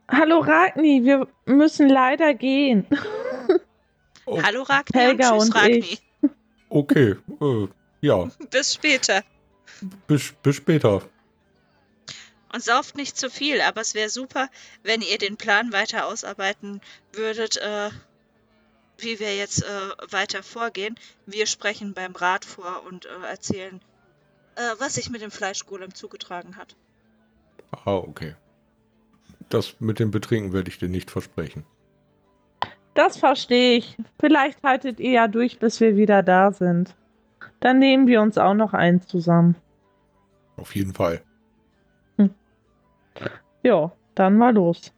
Hallo 0.08 0.38
Ragni, 0.40 1.04
wir 1.04 1.26
müssen 1.46 1.88
leider 1.88 2.34
gehen. 2.34 2.86
Oh, 4.24 4.42
Hallo 4.42 4.62
Ragni 4.62 4.98
Helga 5.00 5.30
und 5.30 5.38
tschüss 5.38 5.48
und 5.48 5.54
Ragni. 5.56 5.76
ich. 5.78 6.02
Okay, 6.68 7.14
äh, 7.40 7.68
ja, 8.00 8.28
Bis 8.50 8.74
später. 8.74 9.22
bis, 10.08 10.32
bis 10.42 10.56
später. 10.56 11.02
Und 12.52 12.62
sauft 12.62 12.96
nicht 12.96 13.16
zu 13.18 13.30
viel, 13.30 13.60
aber 13.60 13.80
es 13.82 13.94
wäre 13.94 14.08
super, 14.08 14.48
wenn 14.82 15.00
ihr 15.00 15.18
den 15.18 15.36
Plan 15.36 15.72
weiter 15.72 16.06
ausarbeiten 16.06 16.80
würdet, 17.12 17.56
äh, 17.58 17.90
wie 18.98 19.20
wir 19.20 19.36
jetzt 19.36 19.62
äh, 19.62 20.12
weiter 20.12 20.42
vorgehen. 20.42 20.96
Wir 21.26 21.46
sprechen 21.46 21.94
beim 21.94 22.12
Rat 22.16 22.44
vor 22.44 22.82
und 22.88 23.06
äh, 23.06 23.26
erzählen, 23.28 23.80
äh, 24.56 24.60
was 24.78 24.94
sich 24.94 25.10
mit 25.10 25.20
dem 25.22 25.30
Fleischgolem 25.30 25.94
zugetragen 25.94 26.56
hat. 26.56 26.74
Ah, 27.84 27.94
okay. 27.96 28.34
Das 29.48 29.80
mit 29.80 29.98
dem 29.98 30.10
Betrinken 30.10 30.52
werde 30.52 30.70
ich 30.70 30.78
dir 30.78 30.88
nicht 30.88 31.10
versprechen. 31.10 31.64
Das 32.94 33.18
verstehe 33.18 33.76
ich. 33.76 33.96
Vielleicht 34.18 34.62
haltet 34.62 35.00
ihr 35.00 35.12
ja 35.12 35.28
durch, 35.28 35.58
bis 35.58 35.80
wir 35.80 35.96
wieder 35.96 36.22
da 36.22 36.50
sind. 36.50 36.96
Dann 37.60 37.78
nehmen 37.78 38.06
wir 38.06 38.22
uns 38.22 38.38
auch 38.38 38.54
noch 38.54 38.72
einen 38.72 39.02
zusammen. 39.02 39.54
Auf 40.56 40.74
jeden 40.74 40.94
Fall. 40.94 41.22
Ja, 43.62 43.90
dann 44.14 44.36
mal 44.36 44.54
los. 44.54 44.92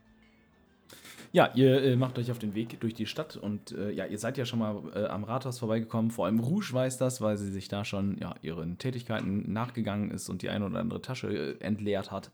Ja, 1.33 1.51
ihr 1.55 1.83
äh, 1.83 1.97
macht 1.97 2.19
euch 2.19 2.31
auf 2.31 2.39
den 2.39 2.55
Weg 2.55 2.81
durch 2.81 2.95
die 2.95 3.07
Stadt 3.07 3.37
und 3.37 3.73
äh, 3.73 3.91
ja, 3.91 4.05
ihr 4.05 4.19
seid 4.19 4.39
ja 4.39 4.45
schon 4.45 4.59
mal 4.59 4.83
äh, 4.95 5.07
am 5.07 5.25
Rathaus 5.25 5.59
vorbeigekommen. 5.59 6.11
Vor 6.11 6.27
allem 6.27 6.39
Rouge 6.41 6.73
weiß 6.73 6.99
das, 6.99 7.21
weil 7.21 7.37
sie 7.37 7.51
sich 7.51 7.69
da 7.69 7.85
schon 7.85 8.19
ja, 8.19 8.35
ihren 8.43 8.79
Tätigkeiten 8.79 9.53
nachgegangen 9.53 10.11
ist 10.11 10.29
und 10.29 10.43
die 10.43 10.51
eine 10.51 10.67
oder 10.67 10.81
andere 10.81 11.01
Tasche 11.01 11.29
äh, 11.29 11.61
entleert 11.61 12.11
hat. 12.11 12.31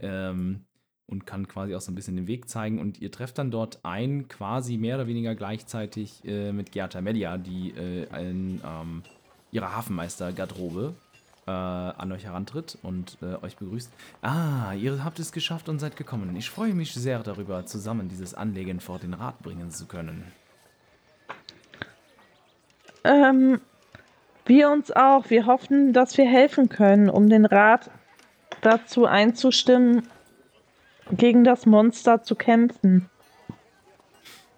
Ähm, 0.00 0.64
und 1.08 1.26
kann 1.26 1.46
quasi 1.46 1.74
auch 1.74 1.80
so 1.80 1.92
ein 1.92 1.94
bisschen 1.94 2.16
den 2.16 2.26
Weg 2.26 2.48
zeigen. 2.48 2.80
Und 2.80 3.00
ihr 3.00 3.12
trefft 3.12 3.38
dann 3.38 3.50
dort 3.50 3.78
ein, 3.84 4.28
quasi 4.28 4.76
mehr 4.76 4.96
oder 4.96 5.06
weniger 5.06 5.34
gleichzeitig 5.34 6.24
äh, 6.24 6.52
mit 6.52 6.72
Gerta 6.72 7.00
Media, 7.00 7.38
die 7.38 7.70
äh, 7.76 8.28
in 8.28 8.60
ähm, 8.64 9.02
ihrer 9.52 9.76
Hafenmeister-Garderobe 9.76 10.94
äh, 11.46 11.50
an 11.50 12.10
euch 12.12 12.24
herantritt 12.24 12.78
und 12.82 13.18
äh, 13.22 13.42
euch 13.44 13.56
begrüßt. 13.56 13.92
Ah, 14.22 14.72
ihr 14.74 15.04
habt 15.04 15.20
es 15.20 15.30
geschafft 15.30 15.68
und 15.68 15.78
seid 15.78 15.96
gekommen. 15.96 16.34
Ich 16.36 16.50
freue 16.50 16.74
mich 16.74 16.92
sehr 16.92 17.20
darüber, 17.20 17.64
zusammen 17.66 18.08
dieses 18.08 18.34
Anlegen 18.34 18.80
vor 18.80 18.98
den 18.98 19.14
Rat 19.14 19.40
bringen 19.42 19.70
zu 19.70 19.86
können. 19.86 20.24
Ähm, 23.04 23.60
wir 24.44 24.70
uns 24.70 24.90
auch. 24.90 25.30
Wir 25.30 25.46
hoffen, 25.46 25.92
dass 25.92 26.18
wir 26.18 26.26
helfen 26.26 26.68
können, 26.68 27.08
um 27.08 27.28
den 27.28 27.44
Rat 27.44 27.90
dazu 28.60 29.06
einzustimmen, 29.06 30.08
gegen 31.10 31.44
das 31.44 31.66
Monster 31.66 32.22
zu 32.22 32.34
kämpfen. 32.34 33.08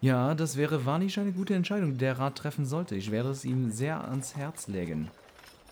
Ja, 0.00 0.34
das 0.34 0.56
wäre 0.56 0.86
wahrlich 0.86 1.18
eine 1.18 1.32
gute 1.32 1.54
Entscheidung, 1.54 1.92
die 1.92 1.98
der 1.98 2.18
Rat 2.18 2.36
treffen 2.36 2.66
sollte. 2.66 2.94
Ich 2.94 3.10
werde 3.10 3.30
es 3.30 3.44
ihm 3.44 3.70
sehr 3.70 4.08
ans 4.08 4.36
Herz 4.36 4.68
legen. 4.68 5.10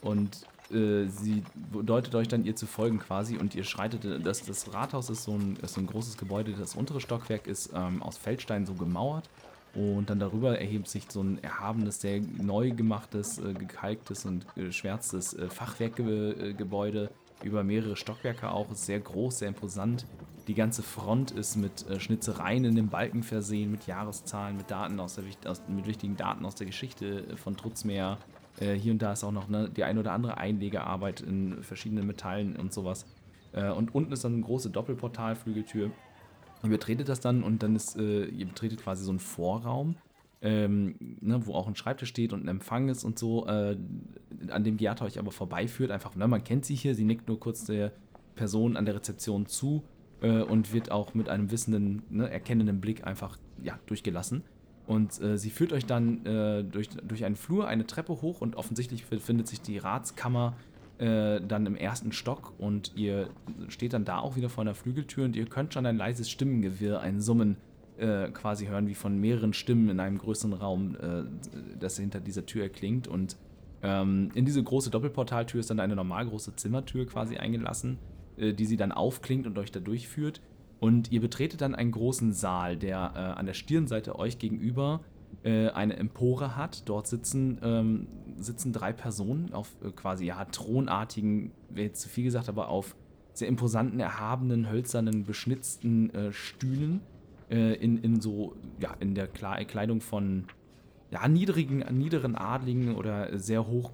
Und 0.03 0.47
äh, 0.71 1.07
sie 1.07 1.45
deutet 1.73 2.15
euch 2.17 2.27
dann, 2.27 2.45
ihr 2.45 2.57
zu 2.57 2.67
folgen 2.67 2.99
quasi. 2.99 3.37
Und 3.37 3.55
ihr 3.55 3.63
schreitet, 3.63 4.27
das, 4.27 4.45
das 4.45 4.75
Rathaus 4.75 5.11
ist 5.11 5.23
so, 5.23 5.33
ein, 5.33 5.57
ist 5.63 5.75
so 5.75 5.81
ein 5.81 5.87
großes 5.87 6.17
Gebäude. 6.17 6.53
Das 6.53 6.75
untere 6.75 7.01
Stockwerk 7.01 7.47
ist 7.47 7.71
ähm, 7.73 8.03
aus 8.03 8.19
Feldstein 8.19 8.67
so 8.67 8.75
gemauert. 8.75 9.31
Und 9.75 10.11
dann 10.11 10.19
darüber 10.19 10.59
erhebt 10.59 10.89
sich 10.89 11.05
so 11.09 11.23
ein 11.23 11.43
erhabenes, 11.45 12.01
sehr 12.01 12.21
neu 12.21 12.71
gemachtes, 12.71 13.39
äh, 13.39 13.53
gekalktes 13.53 14.25
und 14.25 14.47
geschwärztes 14.55 15.35
äh, 15.35 15.49
Fachwerkgebäude 15.49 17.11
über 17.43 17.63
mehrere 17.63 17.95
Stockwerke 17.95 18.51
auch. 18.51 18.75
Sehr 18.75 18.99
groß, 18.99 19.39
sehr 19.39 19.49
imposant. 19.49 20.07
Die 20.47 20.55
ganze 20.55 20.83
Front 20.83 21.33
ist 21.33 21.57
mit 21.57 21.89
äh, 21.89 21.99
Schnitzereien 21.99 22.65
in 22.65 22.77
den 22.77 22.89
Balken 22.89 23.23
versehen, 23.25 23.71
mit 23.71 23.87
Jahreszahlen, 23.87 24.57
mit 24.57 24.71
Daten 24.71 25.01
aus 25.01 25.17
der 25.17 25.51
aus, 25.51 25.63
mit 25.69 25.87
wichtigen 25.87 26.17
Daten 26.17 26.45
aus 26.45 26.55
der 26.55 26.67
Geschichte 26.67 27.27
äh, 27.33 27.37
von 27.37 27.57
Trutzmeer. 27.57 28.19
Äh, 28.61 28.75
hier 28.75 28.93
und 28.93 29.03
da 29.03 29.13
ist 29.13 29.25
auch 29.25 29.33
noch 29.33 29.49
ne, 29.49 29.69
die 29.75 29.83
ein 29.83 29.99
oder 29.99 30.13
andere 30.13 30.39
Einlegearbeit 30.39 31.21
in 31.21 31.63
verschiedenen 31.65 32.07
Metallen 32.07 32.55
und 32.57 32.73
sowas. 32.73 33.07
Äh, 33.53 33.71
und 33.71 33.93
unten 33.95 34.13
ist 34.13 34.25
dann 34.25 34.35
eine 34.35 34.43
große 34.43 34.71
Doppelportalflügeltür. 34.71 35.91
Ihr 36.63 36.71
betretet 36.71 37.09
das 37.09 37.19
dann 37.19 37.43
und 37.43 37.65
dann 37.65 37.75
ist, 37.75 37.97
äh, 37.97 38.27
ihr 38.27 38.47
betretet 38.47 38.83
quasi 38.83 39.05
so 39.05 39.11
einen 39.11 39.19
Vorraum, 39.19 39.97
ähm, 40.43 40.95
ne, 41.21 41.45
wo 41.45 41.55
auch 41.55 41.67
ein 41.67 41.75
Schreibtisch 41.75 42.11
steht 42.11 42.33
und 42.33 42.45
ein 42.45 42.49
Empfang 42.49 42.89
ist 42.89 43.03
und 43.03 43.19
so, 43.19 43.47
äh, 43.49 43.77
an 44.49 44.63
dem 44.63 44.77
Giata 44.77 45.05
euch 45.05 45.19
aber 45.19 45.33
vorbeiführt. 45.33 45.91
Einfach, 45.91 46.15
ne, 46.15 46.29
man 46.29 46.45
kennt 46.45 46.65
sie 46.65 46.77
hier, 46.77 46.95
sie 46.95 47.05
nickt 47.05 47.27
nur 47.27 47.41
kurz 47.41 47.65
der 47.65 47.93
Person 48.37 48.77
an 48.77 48.85
der 48.85 48.95
Rezeption 48.95 49.47
zu 49.47 49.83
äh, 50.21 50.43
und 50.43 50.73
wird 50.73 50.91
auch 50.91 51.15
mit 51.15 51.29
einem 51.29 51.51
wissenden, 51.51 52.03
ne, 52.11 52.31
erkennenden 52.31 52.81
Blick 52.81 53.07
einfach 53.07 53.39
ja, 53.63 53.79
durchgelassen. 53.87 54.43
Und 54.87 55.21
äh, 55.21 55.37
sie 55.37 55.51
führt 55.51 55.73
euch 55.73 55.85
dann 55.85 56.25
äh, 56.25 56.63
durch, 56.63 56.89
durch 56.89 57.25
einen 57.25 57.37
Flur, 57.37 57.67
eine 57.67 57.87
Treppe 57.87 58.23
hoch 58.23 58.41
und 58.41 58.57
offensichtlich 58.57 59.05
befindet 59.07 59.49
sich 59.49 59.61
die 59.61 59.79
Ratskammer 59.79 60.55
äh, 60.99 61.41
dann 61.41 61.67
im 61.67 61.77
ersten 61.77 62.13
Stock 62.13 62.55
und 62.59 62.93
ihr 62.97 63.29
steht 63.69 63.93
dann 63.93 64.05
da 64.05 64.19
auch 64.19 64.37
wieder 64.37 64.49
vor 64.49 64.63
einer 64.63 64.75
Flügeltür 64.75 65.25
und 65.25 65.37
ihr 65.37 65.47
könnt 65.47 65.75
schon 65.75 65.87
ein 65.87 65.97
leises 65.97 66.31
Stimmengewirr, 66.31 67.01
ein 67.01 67.21
Summen 67.21 67.57
äh, 67.99 68.29
quasi 68.31 68.67
hören, 68.67 68.89
wie 68.89 68.95
von 68.95 69.19
mehreren 69.19 69.53
Stimmen 69.53 69.89
in 69.89 70.01
einem 70.01 70.19
größeren 70.19 70.53
Raum, 70.53 70.97
äh, 70.97 71.25
das 71.79 71.99
hinter 71.99 72.21
dieser 72.21 72.47
Tür 72.47 72.63
erklingt. 72.63 73.09
Und 73.09 73.37
ähm, 73.83 74.31
in 74.35 74.45
diese 74.45 74.63
große 74.63 74.91
Doppelportaltür 74.91 75.61
ist 75.61 75.71
dann 75.71 75.81
eine 75.81 75.97
normal 75.97 76.27
große 76.27 76.57
Zimmertür 76.57 77.07
quasi 77.07 77.37
eingelassen, 77.37 77.99
die 78.39 78.67
sie 78.67 78.77
dann 78.77 78.93
aufklingt 78.93 79.47
und 79.47 79.59
euch 79.59 79.73
da 79.73 79.81
durchführt. 79.81 80.41
Und 80.79 81.11
ihr 81.11 81.21
betretet 81.21 81.61
dann 81.63 81.75
einen 81.75 81.91
großen 81.91 82.33
Saal, 82.33 82.77
der 82.77 83.13
äh, 83.15 83.19
an 83.19 83.47
der 83.47 83.55
Stirnseite 83.55 84.19
euch 84.19 84.39
gegenüber 84.39 85.01
äh, 85.43 85.69
eine 85.71 85.97
Empore 85.97 86.57
hat. 86.57 86.89
Dort 86.89 87.07
sitzen, 87.07 87.59
ähm, 87.63 88.09
sitzen 88.39 88.73
drei 88.73 88.93
Personen 88.93 89.53
auf 89.53 89.75
äh, 89.83 89.91
quasi 89.91 90.27
ja, 90.27 90.45
thronartigen, 90.45 91.53
wäre 91.71 91.87
jetzt 91.89 92.03
zu 92.03 92.09
viel 92.09 92.25
gesagt, 92.25 92.49
aber 92.49 92.69
auf 92.69 92.95
sehr 93.33 93.49
imposanten, 93.49 94.01
erhabenen, 94.01 94.71
hölzernen, 94.71 95.25
beschnitzten 95.25 96.11
äh, 96.11 96.33
Stühlen 96.33 97.01
äh, 97.51 97.75
in, 97.75 97.99
in 97.99 98.21
so, 98.21 98.57
ja, 98.81 98.95
in 99.01 99.15
der 99.15 99.29
Kleidung 99.29 100.01
von 100.01 100.45
ja, 101.11 101.29
niedrigen, 101.29 101.85
niederen 101.97 102.35
Adligen 102.35 102.97
oder 102.97 103.39
sehr 103.39 103.67
hoch, 103.67 103.93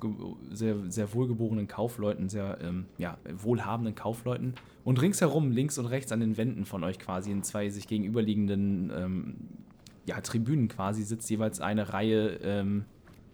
sehr, 0.51 0.77
sehr 0.89 1.13
wohlgeborenen 1.13 1.69
Kaufleuten, 1.69 2.29
sehr 2.29 2.59
ähm, 2.63 2.87
ja, 2.97 3.19
wohlhabenden 3.37 3.95
Kaufleuten. 3.95 4.55
Und 4.83 5.01
ringsherum, 5.01 5.51
links 5.51 5.79
und 5.79 5.87
rechts 5.87 6.11
an 6.11 6.21
den 6.21 6.37
Wänden 6.37 6.65
von 6.65 6.83
euch 6.85 6.99
quasi 6.99 7.31
in 7.31 7.43
zwei 7.43 7.69
sich 7.69 7.87
gegenüberliegenden 7.87 8.93
ähm, 8.97 9.35
ja, 10.07 10.21
Tribünen 10.21 10.69
quasi 10.69 11.03
sitzt 11.03 11.29
jeweils 11.31 11.61
eine 11.61 11.93
Reihe 11.93 12.39
ähm, 12.43 12.85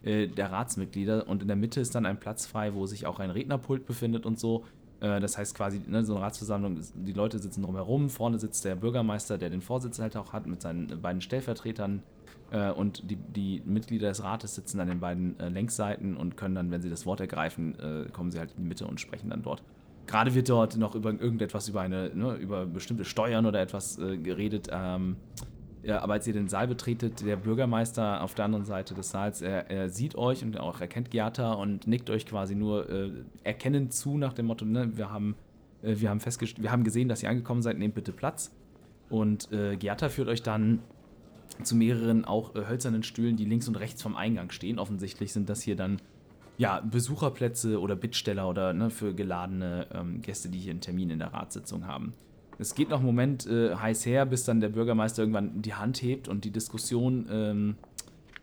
äh, 0.03 0.27
der 0.27 0.51
Ratsmitglieder 0.51 1.27
und 1.27 1.41
in 1.41 1.47
der 1.47 1.57
Mitte 1.57 1.79
ist 1.79 1.95
dann 1.95 2.05
ein 2.05 2.19
Platz 2.19 2.45
frei, 2.45 2.73
wo 2.73 2.85
sich 2.85 3.05
auch 3.05 3.19
ein 3.19 3.31
Rednerpult 3.31 3.85
befindet 3.85 4.25
und 4.25 4.39
so. 4.39 4.65
Äh, 4.99 5.19
das 5.19 5.37
heißt 5.37 5.55
quasi, 5.55 5.81
ne, 5.87 6.03
so 6.03 6.15
eine 6.15 6.25
Ratsversammlung, 6.25 6.79
die 6.93 7.13
Leute 7.13 7.39
sitzen 7.39 7.63
drumherum, 7.63 8.09
vorne 8.09 8.39
sitzt 8.39 8.65
der 8.65 8.75
Bürgermeister, 8.75 9.37
der 9.37 9.49
den 9.49 9.61
Vorsitz 9.61 9.99
halt 9.99 10.15
auch 10.15 10.33
hat 10.33 10.47
mit 10.47 10.61
seinen 10.61 11.01
beiden 11.01 11.21
Stellvertretern 11.21 12.03
äh, 12.51 12.71
und 12.71 13.09
die, 13.09 13.15
die, 13.15 13.61
Mitglieder 13.65 14.09
des 14.09 14.23
Rates 14.23 14.55
sitzen 14.55 14.79
an 14.79 14.87
den 14.87 14.99
beiden 14.99 15.39
äh, 15.39 15.49
Längsseiten 15.49 16.17
und 16.17 16.37
können 16.37 16.55
dann, 16.55 16.71
wenn 16.71 16.81
sie 16.81 16.89
das 16.89 17.05
Wort 17.05 17.19
ergreifen, 17.19 17.77
äh, 17.79 18.09
kommen 18.11 18.31
sie 18.31 18.39
halt 18.39 18.51
in 18.51 18.63
die 18.63 18.67
Mitte 18.67 18.87
und 18.87 18.99
sprechen 18.99 19.29
dann 19.29 19.41
dort. 19.41 19.63
Gerade 20.07 20.33
wird 20.33 20.49
dort 20.49 20.75
noch 20.77 20.95
über 20.95 21.11
irgendetwas 21.11 21.69
über 21.69 21.81
eine, 21.81 22.09
ne, 22.15 22.33
über 22.35 22.65
bestimmte 22.65 23.05
Steuern 23.05 23.45
oder 23.45 23.61
etwas 23.61 23.99
äh, 23.99 24.17
geredet. 24.17 24.67
Ähm, 24.71 25.17
ja, 25.83 26.01
aber 26.01 26.13
als 26.13 26.27
ihr 26.27 26.33
den 26.33 26.47
Saal 26.47 26.67
betretet, 26.67 27.25
der 27.25 27.37
Bürgermeister 27.37 28.21
auf 28.21 28.33
der 28.33 28.45
anderen 28.45 28.65
Seite 28.65 28.93
des 28.93 29.11
Saals, 29.11 29.41
er, 29.41 29.69
er 29.69 29.89
sieht 29.89 30.15
euch 30.15 30.43
und 30.43 30.59
auch 30.59 30.81
erkennt 30.81 31.11
Giata 31.11 31.53
und 31.53 31.87
nickt 31.87 32.09
euch 32.09 32.25
quasi 32.25 32.55
nur 32.55 32.89
äh, 32.89 33.11
erkennend 33.43 33.93
zu 33.93 34.17
nach 34.17 34.33
dem 34.33 34.47
Motto, 34.47 34.65
ne, 34.65 34.97
wir 34.97 35.11
haben, 35.11 35.35
äh, 35.83 35.95
wir 35.97 36.09
haben 36.09 36.19
festgestellt, 36.19 36.63
wir 36.63 36.71
haben 36.71 36.83
gesehen, 36.83 37.07
dass 37.07 37.23
ihr 37.23 37.29
angekommen 37.29 37.61
seid, 37.61 37.77
nehmt 37.77 37.95
bitte 37.95 38.11
Platz. 38.11 38.51
Und 39.09 39.51
äh, 39.51 39.75
Giata 39.77 40.09
führt 40.09 40.27
euch 40.27 40.43
dann 40.43 40.79
zu 41.63 41.75
mehreren 41.75 42.25
auch 42.25 42.55
äh, 42.55 42.67
hölzernen 42.67 43.03
Stühlen, 43.03 43.35
die 43.35 43.45
links 43.45 43.67
und 43.67 43.75
rechts 43.75 44.01
vom 44.01 44.15
Eingang 44.15 44.51
stehen. 44.51 44.79
Offensichtlich 44.79 45.33
sind 45.33 45.49
das 45.49 45.61
hier 45.61 45.75
dann 45.75 46.01
ja, 46.57 46.81
Besucherplätze 46.81 47.79
oder 47.79 47.95
Bittsteller 47.95 48.49
oder 48.49 48.73
ne, 48.73 48.89
für 48.89 49.13
geladene 49.13 49.87
ähm, 49.93 50.21
Gäste, 50.21 50.49
die 50.49 50.59
hier 50.59 50.71
einen 50.71 50.81
Termin 50.81 51.09
in 51.09 51.19
der 51.19 51.33
Ratssitzung 51.33 51.87
haben. 51.87 52.13
Es 52.57 52.75
geht 52.75 52.89
noch 52.89 52.97
einen 52.97 53.05
Moment 53.05 53.47
äh, 53.47 53.73
heiß 53.73 54.05
her, 54.05 54.25
bis 54.25 54.43
dann 54.43 54.59
der 54.59 54.67
Bürgermeister 54.67 55.21
irgendwann 55.21 55.61
die 55.61 55.73
Hand 55.73 56.01
hebt 56.01 56.27
und 56.27 56.43
die 56.43 56.51
Diskussion 56.51 57.25
ähm, 57.31 57.75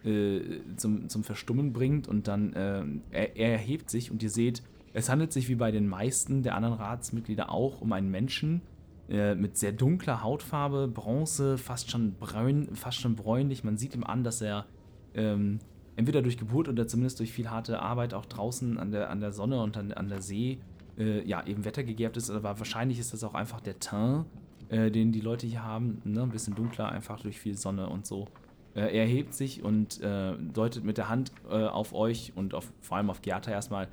äh, 0.05 0.41
zum, 0.77 1.11
zum 1.11 1.25
Verstummen 1.25 1.75
bringt 1.75 2.09
und 2.09 2.27
dann 2.27 2.55
äh, 2.55 2.85
er, 3.11 3.37
er 3.37 3.53
erhebt 3.53 3.91
sich 3.91 4.11
und 4.11 4.23
ihr 4.23 4.31
seht, 4.31 4.63
es 4.95 5.11
handelt 5.11 5.35
sich 5.35 5.51
wie 5.51 5.55
bei 5.55 5.71
den 5.71 5.87
meisten 5.87 6.43
der 6.43 6.55
anderen 6.55 6.77
Ratsmitglieder 6.77 7.51
auch 7.51 7.83
um 7.83 7.93
einen 7.93 8.11
Menschen 8.11 8.63
äh, 9.09 9.35
mit 9.35 9.57
sehr 9.57 9.73
dunkler 9.73 10.23
Hautfarbe, 10.23 10.89
Bronze, 10.89 11.59
fast 11.59 11.91
schon 11.91 12.15
braun, 12.15 12.75
fast 12.75 12.99
schon 12.99 13.15
bräunlich. 13.15 13.63
Man 13.63 13.77
sieht 13.77 13.95
ihm 13.95 14.05
an, 14.05 14.25
dass 14.25 14.41
er 14.41 14.67
ähm, 15.15 15.61
entweder 15.97 16.23
durch 16.23 16.37
Geburt 16.37 16.69
oder 16.69 16.87
zumindest 16.89 17.21
durch 17.21 17.33
viel 17.33 17.51
harte 17.51 17.81
Arbeit 17.81 18.15
auch 18.15 18.27
draußen 18.27 18.79
an 18.79 18.91
der, 18.91 19.11
an 19.11 19.21
der 19.21 19.33
Sonne 19.33 19.63
und 19.63 19.77
an, 19.77 19.93
an 19.93 20.09
der 20.09 20.23
See 20.23 20.59
äh, 20.99 21.27
ja, 21.27 21.45
eben 21.47 21.65
wettergegerbt 21.65 22.17
ist, 22.17 22.31
aber 22.31 22.59
wahrscheinlich 22.59 22.99
ist 22.99 23.13
das 23.13 23.25
auch 23.25 23.35
einfach 23.35 23.61
der 23.61 23.79
Teint, 23.79 24.27
äh, 24.69 24.91
den 24.91 25.13
die 25.13 25.21
Leute 25.21 25.47
hier 25.47 25.63
haben, 25.63 26.01
ne? 26.05 26.23
ein 26.23 26.31
bisschen 26.31 26.55
dunkler, 26.55 26.91
einfach 26.91 27.21
durch 27.21 27.39
viel 27.39 27.57
Sonne 27.57 27.89
und 27.89 28.07
so. 28.07 28.27
Äh, 28.75 28.97
er 28.97 29.07
hebt 29.07 29.35
sich 29.35 29.63
und 29.63 30.01
äh, 30.01 30.35
deutet 30.37 30.85
mit 30.85 30.99
der 30.99 31.09
Hand 31.09 31.33
auf 31.49 31.93
euch 31.93 32.33
und 32.35 32.55
auf, 32.55 32.73
vor 32.81 32.97
allem 32.97 33.11
auf 33.11 33.23
Gerta 33.23 33.51
erstmal. 33.51 33.89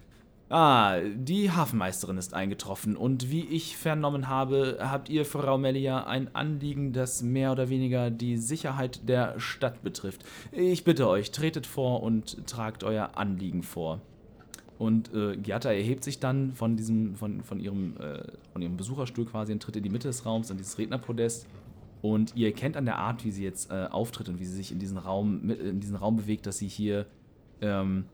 Ah, 0.54 1.00
die 1.02 1.50
Hafenmeisterin 1.50 2.20
ist 2.20 2.36
eingetroffen 2.36 2.96
und 2.96 3.32
wie 3.32 3.44
ich 3.44 3.76
vernommen 3.76 4.28
habe, 4.28 4.78
habt 4.80 5.10
ihr, 5.10 5.26
Frau 5.26 5.58
Melia, 5.58 6.04
ein 6.04 6.36
Anliegen, 6.36 6.94
das 6.94 7.24
mehr 7.24 7.52
oder 7.52 7.70
weniger 7.70 8.12
die 8.12 8.38
Sicherheit 8.38 9.10
der 9.10 9.40
Stadt 9.40 9.82
betrifft. 9.82 10.24
Ich 10.52 10.84
bitte 10.84 11.08
euch, 11.08 11.32
tretet 11.32 11.66
vor 11.66 12.04
und 12.04 12.46
tragt 12.46 12.84
euer 12.84 13.18
Anliegen 13.18 13.64
vor. 13.64 14.00
Und 14.78 15.12
äh, 15.16 15.38
Giatta 15.38 15.72
erhebt 15.72 16.04
sich 16.04 16.20
dann 16.20 16.52
von 16.52 16.78
diesem, 16.78 17.16
von, 17.16 17.42
von, 17.42 17.60
ihrem, 17.60 17.98
äh, 17.98 18.22
von 18.52 18.62
ihrem 18.62 18.78
Besucherstuhl 18.78 19.26
quasi 19.26 19.54
und 19.54 19.64
tritt 19.64 19.78
in 19.78 19.82
die 19.82 19.90
Mitte 19.90 20.08
des 20.08 20.24
Raums, 20.24 20.52
an 20.52 20.58
dieses 20.58 20.78
Rednerpodest. 20.78 21.48
Und 22.04 22.36
ihr 22.36 22.46
erkennt 22.46 22.78
an 22.78 22.86
der 22.86 23.00
Art, 23.00 23.26
wie 23.26 23.32
sie 23.32 23.44
jetzt 23.44 23.72
äh, 23.72 23.88
auftritt 23.90 24.30
und 24.30 24.40
wie 24.40 24.46
sie 24.46 24.58
sich 24.58 24.72
in 24.72 24.78
diesen 24.78 25.00
Raum, 25.00 25.50
in 25.50 25.80
diesen 25.80 25.96
Raum 25.96 26.18
bewegt, 26.18 26.46
dass 26.46 26.60
sie 26.60 26.68
hier, 26.68 27.08
ähm, 27.60 28.06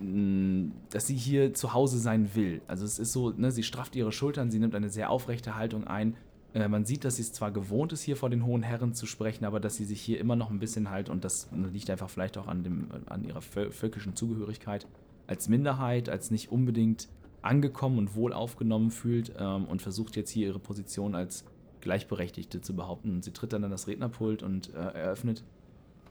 dass 0.00 1.06
sie 1.06 1.16
hier 1.16 1.54
zu 1.54 1.72
Hause 1.72 1.98
sein 1.98 2.34
will. 2.34 2.62
Also 2.66 2.84
es 2.84 2.98
ist 2.98 3.12
so, 3.12 3.30
ne, 3.30 3.50
sie 3.50 3.62
strafft 3.62 3.94
ihre 3.96 4.12
Schultern, 4.12 4.50
sie 4.50 4.58
nimmt 4.58 4.74
eine 4.74 4.90
sehr 4.90 5.10
aufrechte 5.10 5.56
Haltung 5.56 5.86
ein. 5.86 6.16
Äh, 6.52 6.68
man 6.68 6.84
sieht, 6.84 7.04
dass 7.04 7.16
sie 7.16 7.22
es 7.22 7.32
zwar 7.32 7.50
gewohnt 7.50 7.92
ist, 7.92 8.02
hier 8.02 8.16
vor 8.16 8.30
den 8.30 8.44
hohen 8.44 8.62
Herren 8.62 8.94
zu 8.94 9.06
sprechen, 9.06 9.44
aber 9.44 9.60
dass 9.60 9.76
sie 9.76 9.84
sich 9.84 10.00
hier 10.00 10.18
immer 10.20 10.36
noch 10.36 10.50
ein 10.50 10.58
bisschen 10.58 10.90
halt, 10.90 11.08
und 11.08 11.24
das 11.24 11.48
liegt 11.52 11.90
einfach 11.90 12.10
vielleicht 12.10 12.38
auch 12.38 12.48
an, 12.48 12.64
dem, 12.64 12.88
an 13.06 13.24
ihrer 13.24 13.40
völkischen 13.40 14.16
Zugehörigkeit, 14.16 14.86
als 15.26 15.48
Minderheit, 15.48 16.08
als 16.08 16.30
nicht 16.30 16.50
unbedingt 16.50 17.08
angekommen 17.42 17.98
und 17.98 18.14
wohl 18.14 18.32
aufgenommen 18.32 18.90
fühlt 18.90 19.32
ähm, 19.38 19.66
und 19.66 19.82
versucht 19.82 20.16
jetzt 20.16 20.30
hier 20.30 20.48
ihre 20.48 20.58
Position 20.58 21.14
als 21.14 21.44
Gleichberechtigte 21.80 22.60
zu 22.60 22.74
behaupten. 22.74 23.10
Und 23.10 23.24
sie 23.24 23.32
tritt 23.32 23.52
dann 23.52 23.64
an 23.64 23.70
das 23.70 23.86
Rednerpult 23.86 24.42
und 24.42 24.72
äh, 24.74 24.78
eröffnet. 24.78 25.44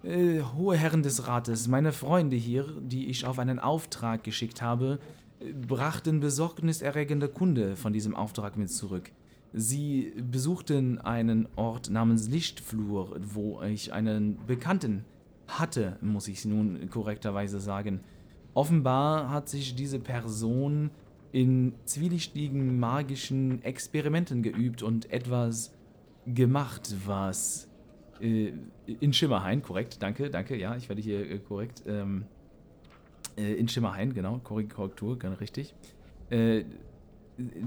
Äh, 0.03 0.41
hohe 0.41 0.75
Herren 0.75 1.01
des 1.01 1.27
Rates, 1.27 1.69
meine 1.69 1.93
Freunde 1.93 2.35
hier, 2.35 2.65
die 2.81 3.07
ich 3.07 3.25
auf 3.25 3.39
einen 3.39 3.57
Auftrag 3.59 4.23
geschickt 4.23 4.61
habe, 4.61 4.99
brachten 5.65 6.19
besorgniserregende 6.19 7.29
Kunde 7.29 7.77
von 7.77 7.93
diesem 7.93 8.13
Auftrag 8.13 8.57
mit 8.57 8.69
zurück. 8.69 9.11
Sie 9.53 10.13
besuchten 10.29 10.99
einen 10.99 11.47
Ort 11.55 11.89
namens 11.89 12.27
Lichtflur, 12.27 13.17
wo 13.21 13.61
ich 13.61 13.93
einen 13.93 14.45
Bekannten 14.45 15.05
hatte, 15.47 15.97
muss 16.01 16.27
ich 16.27 16.43
nun 16.43 16.89
korrekterweise 16.89 17.61
sagen. 17.61 18.01
Offenbar 18.53 19.29
hat 19.29 19.47
sich 19.47 19.75
diese 19.75 19.99
Person 19.99 20.91
in 21.31 21.73
zwielichtigen 21.85 22.77
magischen 22.77 23.63
Experimenten 23.63 24.43
geübt 24.43 24.83
und 24.83 25.11
etwas 25.11 25.71
gemacht, 26.25 26.93
was 27.05 27.69
in 28.23 29.13
Schimmerhain, 29.13 29.61
korrekt, 29.61 30.01
danke, 30.01 30.29
danke, 30.29 30.55
ja, 30.57 30.75
ich 30.75 30.87
werde 30.89 31.01
hier 31.01 31.29
äh, 31.29 31.39
korrekt, 31.39 31.83
ähm, 31.87 32.25
Äh, 33.35 33.55
in 33.55 33.67
Schimmerhain, 33.67 34.13
genau, 34.13 34.39
Korrektur, 34.43 35.17
ganz 35.17 35.39
richtig. 35.39 35.73
Äh, 36.29 36.65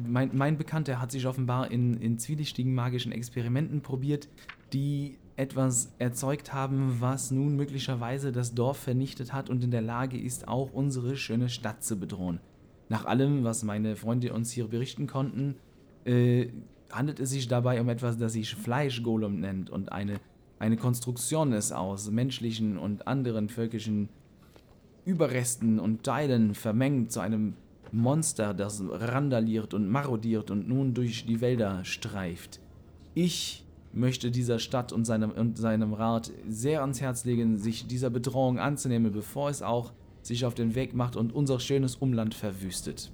mein, 0.07 0.31
mein 0.33 0.57
Bekannter 0.59 1.01
hat 1.01 1.11
sich 1.11 1.27
offenbar 1.27 1.73
in, 1.73 2.01
in 2.01 2.19
zwielichtigen 2.19 2.73
magischen 2.73 3.11
Experimenten 3.11 3.81
probiert, 3.81 4.29
die 4.73 5.19
etwas 5.35 5.93
erzeugt 5.99 6.53
haben, 6.53 7.01
was 7.01 7.33
nun 7.33 7.57
möglicherweise 7.57 8.31
das 8.31 8.55
Dorf 8.55 8.79
vernichtet 8.79 9.33
hat 9.33 9.51
und 9.51 9.65
in 9.65 9.73
der 9.73 9.83
Lage 9.83 10.17
ist, 10.19 10.47
auch 10.47 10.73
unsere 10.73 11.17
schöne 11.17 11.49
Stadt 11.49 11.83
zu 11.83 11.99
bedrohen. 11.99 12.39
Nach 12.89 13.05
allem, 13.05 13.43
was 13.43 13.65
meine 13.65 13.97
Freunde 13.97 14.33
uns 14.33 14.53
hier 14.53 14.69
berichten 14.69 15.09
konnten, 15.09 15.57
äh, 16.05 16.49
handelt 16.93 17.19
es 17.19 17.31
sich 17.31 17.49
dabei 17.49 17.81
um 17.81 17.89
etwas, 17.89 18.19
das 18.19 18.35
sich 18.35 18.55
Fleischgolem 18.55 19.41
nennt 19.41 19.69
und 19.69 19.91
eine, 19.91 20.21
eine 20.59 20.77
Konstruktion 20.77 21.53
ist 21.53 21.73
aus 21.73 22.11
menschlichen 22.11 22.79
und 22.79 23.07
anderen 23.07 23.49
völkischen 23.49 24.09
Überresten 25.05 25.79
und 25.79 26.03
Teilen 26.03 26.55
vermengt 26.55 27.13
zu 27.13 27.21
einem 27.21 27.55
Monster, 27.93 28.55
das 28.55 28.83
randaliert 28.89 29.75
und 29.75 29.89
marodiert 29.89 30.51
und 30.51 30.69
nun 30.69 30.95
durch 30.95 31.27
die 31.27 31.41
Wälder 31.41 31.85
streift. 31.85 32.61
Ich 33.15 33.65
möchte 33.93 34.31
dieser 34.31 34.59
Stadt 34.59 34.93
und 34.93 35.05
seinem, 35.05 35.31
und 35.31 35.57
seinem 35.57 35.95
Rat 35.95 36.33
sehr 36.49 36.81
ans 36.81 37.01
Herz 37.01 37.25
legen, 37.25 37.57
sich 37.59 37.87
dieser 37.87 38.11
Bedrohung 38.11 38.59
anzunehmen, 38.59 39.13
bevor 39.13 39.49
es 39.49 39.63
auch 39.63 39.93
sich 40.23 40.45
auf 40.45 40.55
den 40.55 40.75
Weg 40.75 40.95
macht 40.95 41.17
und 41.17 41.33
unser 41.33 41.61
schönes 41.61 41.97
Umland 41.97 42.35
verwüstet. 42.35 43.13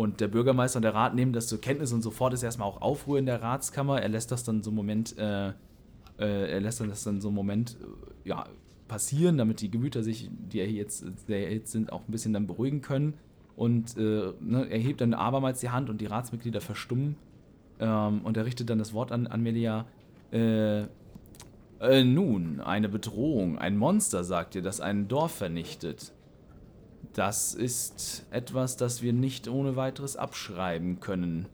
Und 0.00 0.22
der 0.22 0.28
Bürgermeister 0.28 0.78
und 0.78 0.82
der 0.82 0.94
Rat 0.94 1.14
nehmen 1.14 1.34
das 1.34 1.46
zur 1.46 1.60
Kenntnis 1.60 1.92
und 1.92 2.00
sofort 2.00 2.32
ist 2.32 2.42
erstmal 2.42 2.66
auch 2.66 2.80
Aufruhr 2.80 3.18
in 3.18 3.26
der 3.26 3.42
Ratskammer. 3.42 4.00
Er 4.00 4.08
lässt 4.08 4.32
das 4.32 4.44
dann 4.44 4.62
so 4.62 4.70
einen 4.70 4.76
Moment, 4.76 5.18
äh, 5.18 5.48
äh, 6.18 6.52
er 6.52 6.60
lässt 6.62 6.80
das 6.80 7.04
dann 7.04 7.20
so 7.20 7.28
einen 7.28 7.34
Moment, 7.34 7.76
äh, 8.24 8.30
ja, 8.30 8.46
passieren, 8.88 9.36
damit 9.36 9.60
die 9.60 9.70
Gemüter 9.70 10.02
sich, 10.02 10.30
die 10.32 10.60
jetzt 10.60 11.04
sehr 11.26 11.44
erhitzt 11.44 11.72
sind, 11.72 11.92
auch 11.92 12.00
ein 12.08 12.12
bisschen 12.12 12.32
dann 12.32 12.46
beruhigen 12.46 12.80
können. 12.80 13.12
Und 13.56 13.94
äh, 13.98 14.32
ne, 14.40 14.68
er 14.70 14.78
hebt 14.78 15.02
dann 15.02 15.12
abermals 15.12 15.60
die 15.60 15.68
Hand 15.68 15.90
und 15.90 16.00
die 16.00 16.06
Ratsmitglieder 16.06 16.62
verstummen. 16.62 17.16
Ähm, 17.78 18.22
und 18.22 18.38
er 18.38 18.46
richtet 18.46 18.70
dann 18.70 18.78
das 18.78 18.94
Wort 18.94 19.12
an, 19.12 19.26
an 19.26 19.42
Melia. 19.42 19.84
Äh, 20.32 20.84
äh, 21.78 22.04
nun, 22.04 22.60
eine 22.60 22.88
Bedrohung, 22.88 23.58
ein 23.58 23.76
Monster, 23.76 24.24
sagt 24.24 24.54
ihr, 24.54 24.62
das 24.62 24.80
ein 24.80 25.08
Dorf 25.08 25.32
vernichtet. 25.32 26.14
Das 27.12 27.54
ist 27.54 28.24
etwas, 28.30 28.76
das 28.76 29.02
wir 29.02 29.12
nicht 29.12 29.48
ohne 29.48 29.76
weiteres 29.76 30.16
abschreiben 30.16 31.00
können. 31.00 31.46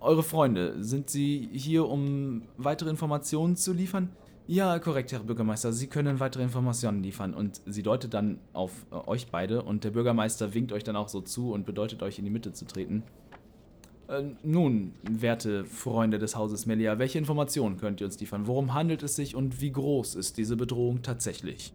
Eure 0.00 0.22
Freunde, 0.22 0.82
sind 0.82 1.10
sie 1.10 1.48
hier, 1.52 1.88
um 1.88 2.42
weitere 2.56 2.90
Informationen 2.90 3.56
zu 3.56 3.72
liefern? 3.72 4.10
Ja, 4.48 4.78
korrekt, 4.78 5.10
Herr 5.10 5.20
Bürgermeister. 5.20 5.72
Sie 5.72 5.88
können 5.88 6.20
weitere 6.20 6.44
Informationen 6.44 7.02
liefern. 7.02 7.34
Und 7.34 7.60
sie 7.66 7.82
deutet 7.82 8.14
dann 8.14 8.38
auf 8.52 8.86
äh, 8.92 8.94
euch 8.94 9.26
beide 9.28 9.62
und 9.62 9.82
der 9.82 9.90
Bürgermeister 9.90 10.54
winkt 10.54 10.72
euch 10.72 10.84
dann 10.84 10.94
auch 10.94 11.08
so 11.08 11.20
zu 11.20 11.52
und 11.52 11.66
bedeutet 11.66 12.02
euch 12.02 12.18
in 12.20 12.24
die 12.24 12.30
Mitte 12.30 12.52
zu 12.52 12.64
treten. 12.64 13.02
Äh, 14.08 14.22
nun, 14.44 14.92
werte 15.02 15.64
Freunde 15.64 16.20
des 16.20 16.36
Hauses 16.36 16.66
Melia, 16.66 17.00
welche 17.00 17.18
Informationen 17.18 17.76
könnt 17.76 18.00
ihr 18.00 18.06
uns 18.06 18.20
liefern? 18.20 18.46
Worum 18.46 18.72
handelt 18.72 19.02
es 19.02 19.16
sich 19.16 19.34
und 19.34 19.60
wie 19.60 19.72
groß 19.72 20.14
ist 20.14 20.38
diese 20.38 20.56
Bedrohung 20.56 21.02
tatsächlich? 21.02 21.72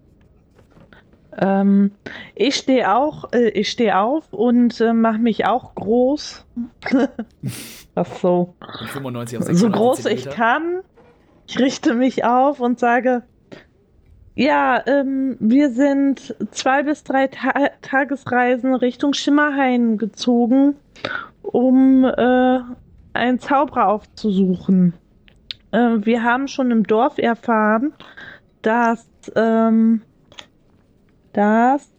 Ähm, 1.38 1.92
ich 2.36 2.56
stehe 2.56 2.94
auch, 2.94 3.32
äh, 3.34 3.50
ich 3.50 3.72
stehe 3.72 3.98
auf 3.98 4.34
und 4.34 4.82
äh, 4.82 4.94
mache 4.94 5.20
mich 5.20 5.46
auch 5.46 5.76
groß. 5.76 6.46
Ach 7.96 8.16
so. 8.22 8.54
95 8.92 9.40
auf 9.40 9.46
So 9.52 9.70
groß 9.70 10.06
ich 10.08 10.30
kann. 10.30 10.82
Ich 11.48 11.60
richte 11.60 11.94
mich 11.94 12.24
auf 12.24 12.60
und 12.60 12.80
sage, 12.80 13.24
ja, 14.36 14.82
ähm, 14.88 15.36
wir 15.40 15.72
sind 15.72 16.36
zwei 16.52 16.84
bis 16.84 17.04
drei 17.04 17.28
Ta 17.28 17.70
Tagesreisen 17.82 18.74
Richtung 18.74 19.14
Schimmerhain 19.14 19.98
gezogen, 19.98 20.76
um 21.42 22.06
äh, 22.06 22.60
einen 23.14 23.40
Zauberer 23.40 23.90
aufzusuchen. 23.90 24.94
Äh, 25.72 25.98
wir 26.02 26.24
haben 26.24 26.48
schon 26.48 26.72
im 26.72 26.84
Dorf 26.88 27.18
erfahren, 27.18 27.94
dass 28.62 29.06
ähm, 29.36 30.02
dass 31.34 31.92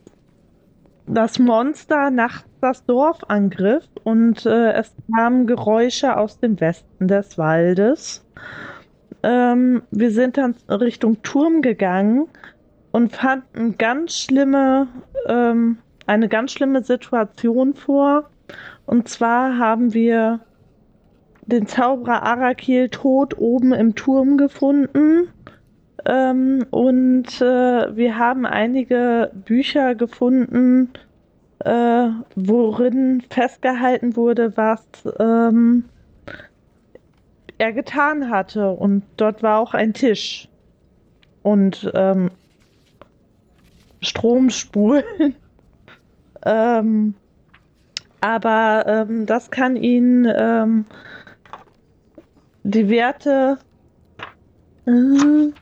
das 1.06 1.38
Monster 1.38 2.10
nachts 2.10 2.48
das 2.60 2.84
Dorf 2.86 3.18
angriff 3.26 3.84
und 4.04 4.46
äh, 4.46 4.72
es 4.72 4.94
kamen 5.14 5.46
Geräusche 5.46 6.16
aus 6.16 6.38
dem 6.38 6.60
Westen 6.60 7.08
des 7.08 7.36
Waldes. 7.36 8.24
Ähm, 9.24 9.82
wir 9.90 10.12
sind 10.12 10.36
dann 10.36 10.54
Richtung 10.68 11.22
Turm 11.22 11.60
gegangen 11.60 12.28
und 12.92 13.12
fanden 13.12 13.76
ganz 13.78 14.16
schlimme, 14.16 14.86
ähm, 15.26 15.78
eine 16.06 16.28
ganz 16.28 16.52
schlimme 16.52 16.84
Situation 16.84 17.74
vor. 17.74 18.30
Und 18.86 19.08
zwar 19.08 19.58
haben 19.58 19.92
wir 19.92 20.40
den 21.46 21.66
Zauberer 21.66 22.22
Arakil 22.22 22.88
tot 22.88 23.36
oben 23.38 23.72
im 23.72 23.96
Turm 23.96 24.36
gefunden 24.36 25.28
ähm, 26.04 26.66
und 26.70 27.40
äh, 27.40 27.96
wir 27.96 28.18
haben 28.18 28.44
einige 28.46 29.30
Bücher 29.34 29.94
gefunden, 29.94 30.90
äh, 31.60 32.08
worin 32.34 33.22
festgehalten 33.30 34.16
wurde, 34.16 34.56
was 34.56 34.82
ähm, 35.20 35.84
er 37.58 37.72
getan 37.72 38.30
hatte. 38.30 38.70
Und 38.70 39.04
dort 39.16 39.42
war 39.42 39.60
auch 39.60 39.74
ein 39.74 39.94
Tisch. 39.94 40.48
Und 41.42 41.90
ähm, 41.94 42.30
Stromspulen. 44.00 45.04
ähm, 46.44 47.14
aber 48.20 48.84
ähm, 48.86 49.26
das 49.26 49.50
kann 49.50 49.76
ihn 49.76 50.28
ähm, 50.36 50.84
die 52.64 52.88
Werte. 52.88 53.58
Äh, 54.86 55.52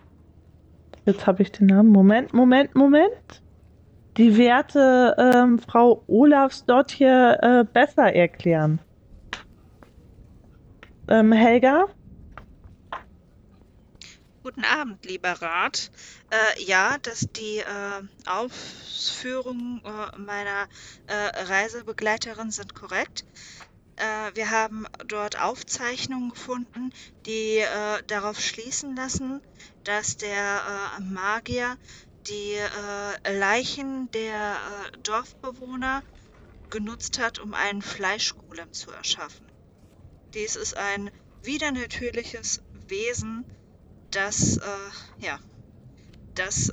Jetzt 1.10 1.26
habe 1.26 1.42
ich 1.42 1.50
den 1.50 1.66
Namen. 1.66 1.90
Moment, 1.90 2.32
Moment, 2.32 2.76
Moment. 2.76 3.42
Die 4.16 4.36
Werte 4.36 5.16
ähm, 5.18 5.58
Frau 5.58 6.04
Olafs 6.06 6.64
dort 6.66 6.92
hier 6.92 7.36
äh, 7.42 7.64
besser 7.64 8.14
erklären. 8.14 8.78
Ähm, 11.08 11.32
Helga? 11.32 11.86
Guten 14.44 14.62
Abend, 14.64 15.04
lieber 15.04 15.32
Rat. 15.32 15.90
Äh, 16.30 16.62
ja, 16.62 16.96
dass 17.02 17.26
die 17.32 17.58
äh, 17.58 18.02
Ausführungen 18.26 19.82
äh, 19.84 20.16
meiner 20.16 20.68
äh, 21.08 21.42
Reisebegleiterin 21.42 22.52
sind 22.52 22.76
korrekt. 22.76 23.24
Äh, 24.00 24.34
wir 24.34 24.50
haben 24.50 24.86
dort 25.08 25.38
Aufzeichnungen 25.38 26.30
gefunden, 26.30 26.90
die 27.26 27.58
äh, 27.58 28.02
darauf 28.06 28.40
schließen 28.40 28.96
lassen, 28.96 29.42
dass 29.84 30.16
der 30.16 30.96
äh, 30.96 31.02
Magier 31.02 31.76
die 32.26 32.54
äh, 32.54 33.38
Leichen 33.38 34.10
der 34.12 34.56
äh, 34.56 34.98
Dorfbewohner 35.02 36.02
genutzt 36.70 37.18
hat, 37.18 37.40
um 37.40 37.52
einen 37.52 37.82
Fleischgolem 37.82 38.72
zu 38.72 38.90
erschaffen. 38.90 39.46
Dies 40.32 40.56
ist 40.56 40.78
ein 40.78 41.10
widernatürliches 41.42 42.62
Wesen, 42.88 43.44
das, 44.12 44.56
äh, 44.56 44.90
ja, 45.18 45.38
das 46.34 46.72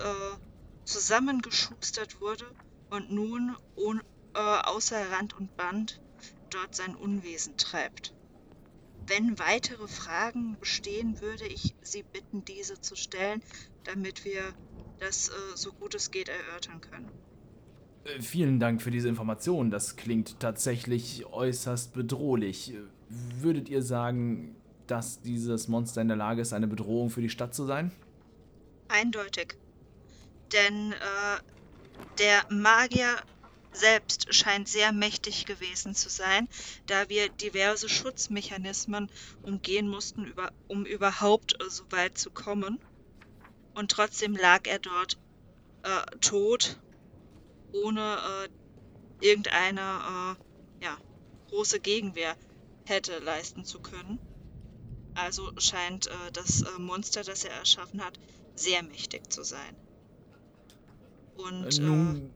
zusammengeschustert 0.85 2.21
wurde 2.21 2.45
und 2.89 3.11
nun 3.11 3.57
un, 3.75 4.01
außer 4.33 5.11
Rand 5.11 5.33
und 5.33 5.53
Band 5.57 5.99
dort 6.49 6.75
sein 6.75 6.95
Unwesen 6.95 7.57
treibt. 7.57 8.13
Wenn 9.07 9.39
weitere 9.39 9.87
Fragen 9.87 10.57
bestehen, 10.59 11.21
würde 11.21 11.45
ich 11.45 11.75
Sie 11.81 12.03
bitten, 12.03 12.43
diese 12.43 12.81
zu 12.81 12.95
stellen, 12.95 13.41
damit 13.85 14.25
wir 14.25 14.41
das 14.99 15.29
äh, 15.29 15.31
so 15.55 15.71
gut 15.71 15.95
es 15.95 16.11
geht 16.11 16.29
erörtern 16.29 16.81
können. 16.81 17.09
Äh, 18.03 18.21
vielen 18.21 18.59
Dank 18.59 18.81
für 18.81 18.91
diese 18.91 19.07
Information. 19.07 19.71
Das 19.71 19.95
klingt 19.95 20.39
tatsächlich 20.39 21.25
äußerst 21.25 21.93
bedrohlich. 21.93 22.73
Würdet 23.09 23.69
ihr 23.69 23.81
sagen, 23.81 24.55
dass 24.87 25.21
dieses 25.21 25.67
Monster 25.67 26.01
in 26.01 26.07
der 26.07 26.17
Lage 26.17 26.41
ist, 26.41 26.53
eine 26.53 26.67
Bedrohung 26.67 27.09
für 27.09 27.21
die 27.21 27.29
Stadt 27.29 27.53
zu 27.53 27.65
sein? 27.65 27.91
Eindeutig. 28.89 29.55
Denn 30.51 30.93
äh, 30.93 31.39
der 32.19 32.45
Magier 32.49 33.15
selbst 33.77 34.33
scheint 34.33 34.67
sehr 34.67 34.91
mächtig 34.91 35.45
gewesen 35.45 35.95
zu 35.95 36.09
sein, 36.09 36.47
da 36.87 37.09
wir 37.09 37.29
diverse 37.29 37.87
Schutzmechanismen 37.89 39.09
umgehen 39.43 39.87
mussten, 39.87 40.33
um 40.67 40.85
überhaupt 40.85 41.61
äh, 41.61 41.69
so 41.69 41.83
weit 41.91 42.17
zu 42.17 42.29
kommen. 42.31 42.79
Und 43.73 43.91
trotzdem 43.91 44.35
lag 44.35 44.65
er 44.67 44.79
dort 44.79 45.17
äh, 45.83 46.17
tot, 46.19 46.77
ohne 47.71 48.17
äh, 49.21 49.25
irgendeine 49.25 49.81
äh, 50.81 50.83
ja, 50.83 50.97
große 51.49 51.79
Gegenwehr 51.79 52.35
hätte 52.85 53.19
leisten 53.19 53.65
zu 53.65 53.79
können. 53.79 54.19
Also 55.15 55.51
scheint 55.57 56.07
äh, 56.07 56.31
das 56.33 56.61
äh, 56.61 56.79
Monster, 56.79 57.23
das 57.23 57.43
er 57.43 57.51
erschaffen 57.51 58.03
hat, 58.03 58.19
sehr 58.55 58.83
mächtig 58.83 59.31
zu 59.31 59.43
sein. 59.43 59.75
Und 61.37 61.79
Nun, 61.79 62.33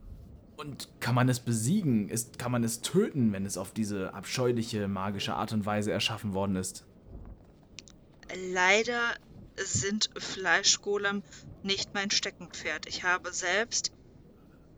und 0.62 0.88
kann 1.00 1.14
man 1.14 1.28
es 1.28 1.40
besiegen? 1.40 2.08
Ist, 2.08 2.38
kann 2.38 2.52
man 2.52 2.64
es 2.64 2.80
töten, 2.80 3.32
wenn 3.32 3.44
es 3.44 3.58
auf 3.58 3.72
diese 3.72 4.14
abscheuliche 4.14 4.88
magische 4.88 5.34
Art 5.34 5.52
und 5.52 5.66
Weise 5.66 5.92
erschaffen 5.92 6.32
worden 6.32 6.56
ist? 6.56 6.84
leider 8.34 9.14
sind 9.56 10.10
Fleischgolem 10.16 11.22
nicht 11.62 11.94
mein 11.94 12.10
Steckenpferd. 12.10 12.86
Ich 12.86 13.04
habe 13.04 13.32
selbst 13.32 13.92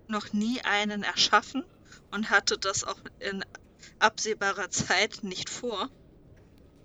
noch 0.09 0.33
nie 0.33 0.61
einen 0.63 1.03
erschaffen 1.03 1.65
und 2.11 2.31
hatte 2.31 2.59
das 2.59 2.85
auch 2.85 3.01
in 3.21 3.45
absehbarer 3.99 4.71
Zeit 4.71 5.23
nicht 5.23 5.49
vor. 5.49 5.89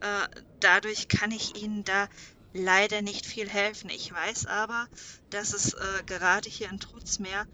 Äh, 0.02 0.28
dadurch 0.60 1.08
kann 1.08 1.32
ich 1.32 1.62
Ihnen 1.62 1.84
da 1.84 2.08
leider 2.54 3.02
nicht 3.02 3.26
viel 3.26 3.50
helfen. 3.50 3.90
Ich 3.90 4.12
weiß 4.12 4.46
aber, 4.46 4.88
dass 5.30 5.54
es 5.54 5.74
äh, 5.74 6.04
gerade 6.06 6.50
hier 6.50 6.70
in 6.70 6.80
Trutzmeer 6.80 7.46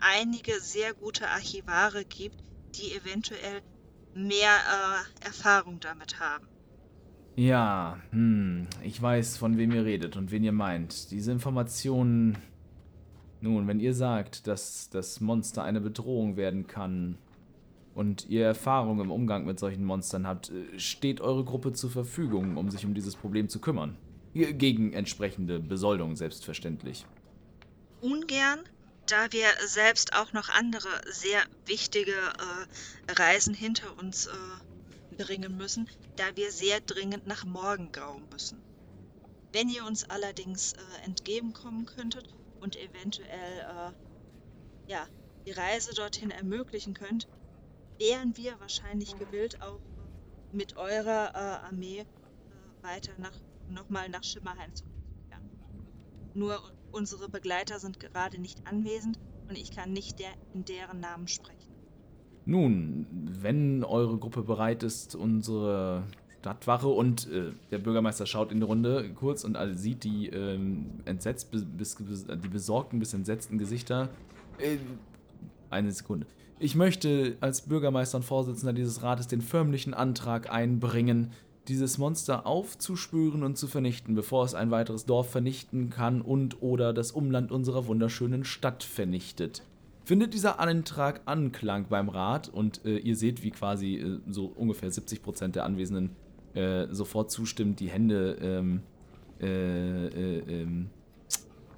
einige 0.00 0.52
sehr 0.60 0.94
gute 0.94 1.28
Archivare 1.28 2.04
gibt, 2.04 2.36
die 2.74 2.92
eventuell 2.94 3.62
mehr 4.14 4.50
äh, 4.50 5.24
Erfahrung 5.26 5.80
damit 5.80 6.18
haben. 6.20 6.46
Ja, 7.36 7.98
hm, 8.10 8.66
ich 8.82 9.00
weiß, 9.00 9.36
von 9.36 9.58
wem 9.58 9.70
ihr 9.72 9.84
redet 9.84 10.16
und 10.16 10.30
wen 10.30 10.42
ihr 10.44 10.52
meint. 10.52 11.10
Diese 11.10 11.30
Informationen. 11.32 12.38
Nun, 13.40 13.68
wenn 13.68 13.78
ihr 13.78 13.94
sagt, 13.94 14.48
dass 14.48 14.90
das 14.90 15.20
Monster 15.20 15.62
eine 15.62 15.80
Bedrohung 15.80 16.36
werden 16.36 16.66
kann 16.66 17.16
und 17.94 18.28
ihr 18.28 18.44
Erfahrung 18.44 19.00
im 19.00 19.12
Umgang 19.12 19.46
mit 19.46 19.60
solchen 19.60 19.84
Monstern 19.84 20.26
habt, 20.26 20.50
äh, 20.50 20.78
steht 20.80 21.20
eure 21.20 21.44
Gruppe 21.44 21.72
zur 21.72 21.90
Verfügung, 21.90 22.56
um 22.56 22.70
sich 22.70 22.84
um 22.84 22.94
dieses 22.94 23.14
Problem 23.14 23.48
zu 23.48 23.60
kümmern. 23.60 23.96
Ge- 24.34 24.52
Gegen 24.54 24.92
entsprechende 24.92 25.60
Besoldung, 25.60 26.16
selbstverständlich. 26.16 27.06
ungern, 28.00 28.60
da 29.10 29.32
wir 29.32 29.48
selbst 29.66 30.14
auch 30.14 30.32
noch 30.32 30.48
andere 30.50 30.88
sehr 31.10 31.42
wichtige 31.66 32.12
äh, 32.12 33.12
Reisen 33.12 33.54
hinter 33.54 33.98
uns 33.98 34.26
äh, 34.26 35.16
bringen 35.16 35.56
müssen, 35.56 35.88
da 36.16 36.36
wir 36.36 36.52
sehr 36.52 36.80
dringend 36.80 37.26
nach 37.26 37.44
Morgengrau 37.44 38.20
müssen. 38.30 38.62
Wenn 39.52 39.68
ihr 39.68 39.84
uns 39.86 40.04
allerdings 40.04 40.74
äh, 40.74 41.04
entgegenkommen 41.04 41.86
könntet 41.86 42.34
und 42.60 42.76
eventuell 42.76 43.60
äh, 43.60 44.90
ja, 44.90 45.06
die 45.46 45.52
Reise 45.52 45.94
dorthin 45.94 46.30
ermöglichen 46.30 46.94
könnt, 46.94 47.28
wären 47.98 48.36
wir 48.36 48.60
wahrscheinlich 48.60 49.16
gewillt, 49.18 49.60
auch 49.62 49.80
mit 50.52 50.76
eurer 50.76 51.34
äh, 51.34 51.66
Armee 51.66 52.00
äh, 52.00 52.82
weiter 52.82 53.12
nach 53.18 53.32
nochmal 53.68 54.08
nach 54.08 54.24
Schimmerheim 54.24 54.74
zurückzukehren. 54.74 55.50
Nur 56.34 56.72
unsere 56.92 57.28
Begleiter 57.28 57.78
sind 57.78 58.00
gerade 58.00 58.40
nicht 58.40 58.66
anwesend 58.66 59.18
und 59.48 59.56
ich 59.56 59.74
kann 59.74 59.92
nicht 59.92 60.18
der, 60.18 60.30
in 60.54 60.64
deren 60.64 61.00
Namen 61.00 61.28
sprechen. 61.28 61.72
Nun, 62.44 63.06
wenn 63.12 63.84
eure 63.84 64.16
Gruppe 64.16 64.42
bereit 64.42 64.82
ist, 64.82 65.14
unsere 65.14 66.04
Stadtwache 66.40 66.88
und 66.88 67.30
äh, 67.30 67.52
der 67.70 67.78
Bürgermeister 67.78 68.24
schaut 68.24 68.52
in 68.52 68.60
die 68.60 68.64
Runde 68.64 69.10
kurz 69.14 69.44
und 69.44 69.56
also 69.56 69.78
sieht 69.78 70.04
die 70.04 70.28
ähm, 70.28 70.86
entsetzt, 71.04 71.50
bis, 71.50 71.64
bis, 71.64 71.96
die 72.26 72.48
besorgten, 72.48 72.98
bis 73.00 73.12
entsetzten 73.12 73.58
Gesichter. 73.58 74.08
Äh, 74.58 74.78
eine 75.68 75.92
Sekunde. 75.92 76.26
Ich 76.58 76.74
möchte 76.74 77.36
als 77.40 77.62
Bürgermeister 77.62 78.18
und 78.18 78.24
Vorsitzender 78.24 78.72
dieses 78.72 79.02
Rates 79.02 79.28
den 79.28 79.42
förmlichen 79.42 79.92
Antrag 79.94 80.50
einbringen, 80.50 81.32
dieses 81.68 81.98
Monster 81.98 82.46
aufzuspüren 82.46 83.42
und 83.42 83.56
zu 83.58 83.66
vernichten, 83.66 84.14
bevor 84.14 84.44
es 84.44 84.54
ein 84.54 84.70
weiteres 84.70 85.06
Dorf 85.06 85.30
vernichten 85.30 85.90
kann 85.90 86.20
und 86.20 86.62
oder 86.62 86.92
das 86.92 87.12
Umland 87.12 87.52
unserer 87.52 87.86
wunderschönen 87.86 88.44
Stadt 88.44 88.82
vernichtet. 88.82 89.62
Findet 90.04 90.32
dieser 90.32 90.58
Antrag 90.58 91.20
Anklang 91.26 91.86
beim 91.88 92.08
Rat 92.08 92.48
und 92.48 92.84
äh, 92.86 92.96
ihr 92.98 93.14
seht, 93.14 93.42
wie 93.42 93.50
quasi 93.50 93.96
äh, 93.96 94.18
so 94.26 94.46
ungefähr 94.46 94.90
70% 94.90 95.48
der 95.48 95.64
Anwesenden 95.64 96.10
äh, 96.54 96.86
sofort 96.90 97.30
zustimmt, 97.30 97.78
die 97.80 97.90
Hände, 97.90 98.38
ähm, 98.40 98.80
äh, 99.40 100.06
äh, 100.06 100.62
ähm, 100.62 100.90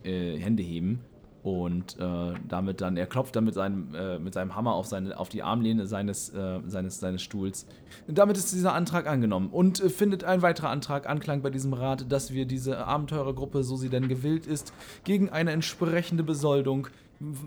äh, 0.04 0.36
Hände 0.38 0.62
heben 0.62 1.00
und 1.42 1.98
äh, 1.98 2.34
damit 2.46 2.80
dann, 2.80 2.96
er 2.96 3.06
klopft 3.06 3.34
dann 3.34 3.44
mit 3.44 3.54
seinem, 3.54 3.94
äh, 3.94 4.18
mit 4.18 4.34
seinem 4.34 4.54
Hammer 4.54 4.74
auf, 4.74 4.86
seine, 4.86 5.18
auf 5.18 5.30
die 5.30 5.42
Armlehne 5.42 5.86
seines, 5.86 6.28
äh, 6.30 6.60
seines, 6.66 7.00
seines 7.00 7.22
Stuhls. 7.22 7.66
Damit 8.06 8.36
ist 8.36 8.52
dieser 8.52 8.74
Antrag 8.74 9.06
angenommen 9.06 9.48
und 9.50 9.80
äh, 9.80 9.88
findet 9.88 10.24
ein 10.24 10.42
weiterer 10.42 10.68
Antrag 10.68 11.08
Anklang 11.08 11.40
bei 11.40 11.50
diesem 11.50 11.72
Rat, 11.72 12.12
dass 12.12 12.32
wir 12.32 12.44
diese 12.44 12.86
Abenteurergruppe, 12.86 13.64
so 13.64 13.76
sie 13.76 13.88
denn 13.88 14.08
gewillt 14.08 14.46
ist, 14.46 14.74
gegen 15.04 15.30
eine 15.30 15.52
entsprechende 15.52 16.22
Besoldung 16.22 16.88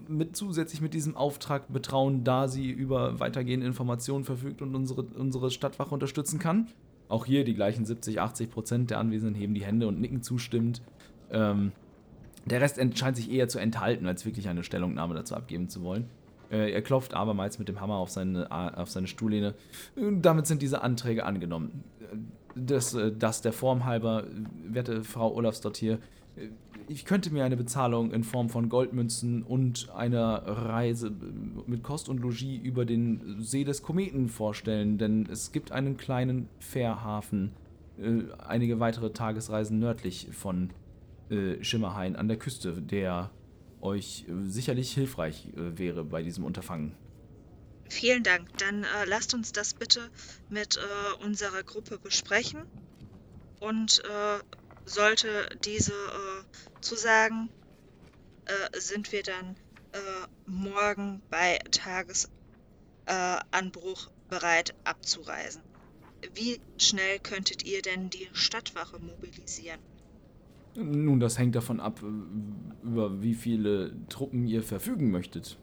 mit 0.08 0.36
zusätzlich 0.36 0.82
mit 0.82 0.94
diesem 0.94 1.18
Auftrag 1.18 1.72
betrauen, 1.72 2.24
da 2.24 2.48
sie 2.48 2.70
über 2.70 3.20
weitergehende 3.20 3.66
Informationen 3.66 4.24
verfügt 4.24 4.62
und 4.62 4.76
unsere, 4.76 5.02
unsere 5.02 5.50
Stadtwache 5.50 5.94
unterstützen 5.94 6.40
kann. 6.40 6.68
Auch 7.10 7.26
hier 7.26 7.44
die 7.44 7.56
gleichen 7.56 7.86
70, 7.86 8.22
80 8.22 8.52
Prozent 8.52 8.90
der 8.92 9.00
Anwesenden 9.00 9.36
heben 9.36 9.54
die 9.54 9.64
Hände 9.64 9.88
und 9.88 10.00
nicken 10.00 10.22
zustimmend. 10.22 10.82
Ähm, 11.32 11.72
der 12.46 12.62
Rest 12.62 12.80
scheint 12.98 13.16
sich 13.18 13.32
eher 13.32 13.48
zu 13.48 13.60
enthalten, 13.60 14.06
als 14.06 14.26
wirklich 14.26 14.50
eine 14.50 14.64
Stellungnahme 14.64 15.14
dazu 15.16 15.36
abgeben 15.36 15.70
zu 15.70 15.84
wollen. 15.84 16.06
Äh, 16.52 16.72
er 16.72 16.82
klopft 16.82 17.14
abermals 17.14 17.58
mit 17.60 17.68
dem 17.70 17.80
Hammer 17.80 17.96
auf 17.96 18.10
seine, 18.10 18.52
A- 18.52 18.74
auf 18.76 18.90
seine 18.90 19.08
Stuhllehne. 19.08 19.56
Äh, 19.96 20.02
Damit 20.22 20.48
sind 20.48 20.62
diese 20.62 20.82
Anträge 20.82 21.26
angenommen. 21.26 21.84
Äh, 22.02 22.18
Das, 22.56 22.94
äh, 22.94 23.12
das 23.18 23.42
der 23.42 23.54
Form 23.54 23.86
halber, 23.86 24.26
äh, 24.26 24.74
werte 24.76 25.04
Frau 25.04 25.34
Olafsdott 25.34 25.78
hier, 25.78 25.94
äh, 26.36 26.50
ich 26.90 27.06
könnte 27.06 27.32
mir 27.34 27.46
eine 27.46 27.56
Bezahlung 27.56 28.12
in 28.12 28.24
Form 28.26 28.50
von 28.50 28.68
Goldmünzen 28.70 29.42
und 29.42 29.90
einer 29.96 30.44
Reise 30.46 31.08
äh, 31.08 31.12
mit 31.66 31.82
Kost 31.82 32.10
und 32.10 32.20
Logis 32.20 32.60
über 32.62 32.86
den 32.86 33.38
See 33.40 33.64
des 33.64 33.82
Kometen 33.82 34.28
vorstellen, 34.28 34.98
denn 35.00 35.28
es 35.32 35.52
gibt 35.54 35.72
einen 35.72 35.96
kleinen 35.98 36.48
Fährhafen, 36.60 37.54
äh, 37.98 38.24
einige 38.46 38.80
weitere 38.80 39.12
Tagesreisen 39.12 39.80
nördlich 39.80 40.28
von 40.32 40.70
äh, 41.34 41.64
Schimmerhain 41.64 42.16
an 42.16 42.28
der 42.28 42.38
Küste, 42.38 42.74
der 42.82 43.32
euch 43.82 44.26
äh, 44.28 44.50
sicherlich 44.50 44.94
hilfreich 44.94 45.48
äh, 45.56 45.78
wäre 45.78 46.06
bei 46.06 46.22
diesem 46.22 46.46
Unterfangen. 46.46 46.96
Vielen 47.90 48.24
Dank. 48.24 48.58
Dann 48.58 48.86
lasst 49.06 49.34
uns 49.34 49.52
das 49.52 49.74
bitte 49.76 50.10
mit 50.50 50.80
unserer 51.24 51.62
Gruppe 51.62 52.00
besprechen. 52.00 52.64
Und 53.60 54.02
sollte 54.86 55.28
diese 55.64 55.94
zusagen, 56.82 57.50
sind 58.76 59.12
wir 59.12 59.22
dann 59.22 59.56
morgen 60.48 61.22
bei 61.30 61.60
Tagesanbruch 61.70 62.32
Anbruch 63.52 64.10
bereit 64.30 64.74
abzureisen. 64.86 65.62
Wie 66.34 66.60
schnell 66.78 67.20
könntet 67.20 67.64
ihr 67.64 67.82
denn 67.82 68.10
die 68.10 68.30
Stadtwache 68.34 68.98
mobilisieren? 68.98 69.82
Nun, 70.76 71.20
das 71.20 71.38
hängt 71.38 71.56
davon 71.56 71.80
ab, 71.80 72.02
äh, 72.02 72.86
über 72.86 73.22
wie 73.22 73.36
viele 73.36 73.94
Truppen 74.10 74.48
ihr 74.48 74.64
verfügen 74.64 75.12
möchtet. 75.12 75.58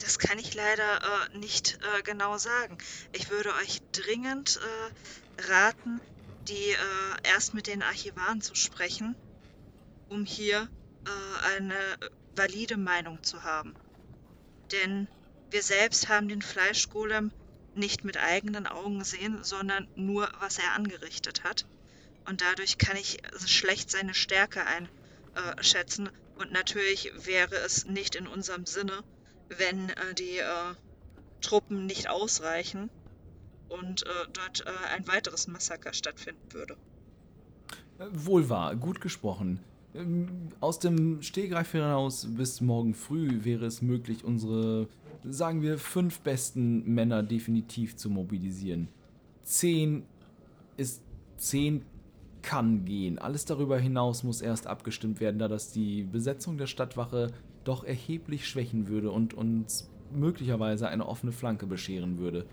Das 0.00 0.18
kann 0.18 0.38
ich 0.38 0.54
leider 0.54 0.82
äh, 1.32 1.38
nicht 1.38 1.78
äh, 1.80 2.02
genau 2.02 2.36
sagen. 2.36 2.76
Ich 3.12 3.30
würde 3.30 3.50
euch 3.62 3.80
dringend 3.92 4.58
äh, 4.58 5.42
raten, 5.50 6.00
die 6.48 6.52
äh, 6.52 7.32
erst 7.32 7.54
mit 7.54 7.66
den 7.68 7.82
Archivaren 7.82 8.40
zu 8.40 8.54
sprechen, 8.54 9.14
um 10.08 10.24
hier 10.24 10.68
äh, 11.06 11.56
eine 11.56 11.74
valide 12.36 12.76
Meinung 12.76 13.22
zu 13.22 13.44
haben. 13.44 13.74
Denn 14.72 15.06
wir 15.50 15.62
selbst 15.62 16.08
haben 16.08 16.28
den 16.28 16.42
Fleischgolem 16.42 17.30
nicht 17.76 18.04
mit 18.04 18.16
eigenen 18.16 18.66
Augen 18.66 18.98
gesehen, 18.98 19.42
sondern 19.42 19.88
nur, 19.94 20.28
was 20.40 20.58
er 20.58 20.74
angerichtet 20.74 21.44
hat. 21.44 21.64
Und 22.26 22.40
dadurch 22.40 22.78
kann 22.78 22.96
ich 22.96 23.18
schlecht 23.46 23.90
seine 23.90 24.14
Stärke 24.14 24.62
einschätzen. 24.66 26.08
Und 26.38 26.52
natürlich 26.52 27.12
wäre 27.26 27.54
es 27.56 27.86
nicht 27.86 28.14
in 28.14 28.26
unserem 28.26 28.66
Sinne, 28.66 29.04
wenn 29.48 29.90
äh, 29.90 30.14
die 30.14 30.38
äh, 30.38 30.74
Truppen 31.40 31.86
nicht 31.86 32.08
ausreichen 32.08 32.90
und 33.68 34.04
äh, 34.06 34.08
dort 34.32 34.64
äh, 34.66 34.94
ein 34.96 35.06
weiteres 35.06 35.46
Massaker 35.46 35.92
stattfinden 35.92 36.52
würde. 36.52 36.76
Äh, 37.98 38.06
Wohl 38.10 38.48
wahr, 38.48 38.74
gut 38.74 39.00
gesprochen. 39.00 39.60
Ähm, 39.94 40.48
Aus 40.60 40.78
dem 40.78 41.22
Stehgreif 41.22 41.72
hinaus 41.72 42.26
bis 42.28 42.60
morgen 42.60 42.94
früh 42.94 43.44
wäre 43.44 43.66
es 43.66 43.82
möglich, 43.82 44.24
unsere, 44.24 44.88
sagen 45.22 45.62
wir, 45.62 45.78
fünf 45.78 46.20
besten 46.20 46.94
Männer 46.94 47.22
definitiv 47.22 47.96
zu 47.96 48.10
mobilisieren. 48.10 48.88
Zehn 49.44 50.04
ist. 50.76 51.02
Zehn 51.36 51.84
kann 52.44 52.84
gehen. 52.84 53.18
Alles 53.18 53.44
darüber 53.44 53.78
hinaus 53.78 54.22
muss 54.22 54.40
erst 54.40 54.66
abgestimmt 54.66 55.20
werden, 55.20 55.38
da 55.38 55.48
das 55.48 55.72
die 55.72 56.04
Besetzung 56.04 56.58
der 56.58 56.66
Stadtwache 56.66 57.32
doch 57.64 57.84
erheblich 57.84 58.46
schwächen 58.46 58.88
würde 58.88 59.10
und 59.10 59.34
uns 59.34 59.90
möglicherweise 60.12 60.88
eine 60.88 61.06
offene 61.06 61.32
Flanke 61.32 61.66
bescheren 61.66 62.18
würde. 62.18 62.46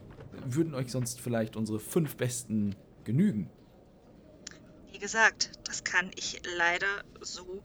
Würden 0.46 0.74
euch 0.74 0.92
sonst 0.92 1.20
vielleicht 1.20 1.56
unsere 1.56 1.80
fünf 1.80 2.16
Besten 2.16 2.76
genügen? 3.04 3.50
Wie 4.92 5.00
gesagt, 5.00 5.52
das 5.66 5.84
kann 5.84 6.10
ich 6.16 6.42
leider 6.58 7.04
so 7.20 7.62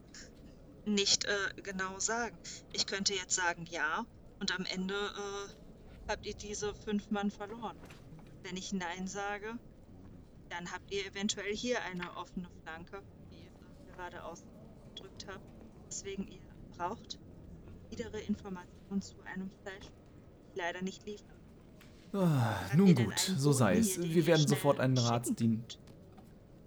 nicht 0.84 1.24
äh, 1.24 1.62
genau 1.62 1.98
sagen. 1.98 2.36
Ich 2.72 2.86
könnte 2.86 3.14
jetzt 3.14 3.34
sagen 3.34 3.64
ja 3.70 4.04
und 4.40 4.54
am 4.54 4.64
Ende 4.66 4.94
äh, 4.94 6.08
habt 6.08 6.26
ihr 6.26 6.34
diese 6.34 6.74
fünf 6.74 7.10
Mann 7.10 7.30
verloren. 7.30 7.76
Wenn 8.42 8.56
ich 8.56 8.72
Nein 8.72 9.06
sage, 9.06 9.58
dann 10.48 10.70
habt 10.72 10.90
ihr 10.92 11.06
eventuell 11.06 11.54
hier 11.54 11.82
eine 11.84 12.16
offene 12.16 12.48
Flanke, 12.62 13.02
wie 13.30 13.36
ihr 13.36 13.94
gerade 13.94 14.22
ausgedrückt 14.24 15.26
habt. 15.28 15.44
Deswegen 15.88 16.26
ihr 16.28 16.40
braucht 16.76 17.18
weitere 17.90 18.20
Informationen 18.24 19.00
zu 19.00 19.14
einem 19.24 19.50
Fleisch, 19.62 19.86
die 19.86 20.50
ich 20.50 20.56
leider 20.56 20.82
nicht 20.82 21.06
liefern. 21.06 21.36
Ah, 22.12 22.60
nun 22.74 22.94
gut, 22.94 23.18
so 23.18 23.52
sei 23.52 23.78
es. 23.78 24.00
Wir 24.00 24.26
werden 24.26 24.46
sofort 24.46 24.80
einen 24.80 24.96
Ratsdiener. 24.96 25.58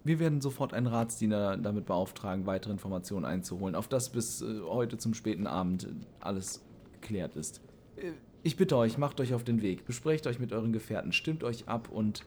Wir 0.03 0.19
werden 0.19 0.41
sofort 0.41 0.73
einen 0.73 0.87
Ratsdiener 0.87 1.57
damit 1.57 1.85
beauftragen, 1.85 2.45
weitere 2.45 2.71
Informationen 2.71 3.25
einzuholen, 3.25 3.75
auf 3.75 3.87
das 3.87 4.09
bis 4.09 4.41
äh, 4.41 4.61
heute 4.61 4.97
zum 4.97 5.13
späten 5.13 5.45
Abend 5.45 5.83
äh, 5.83 5.87
alles 6.19 6.63
geklärt 6.93 7.35
ist. 7.35 7.61
Äh, 7.97 8.11
ich 8.41 8.55
bitte 8.55 8.77
euch, 8.77 8.97
macht 8.97 9.19
euch 9.19 9.33
auf 9.33 9.43
den 9.43 9.61
Weg, 9.61 9.85
besprecht 9.85 10.25
euch 10.27 10.39
mit 10.39 10.53
euren 10.53 10.71
Gefährten, 10.71 11.11
stimmt 11.11 11.43
euch 11.43 11.67
ab 11.67 11.89
und 11.89 12.23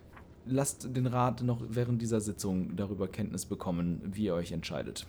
lasst 0.47 0.95
den 0.97 1.07
Rat 1.07 1.43
noch 1.43 1.61
während 1.69 2.01
dieser 2.03 2.21
Sitzung 2.21 2.77
darüber 2.77 3.09
Kenntnis 3.09 3.47
bekommen, 3.47 4.01
wie 4.05 4.25
ihr 4.25 4.35
euch 4.35 4.53
entscheidet. 4.53 5.07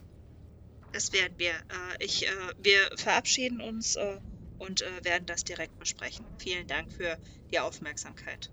Das 0.91 1.11
werden 1.11 1.33
wir. 1.37 1.51
Äh, 1.51 2.05
ich, 2.05 2.27
äh, 2.27 2.29
wir 2.61 2.77
verabschieden 2.95 3.61
uns 3.61 3.95
äh, 3.95 4.17
und 4.59 4.81
äh, 4.81 5.03
werden 5.03 5.25
das 5.25 5.43
direkt 5.43 5.77
besprechen. 5.79 6.25
Vielen 6.37 6.67
Dank 6.67 6.91
für 6.91 7.17
die 7.51 7.59
Aufmerksamkeit. 7.59 8.51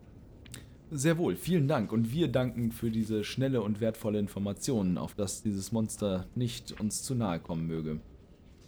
Sehr 0.92 1.18
wohl, 1.18 1.36
vielen 1.36 1.68
Dank 1.68 1.92
und 1.92 2.12
wir 2.12 2.26
danken 2.26 2.72
für 2.72 2.90
diese 2.90 3.22
schnelle 3.22 3.62
und 3.62 3.80
wertvolle 3.80 4.18
Information, 4.18 4.98
auf 4.98 5.14
dass 5.14 5.42
dieses 5.42 5.70
Monster 5.70 6.26
nicht 6.34 6.80
uns 6.80 7.04
zu 7.04 7.14
nahe 7.14 7.38
kommen 7.38 7.68
möge. 7.68 8.00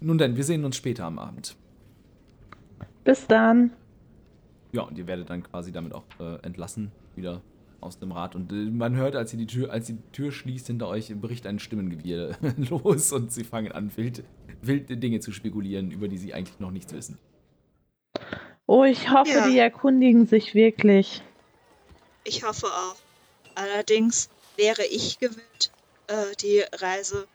Nun 0.01 0.19
denn, 0.19 0.37
wir 0.37 0.45
sehen 0.45 0.65
uns 0.65 0.77
später 0.77 1.05
am 1.05 1.19
Abend. 1.19 1.57
Bis 3.03 3.27
dann. 3.27 3.73
Ja, 4.71 4.83
und 4.83 4.97
ihr 4.99 5.09
werdet 5.09 5.31
dann 5.31 5.43
quasi 5.43 5.73
damit 5.73 5.93
auch 5.95 6.05
äh, 6.21 6.37
entlassen, 6.43 6.93
wieder 7.17 7.43
aus 7.83 7.99
dem 7.99 8.13
Rad. 8.13 8.35
Und 8.35 8.53
äh, 8.53 8.55
man 8.55 8.97
hört, 8.97 9.17
als 9.17 9.33
ihr 9.33 9.39
die 9.39 9.47
Tür, 9.47 9.71
als 9.73 9.87
die 9.87 9.99
Tür 10.13 10.33
schließt 10.33 10.67
hinter 10.69 10.89
euch, 10.89 11.13
bricht 11.15 11.47
ein 11.47 11.59
Stimmengewirr 11.59 12.37
los 12.57 13.13
und 13.13 13.33
sie 13.33 13.45
fangen 13.45 13.73
an, 13.73 13.91
wild, 13.97 14.25
wilde 14.63 14.97
Dinge 14.97 15.21
zu 15.21 15.33
spekulieren, 15.33 15.91
über 15.91 16.09
die 16.09 16.19
sie 16.19 16.35
eigentlich 16.35 16.61
noch 16.61 16.71
nichts 16.71 16.93
wissen. 16.93 17.19
Oh, 18.67 18.85
ich 18.85 19.11
hoffe, 19.11 19.31
Ja. 19.31 19.49
die 19.49 19.59
erkundigen 19.59 20.27
sich 20.27 20.55
wirklich. 20.55 21.23
Ich 22.25 22.45
hoffe 22.45 22.67
auch. 22.67 22.97
Allerdings 23.55 24.31
wäre 24.57 24.85
ich 24.91 25.19
gewillt, 25.19 25.73
äh, 26.07 26.35
die 26.41 26.63
Reise 26.73 27.27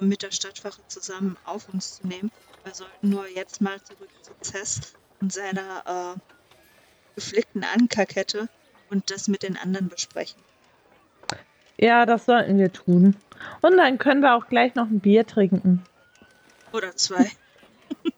äh, 0.00 0.04
mit 0.04 0.22
der 0.22 0.30
Stadtwache 0.30 0.80
zusammen 0.88 1.36
auf 1.44 1.68
uns 1.72 1.96
zu 1.98 2.06
nehmen. 2.06 2.30
Wir 2.64 2.74
sollten 2.74 3.08
nur 3.10 3.26
jetzt 3.28 3.60
mal 3.60 3.82
zurück 3.82 4.08
zu 4.22 4.32
Cess 4.42 4.94
und 5.20 5.32
seiner 5.32 6.14
äh, 6.16 6.20
geflickten 7.16 7.64
Ankerkette 7.64 8.48
und 8.90 9.10
das 9.10 9.28
mit 9.28 9.42
den 9.42 9.56
anderen 9.56 9.88
besprechen. 9.88 10.40
Ja, 11.76 12.06
das 12.06 12.26
sollten 12.26 12.58
wir 12.58 12.72
tun. 12.72 13.16
Und 13.62 13.76
dann 13.76 13.98
können 13.98 14.20
wir 14.20 14.34
auch 14.34 14.48
gleich 14.48 14.74
noch 14.74 14.86
ein 14.86 15.00
Bier 15.00 15.26
trinken. 15.26 15.84
Oder 16.72 16.94
zwei. 16.96 17.30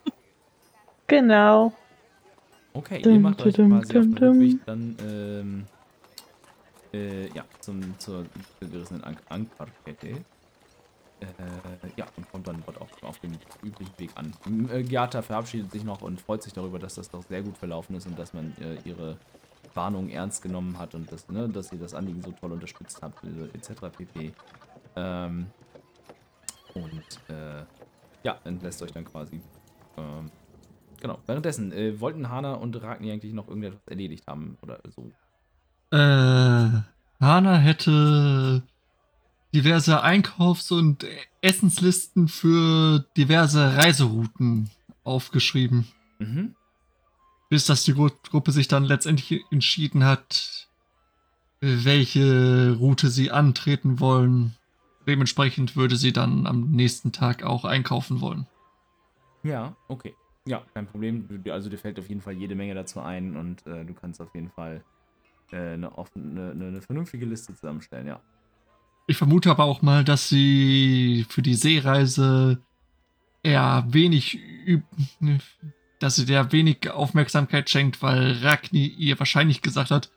Genau. 1.07 1.73
Okay, 2.73 3.03
Dum, 3.03 3.15
ihr 3.15 3.19
macht 3.19 3.43
euch 3.43 3.55
dum, 3.55 3.71
quasi 3.71 3.99
auf 3.99 4.05
den 4.05 4.15
dum, 4.15 4.15
dum. 4.15 4.39
Rückweg 4.39 4.65
dann 4.65 4.97
ähm, 5.05 5.67
äh, 6.93 7.27
ja, 7.35 7.45
zum, 7.59 7.99
zur 7.99 8.27
gerissenen 8.61 9.03
An 9.03 9.17
Ankerkette. 9.29 10.09
Äh, 10.09 11.25
ja, 11.97 12.07
und 12.17 12.31
kommt 12.31 12.47
dann 12.47 12.63
dort 12.65 12.81
auch 12.81 12.89
auf 13.03 13.19
dem 13.19 13.33
üblichen 13.65 13.99
Weg 13.99 14.11
an. 14.15 14.33
Äh, 14.73 14.85
Giata 14.85 15.21
verabschiedet 15.21 15.73
sich 15.73 15.83
noch 15.83 16.01
und 16.03 16.21
freut 16.21 16.45
sich 16.45 16.53
darüber, 16.53 16.79
dass 16.79 16.95
das 16.95 17.11
doch 17.11 17.25
sehr 17.25 17.43
gut 17.43 17.59
verlaufen 17.59 17.97
ist 17.97 18.07
und 18.07 18.17
dass 18.17 18.33
man 18.33 18.55
äh, 18.61 18.89
ihre 18.89 19.17
Warnung 19.75 20.09
ernst 20.09 20.43
genommen 20.43 20.79
hat 20.79 20.95
und 20.95 21.11
dass, 21.11 21.29
ne, 21.29 21.49
dass 21.49 21.73
ihr 21.73 21.79
das 21.79 21.95
Anliegen 21.95 22.23
so 22.23 22.33
toll 22.33 22.53
unterstützt 22.53 23.01
habt, 23.03 23.23
etc. 23.55 23.73
pp. 23.97 24.33
Ähm, 24.97 25.47
und 26.75 27.35
äh, 27.35 27.65
ja, 28.23 28.39
entlässt 28.45 28.83
euch 28.83 28.93
dann 28.93 29.05
quasi. 29.05 29.41
Ähm, 29.97 30.31
Genau. 31.01 31.19
Währenddessen, 31.27 31.73
äh, 31.73 31.99
wollten 32.01 32.29
Hana 32.29 32.55
und 32.55 32.81
Ragni 32.81 33.11
eigentlich 33.11 33.33
noch 33.33 33.49
irgendetwas 33.49 33.81
erledigt 33.87 34.27
haben 34.27 34.59
oder 34.63 34.81
so? 34.95 35.11
Äh, 35.91 36.83
Hana 37.21 37.57
hätte 37.57 38.63
diverse 39.55 40.03
Einkaufs- 40.03 40.71
und 40.71 41.07
Essenslisten 41.41 42.29
für 42.29 43.05
diverse 43.17 43.77
Reiserouten 43.77 44.71
aufgeschrieben. 45.03 45.89
Mhm. 46.19 46.55
Bis 47.51 47.67
dass 47.67 47.85
die 47.85 47.93
Gru 47.93 48.09
Gruppe 48.31 48.53
sich 48.53 48.69
dann 48.69 48.85
letztendlich 48.85 49.45
entschieden 49.51 50.05
hat, 50.05 50.69
welche 51.61 52.77
Route 52.79 53.11
sie 53.11 53.31
antreten 53.31 54.01
wollen. 54.01 54.55
Dementsprechend 55.07 55.77
würde 55.77 55.97
sie 55.97 56.13
dann 56.13 56.47
am 56.47 56.71
nächsten 56.71 57.13
Tag 57.13 57.43
auch 57.43 57.65
einkaufen 57.67 58.23
wollen. 58.23 58.47
Ja, 59.43 59.77
okay. 59.89 60.15
Ja, 60.47 60.63
kein 60.73 60.87
Problem. 60.87 61.43
Also 61.51 61.69
dir 61.69 61.79
fällt 61.79 61.99
auf 61.99 62.09
jeden 62.09 62.21
Fall 62.21 62.35
jede 62.35 62.55
Menge 62.55 62.75
dazu 62.75 63.01
ein 63.01 63.37
und 63.37 63.67
äh, 63.67 63.85
du 63.85 63.93
kannst 63.95 64.21
auf 64.21 64.35
jeden 64.35 64.51
Fall 64.51 64.83
äh, 65.53 65.75
eine, 65.75 65.97
offene, 65.99 66.53
eine, 66.53 66.67
eine 66.69 66.83
vernünftige 66.83 67.27
Liste 67.27 67.55
zusammenstellen, 67.55 68.07
ja. 68.07 68.21
Ich 69.07 69.17
vermute 69.17 69.51
aber 69.51 69.65
auch 69.65 69.83
mal, 69.83 70.05
dass 70.05 70.29
sie 70.29 71.27
für 71.29 71.43
die 71.43 71.55
Seereise 71.55 72.63
eher 73.43 73.85
wenig, 73.89 74.39
üb 74.67 74.85
dass 76.01 76.17
sie 76.17 76.27
der 76.27 76.51
wenig 76.51 76.91
Aufmerksamkeit 76.91 77.71
schenkt, 77.71 78.03
weil 78.03 78.39
Ragni 78.43 78.87
ihr 78.87 79.19
wahrscheinlich 79.19 79.63
gesagt 79.63 79.91
hat, 79.91 80.11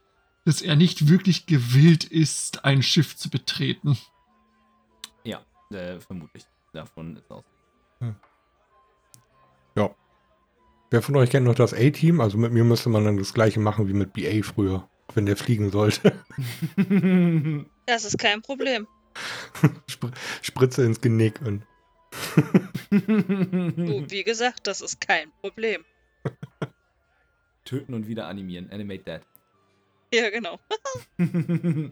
dass 0.46 0.62
er 0.62 0.76
nicht 0.76 1.08
wirklich 1.08 1.46
gewillt 1.46 2.04
ist, 2.04 2.66
ein 2.66 2.82
Schiff 2.82 3.16
zu 3.16 3.30
betreten. 3.30 3.98
Ja, 5.24 5.42
äh, 5.72 6.00
vermutlich. 6.00 6.44
Davon 6.74 7.16
ist 7.18 7.30
aus. 7.30 7.44
Ja. 9.76 9.94
Wer 10.90 11.02
von 11.02 11.16
euch 11.16 11.30
kennt 11.30 11.46
noch 11.46 11.56
das 11.56 11.74
A-Team? 11.74 12.22
Also 12.22 12.38
mit 12.38 12.52
mir 12.52 12.64
müsste 12.64 12.90
man 12.90 13.04
dann 13.04 13.18
das 13.18 13.34
gleiche 13.34 13.60
machen 13.60 13.88
wie 13.88 13.94
mit 13.94 14.14
BA 14.14 14.44
früher, 14.44 14.88
wenn 15.14 15.26
der 15.26 15.38
fliegen 15.38 15.72
sollte. 15.72 16.14
Das 17.86 18.06
ist 18.06 18.18
kein 18.18 18.42
Problem. 18.42 18.88
Spr 19.88 20.10
Spritze 20.42 20.86
ins 20.86 21.02
Genick 21.02 21.42
und 21.42 21.64
Du, 22.90 24.06
wie 24.10 24.24
gesagt, 24.24 24.68
das 24.68 24.82
ist 24.82 25.02
kein 25.02 25.32
Problem. 25.42 25.84
Töten 27.66 27.94
und 27.94 28.08
wieder 28.08 28.28
animieren. 28.28 28.70
Animate 28.72 29.04
that. 29.04 29.22
Ja, 30.14 30.30
genau. 30.30 30.60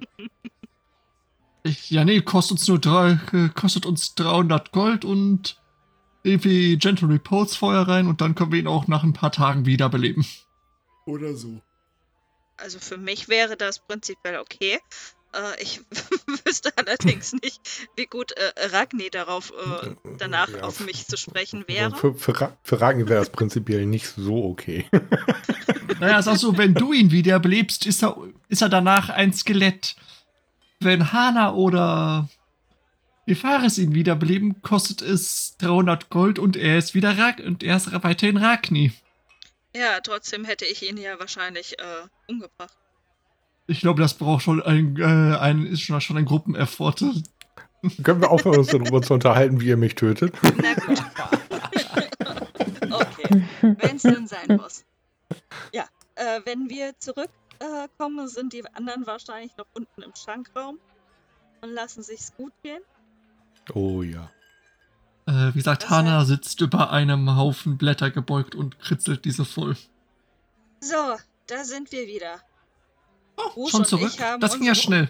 Ich, 1.63 1.91
ja, 1.91 2.03
nee, 2.03 2.21
kostet 2.21 2.57
uns 2.57 2.67
nur 2.67 2.79
drei, 2.79 3.19
äh, 3.33 3.49
kostet 3.49 3.85
uns 3.85 4.15
300 4.15 4.71
Gold 4.71 5.05
und 5.05 5.61
irgendwie 6.23 6.77
Gentle 6.77 7.09
Reports 7.09 7.55
vorher 7.55 7.87
rein 7.87 8.07
und 8.07 8.21
dann 8.21 8.35
können 8.35 8.51
wir 8.51 8.59
ihn 8.59 8.67
auch 8.67 8.87
nach 8.87 9.03
ein 9.03 9.13
paar 9.13 9.31
Tagen 9.31 9.65
wiederbeleben. 9.65 10.25
Oder 11.05 11.35
so. 11.35 11.61
Also 12.57 12.79
für 12.79 12.97
mich 12.97 13.27
wäre 13.27 13.57
das 13.57 13.79
prinzipiell 13.79 14.39
okay. 14.39 14.79
Äh, 15.33 15.61
ich 15.61 15.81
wüsste 16.45 16.71
allerdings 16.77 17.33
nicht, 17.33 17.61
wie 17.95 18.05
gut 18.05 18.31
äh, 18.33 18.51
Ragni 18.67 19.09
darauf 19.09 19.51
äh, 19.51 19.95
danach 20.17 20.49
Ja, 20.49 20.63
auf 20.63 20.79
mich 20.81 21.07
zu 21.07 21.17
sprechen 21.17 21.65
wäre. 21.67 21.95
für, 21.95 22.13
für, 22.15 22.57
für 22.63 22.81
Ragni 22.81 23.07
wäre 23.07 23.19
das 23.19 23.29
prinzipiell 23.29 23.85
nicht 23.85 24.07
so 24.07 24.45
okay. 24.45 24.89
Naja, 25.99 26.19
ist 26.19 26.27
auch 26.27 26.35
so, 26.35 26.57
wenn 26.57 26.73
du 26.73 26.93
ihn 26.93 27.11
wiederbelebst, 27.11 27.85
ist 27.85 28.03
er, 28.03 28.17
ist 28.49 28.61
er 28.61 28.69
danach 28.69 29.09
ein 29.09 29.33
Skelett. 29.33 29.95
Wenn 30.79 31.13
Hana 31.13 31.53
oder 31.53 32.27
Ifaris 33.27 33.77
ihn 33.77 33.93
wiederbeleben, 33.93 34.63
kostet 34.63 35.03
es 35.03 35.55
300 35.59 36.09
Gold 36.09 36.39
und 36.39 36.57
er 36.57 36.79
ist 36.79 36.95
wieder 36.95 37.17
Rag 37.19 37.39
und 37.39 37.61
er 37.61 37.77
ist 37.77 37.91
weiterhin 38.03 38.37
Ragni. 38.37 38.93
Ja, 39.75 39.99
trotzdem 40.01 40.43
hätte 40.43 40.65
ich 40.65 40.81
ihn 40.81 40.97
ja 40.97 41.19
wahrscheinlich 41.19 41.77
äh, 41.79 42.07
umgebracht. 42.27 42.75
Ich 43.71 43.79
glaube, 43.79 44.01
das 44.01 44.15
braucht 44.15 44.43
schon 44.43 44.61
ein, 44.61 44.97
äh, 44.97 45.37
ein 45.37 45.65
ist 45.65 45.81
schon, 45.81 46.01
schon 46.01 46.17
ein 46.17 46.25
Gruppeneffort. 46.25 47.05
Können 48.03 48.21
wir 48.21 48.29
aufhören, 48.29 48.59
uns 48.59 48.67
darüber 48.67 49.01
zu 49.01 49.13
unterhalten, 49.13 49.61
wie 49.61 49.69
ihr 49.69 49.77
mich 49.77 49.95
tötet? 49.95 50.33
Na 50.43 50.73
gut. 50.73 51.01
okay, 52.91 53.43
wenn 53.61 53.95
es 53.95 54.01
denn 54.01 54.27
sein 54.27 54.57
muss. 54.57 54.83
Ja, 55.71 55.85
äh, 56.15 56.41
wenn 56.43 56.69
wir 56.69 56.99
zurückkommen, 56.99 58.25
äh, 58.25 58.27
sind 58.27 58.51
die 58.51 58.65
anderen 58.73 59.07
wahrscheinlich 59.07 59.55
noch 59.55 59.67
unten 59.73 60.01
im 60.01 60.11
Schankraum 60.15 60.77
und 61.61 61.69
lassen 61.69 62.03
sich's 62.03 62.33
gut 62.35 62.51
gehen. 62.63 62.81
Oh 63.73 64.01
ja. 64.01 64.29
Äh, 65.27 65.53
wie 65.53 65.59
gesagt, 65.59 65.83
Das 65.83 65.89
Hana 65.89 66.25
sitzt 66.25 66.59
über 66.59 66.91
einem 66.91 67.37
Haufen 67.37 67.77
Blätter 67.77 68.11
gebeugt 68.11 68.53
und 68.53 68.79
kritzelt 68.79 69.23
diese 69.23 69.45
voll. 69.45 69.77
So, 70.81 71.15
da 71.47 71.63
sind 71.63 71.93
wir 71.93 72.05
wieder. 72.07 72.41
Rusch 73.55 73.71
schon 73.71 73.85
zurück? 73.85 74.11
Das 74.39 74.53
ging 74.53 74.63
ja 74.63 74.75
schnell. 74.75 75.09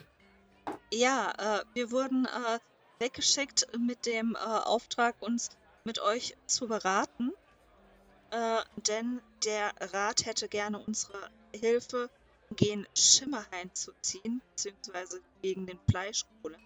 Ja, 0.94 1.32
äh, 1.38 1.64
wir 1.74 1.92
wurden 1.92 2.26
äh, 2.26 2.60
weggeschickt 3.00 3.68
mit 3.78 4.06
dem 4.06 4.36
äh, 4.36 4.40
Auftrag, 4.40 5.16
uns 5.22 5.50
mit 5.86 6.00
euch 6.00 6.36
zu 6.48 6.68
beraten, 6.68 7.32
äh, 8.32 8.62
denn 8.88 9.22
der 9.46 9.74
Rat 9.94 10.26
hätte 10.26 10.48
gerne 10.48 10.80
unsere 10.80 11.30
Hilfe, 11.54 12.10
gen 12.56 12.86
Schimmerhain 12.96 13.74
zu 13.74 13.94
ziehen, 14.02 14.42
beziehungsweise 14.52 15.22
gegen 15.42 15.66
den 15.66 15.80
Fleischkohle. 15.90 16.58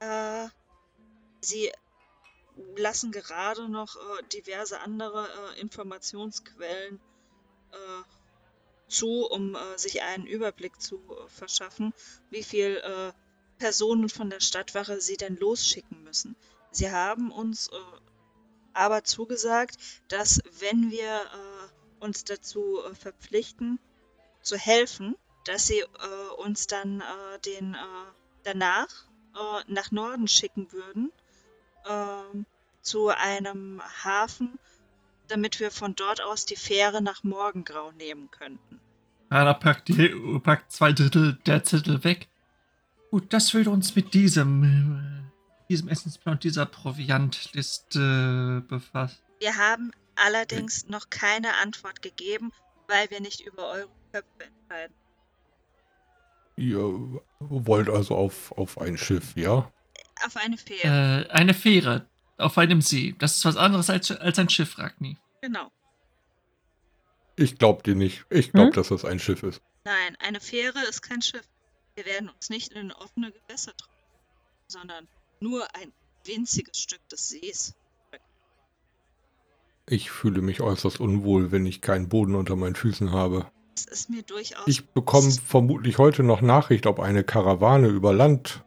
Äh, 0.00 0.48
sie 1.40 1.70
lassen 2.76 3.12
gerade 3.12 3.68
noch 3.68 3.96
äh, 3.96 4.22
diverse 4.32 4.80
andere 4.80 5.28
Informationsquellen 5.60 7.00
zu, 8.88 9.26
um 9.26 9.54
äh, 9.54 9.78
sich 9.78 10.02
einen 10.02 10.26
Überblick 10.26 10.80
zu 10.80 10.96
äh, 10.96 11.28
verschaffen, 11.28 11.92
wie 12.30 12.42
viel 12.42 12.76
äh, 12.76 13.12
Personen 13.58 14.08
von 14.08 14.30
der 14.30 14.40
Stadtwache 14.40 15.00
sie 15.00 15.16
denn 15.16 15.36
losschicken 15.36 16.02
müssen. 16.04 16.36
Sie 16.70 16.90
haben 16.90 17.32
uns 17.32 17.70
aber 18.72 19.02
zugesagt, 19.02 19.76
dass 20.06 20.40
wenn 20.60 20.92
wir 20.92 21.22
uns 21.98 22.22
dazu 22.22 22.78
verpflichten, 22.92 23.80
zu 24.42 24.56
helfen, 24.56 25.16
dass 25.44 25.66
sie 25.66 25.82
uns 26.36 26.68
dann 26.68 27.02
den 27.44 27.76
danach 28.44 29.08
nach 29.66 29.90
Norden 29.90 30.28
schicken 30.28 30.70
würden 30.70 31.10
ähm, 31.84 32.46
zu 32.82 33.08
einem 33.08 33.82
Hafen, 34.04 34.58
damit 35.28 35.60
wir 35.60 35.70
von 35.70 35.94
dort 35.94 36.20
aus 36.22 36.46
die 36.46 36.56
Fähre 36.56 37.02
nach 37.02 37.22
Morgengrau 37.22 37.92
nehmen 37.92 38.30
könnten. 38.30 38.80
Anna 39.30 39.54
packt, 39.54 39.88
die, 39.88 40.08
packt 40.42 40.72
zwei 40.72 40.92
Drittel 40.92 41.38
der 41.46 41.62
Zettel 41.62 42.02
weg. 42.04 42.28
Gut, 43.10 43.32
das 43.32 43.54
würde 43.54 43.70
uns 43.70 43.94
mit 43.94 44.14
diesem, 44.14 45.30
diesem 45.68 45.88
Essensplan, 45.88 46.38
dieser 46.38 46.66
Proviantliste 46.66 48.64
befassen. 48.68 49.18
Wir 49.40 49.56
haben 49.56 49.92
allerdings 50.16 50.88
noch 50.88 51.10
keine 51.10 51.56
Antwort 51.62 52.02
gegeben, 52.02 52.52
weil 52.86 53.10
wir 53.10 53.20
nicht 53.20 53.40
über 53.40 53.70
eure 53.70 53.88
Köpfe 54.12 54.44
entscheiden. 54.44 54.94
Ihr 56.56 57.22
wollt 57.38 57.88
also 57.88 58.16
auf, 58.16 58.52
auf 58.52 58.78
ein 58.78 58.98
Schiff, 58.98 59.36
ja? 59.36 59.70
Auf 60.26 60.36
eine 60.36 60.58
Fähre. 60.58 61.26
Äh, 61.28 61.30
eine 61.30 61.54
Fähre 61.54 62.08
auf 62.38 62.56
einem 62.58 62.80
See. 62.80 63.14
Das 63.18 63.36
ist 63.36 63.44
was 63.44 63.56
anderes 63.56 63.90
als, 63.90 64.10
als 64.10 64.38
ein 64.38 64.48
Schiff, 64.48 64.78
Ragni. 64.78 65.16
Genau. 65.42 65.70
Ich 67.36 67.58
glaub 67.58 67.84
dir 67.84 67.94
nicht. 67.94 68.24
Ich 68.30 68.52
glaub, 68.52 68.66
Hm? 68.68 68.72
dass 68.72 68.88
das 68.88 69.04
ein 69.04 69.18
Schiff 69.18 69.42
ist. 69.42 69.60
Nein, 69.84 70.16
eine 70.18 70.40
Fähre 70.40 70.80
ist 70.88 71.02
kein 71.02 71.22
Schiff. 71.22 71.46
Wir 71.94 72.04
werden 72.06 72.28
uns 72.28 72.50
nicht 72.50 72.72
in 72.72 72.92
offene 72.92 73.32
Gewässer 73.32 73.72
trauen, 73.76 73.94
sondern 74.68 75.08
nur 75.40 75.66
ein 75.74 75.92
winziges 76.24 76.78
Stück 76.80 77.06
des 77.08 77.28
Sees. 77.28 77.74
Ich 79.86 80.10
fühle 80.10 80.42
mich 80.42 80.60
äußerst 80.60 81.00
unwohl, 81.00 81.50
wenn 81.50 81.64
ich 81.64 81.80
keinen 81.80 82.08
Boden 82.08 82.34
unter 82.34 82.56
meinen 82.56 82.74
Füßen 82.74 83.10
habe. 83.12 83.50
Es 83.74 83.86
ist 83.86 84.10
mir 84.10 84.22
durchaus. 84.22 84.66
Ich 84.66 84.86
bekomme 84.90 85.30
vermutlich 85.30 85.98
heute 85.98 86.22
noch 86.24 86.40
Nachricht, 86.42 86.86
ob 86.86 87.00
eine 87.00 87.24
Karawane 87.24 87.86
über 87.88 88.12
Land 88.12 88.64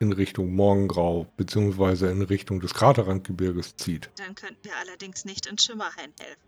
in 0.00 0.12
Richtung 0.12 0.54
Morgengrau 0.54 1.26
bzw. 1.36 2.10
in 2.10 2.22
Richtung 2.22 2.58
des 2.60 2.74
Kraterrandgebirges 2.74 3.76
zieht. 3.76 4.10
Dann 4.16 4.34
könnten 4.34 4.64
wir 4.64 4.76
allerdings 4.78 5.24
nicht 5.24 5.46
in 5.46 5.58
Schimmerhain 5.58 6.12
helfen. 6.18 6.40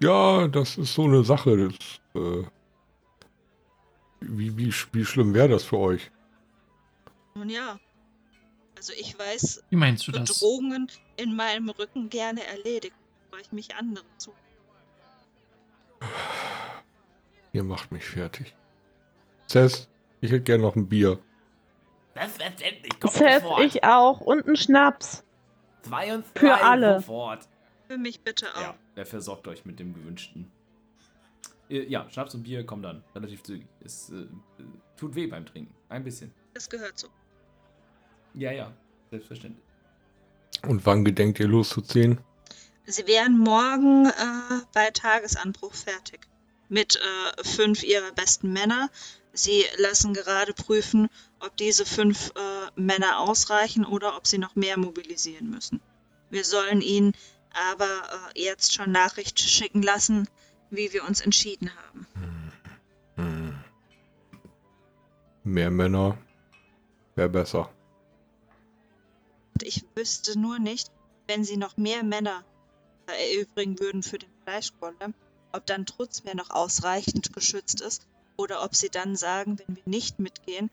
Ja, 0.00 0.46
das 0.48 0.76
ist 0.76 0.94
so 0.94 1.04
eine 1.04 1.24
Sache. 1.24 1.70
Das, 1.70 2.22
äh, 2.22 2.44
wie, 4.20 4.56
wie, 4.56 4.72
wie 4.92 5.04
schlimm 5.04 5.32
wäre 5.32 5.48
das 5.48 5.64
für 5.64 5.78
euch? 5.78 6.10
Nun 7.34 7.48
ja. 7.48 7.80
Also 8.76 8.92
ich 8.92 9.18
weiß 9.18 9.64
Wie 9.70 9.76
meinst 9.76 10.06
du 10.06 10.12
das? 10.12 10.28
Bedrohungen 10.28 10.88
in 11.16 11.34
meinem 11.34 11.70
Rücken 11.70 12.10
gerne 12.10 12.44
erledigt, 12.44 12.94
bevor 13.24 13.40
ich 13.40 13.50
mich 13.50 13.74
anderen 13.74 14.06
zu. 14.18 14.32
Ihr 17.54 17.64
macht 17.64 17.90
mich 17.90 18.04
fertig. 18.04 18.54
Cess, 19.48 19.88
ich 20.20 20.30
hätte 20.30 20.42
gern 20.42 20.60
noch 20.60 20.76
ein 20.76 20.86
Bier. 20.86 21.18
Selbstverständlich, 22.18 23.00
kommt 23.00 23.12
Seth, 23.14 23.42
sofort. 23.42 23.62
ich 23.64 23.84
auch. 23.84 24.20
Und 24.20 24.46
ein 24.46 24.56
Schnaps. 24.56 25.24
Zwei 25.82 26.14
und 26.14 26.26
Für 26.26 26.38
zwei 26.40 26.52
alle. 26.54 26.94
Sofort. 27.00 27.48
Für 27.86 27.98
mich 27.98 28.20
bitte 28.22 28.46
auch. 28.54 28.60
Ja, 28.60 28.74
er 28.96 29.06
versorgt 29.06 29.48
euch 29.48 29.64
mit 29.64 29.78
dem 29.78 29.94
gewünschten. 29.94 30.50
Äh, 31.70 31.84
Ja, 31.84 32.08
Schnaps 32.10 32.34
und 32.34 32.42
Bier 32.42 32.64
kommen 32.66 32.82
dann 32.82 33.02
relativ 33.14 33.42
zügig. 33.42 33.66
Es 33.84 34.10
äh, 34.10 34.14
äh, 34.16 34.26
tut 34.96 35.14
weh 35.14 35.26
beim 35.26 35.46
Trinken. 35.46 35.74
Ein 35.88 36.04
bisschen. 36.04 36.32
Das 36.54 36.68
gehört 36.68 36.98
so. 36.98 37.08
Ja, 38.34 38.52
ja, 38.52 38.72
selbstverständlich. 39.10 39.64
Und 40.66 40.84
wann 40.86 41.04
gedenkt 41.04 41.38
ihr 41.40 41.48
loszuziehen? 41.48 42.18
Sie 42.84 43.06
wären 43.06 43.38
morgen 43.38 44.06
äh, 44.06 44.60
bei 44.74 44.90
Tagesanbruch 44.90 45.74
fertig. 45.74 46.20
Mit 46.68 46.96
äh, 46.96 47.44
fünf 47.44 47.82
ihrer 47.82 48.12
besten 48.12 48.52
Männer. 48.52 48.90
Sie 49.32 49.64
lassen 49.78 50.14
gerade 50.14 50.52
prüfen, 50.52 51.08
ob 51.40 51.56
diese 51.56 51.86
fünf 51.86 52.30
äh, 52.30 52.80
Männer 52.80 53.20
ausreichen 53.20 53.84
oder 53.84 54.16
ob 54.16 54.26
sie 54.26 54.38
noch 54.38 54.54
mehr 54.54 54.78
mobilisieren 54.78 55.50
müssen. 55.50 55.80
Wir 56.30 56.44
sollen 56.44 56.80
ihnen 56.80 57.12
aber 57.72 57.84
äh, 58.34 58.42
jetzt 58.42 58.74
schon 58.74 58.92
Nachricht 58.92 59.40
schicken 59.40 59.82
lassen, 59.82 60.28
wie 60.70 60.92
wir 60.92 61.04
uns 61.04 61.20
entschieden 61.20 61.70
haben. 61.76 62.06
Hm. 63.16 63.58
Mehr 65.44 65.70
Männer 65.70 66.18
wäre 67.14 67.30
besser. 67.30 67.70
Ich 69.62 69.84
wüsste 69.94 70.38
nur 70.38 70.58
nicht, 70.58 70.90
wenn 71.26 71.44
sie 71.44 71.56
noch 71.56 71.76
mehr 71.76 72.04
Männer 72.04 72.44
äh, 73.06 73.34
erübrigen 73.34 73.80
würden 73.80 74.02
für 74.02 74.18
den 74.18 74.30
Fleischgolem, 74.44 75.14
ob 75.52 75.66
dann 75.66 75.86
Trutzmeer 75.86 76.36
noch 76.36 76.50
ausreichend 76.50 77.32
geschützt 77.32 77.80
ist 77.80 78.06
oder 78.36 78.62
ob 78.62 78.76
sie 78.76 78.90
dann 78.90 79.16
sagen, 79.16 79.58
wenn 79.58 79.76
wir 79.76 79.82
nicht 79.86 80.18
mitgehen, 80.18 80.70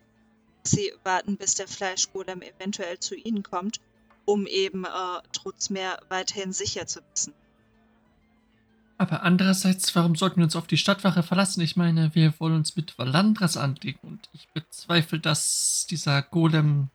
sie 0.67 0.91
warten, 1.03 1.37
bis 1.37 1.55
der 1.55 1.67
Fleischgolem 1.67 2.41
eventuell 2.41 2.99
zu 2.99 3.15
ihnen 3.15 3.43
kommt, 3.43 3.79
um 4.25 4.47
eben 4.47 4.85
äh, 4.85 4.89
Trutzmeer 5.31 5.99
weiterhin 6.09 6.53
sicher 6.53 6.87
zu 6.87 7.01
wissen. 7.11 7.33
Aber 8.97 9.23
andererseits, 9.23 9.93
warum 9.95 10.15
sollten 10.15 10.37
wir 10.37 10.45
uns 10.45 10.55
auf 10.55 10.67
die 10.67 10.77
Stadtwache 10.77 11.21
verlassen? 11.21 11.61
Ich 11.61 11.75
meine, 11.75 12.15
wir 12.15 12.33
wollen 12.39 12.55
uns 12.55 12.77
mit 12.77 12.97
Valandras 12.97 13.57
anlegen 13.57 13.99
und 14.03 14.29
ich 14.31 14.47
bezweifle, 14.53 15.19
dass 15.19 15.85
dieser 15.89 16.21
Golem 16.21 16.89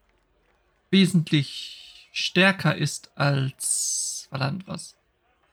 wesentlich 0.91 2.09
stärker 2.13 2.75
ist 2.75 3.13
als 3.17 4.29
Valandras. 4.31 4.97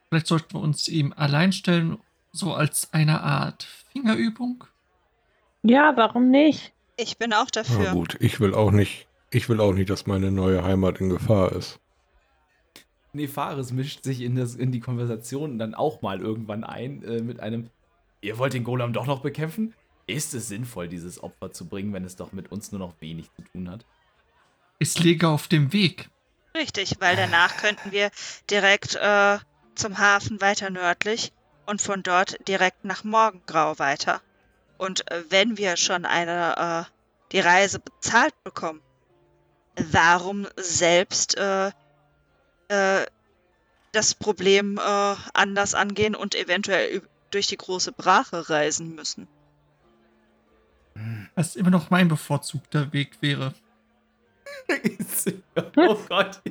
Vielleicht 0.08 0.28
sollten 0.28 0.54
wir 0.54 0.62
uns 0.62 0.88
ihm 0.88 1.14
allein 1.18 1.52
stellen, 1.52 1.98
so 2.32 2.54
als 2.54 2.94
eine 2.94 3.22
Art 3.22 3.64
Fingerübung. 3.92 4.64
Ja, 5.64 5.98
warum 5.98 6.30
nicht? 6.30 6.72
Ich 6.98 7.18
bin 7.18 7.34
auch 7.34 7.48
Na 7.54 7.62
dafür. 7.62 7.92
gut, 7.92 8.18
ich 8.20 8.40
will 8.40 8.54
auch 8.54 8.72
nicht, 8.72 9.08
ich 9.32 9.48
will 9.50 9.62
auch 9.62 9.74
nicht, 9.74 9.90
dass 9.90 10.08
meine 10.08 10.32
neue 10.32 10.64
Heimat 10.64 11.00
in 11.00 11.10
Gefahr 11.10 11.52
ist. 11.54 11.80
Nefaris 13.14 13.72
mischt 13.72 14.04
sich 14.04 14.22
in, 14.22 14.36
das, 14.36 14.56
in 14.56 14.72
die 14.72 14.80
Konversation 14.80 15.58
dann 15.58 15.74
auch 15.74 16.02
mal 16.02 16.20
irgendwann 16.20 16.64
ein 16.64 17.04
äh, 17.04 17.22
mit 17.22 17.40
einem 17.40 17.70
Ihr 18.22 18.38
wollt 18.40 18.54
den 18.54 18.64
Golem 18.64 18.94
doch 18.94 19.06
noch 19.06 19.22
bekämpfen? 19.22 19.74
Ist 20.08 20.34
es 20.34 20.48
sinnvoll, 20.48 20.88
dieses 20.88 21.22
Opfer 21.22 21.52
zu 21.52 21.68
bringen, 21.68 21.94
wenn 21.94 22.04
es 22.04 22.16
doch 22.16 22.32
mit 22.32 22.52
uns 22.52 22.72
nur 22.72 22.80
noch 22.80 22.94
wenig 23.00 23.30
zu 23.36 23.44
tun 23.44 23.70
hat? 23.70 23.86
Es 24.80 24.98
liege 25.00 25.28
auf 25.28 25.48
dem 25.48 25.74
Weg. 25.74 26.10
Richtig, 26.56 26.96
weil 27.00 27.16
danach 27.16 27.58
könnten 27.58 27.92
wir 27.92 28.10
direkt 28.50 28.96
äh, 28.96 29.38
zum 29.76 29.98
Hafen 29.98 30.42
weiter 30.42 30.70
nördlich 30.70 31.32
und 31.66 31.82
von 31.82 32.02
dort 32.04 32.38
direkt 32.48 32.86
nach 32.86 33.04
Morgengrau 33.04 33.78
weiter. 33.80 34.22
Und 34.78 35.10
äh, 35.12 35.24
wenn 35.30 35.58
wir 35.58 35.78
schon 35.78 36.06
eine 36.06 36.88
äh, 36.88 36.92
die 37.32 37.40
Reise 37.40 37.80
bezahlt 37.80 38.34
bekommen, 38.44 38.82
warum 39.92 40.48
selbst 40.56 41.38
äh, 41.38 41.72
äh, 42.70 43.06
das 43.92 44.16
Problem 44.16 44.78
äh, 44.78 45.16
anders 45.34 45.74
angehen 45.74 46.16
und 46.16 46.36
eventuell 46.36 47.02
durch 47.32 47.48
die 47.48 47.58
große 47.58 47.92
Brache 47.92 48.50
reisen 48.50 48.96
müssen? 48.96 49.28
Was 51.36 51.56
immer 51.56 51.70
noch 51.70 51.90
mein 51.90 52.08
bevorzugter 52.08 52.92
Weg 52.94 53.22
wäre. 53.22 53.54
oh 55.76 55.98
Gott. 56.10 56.42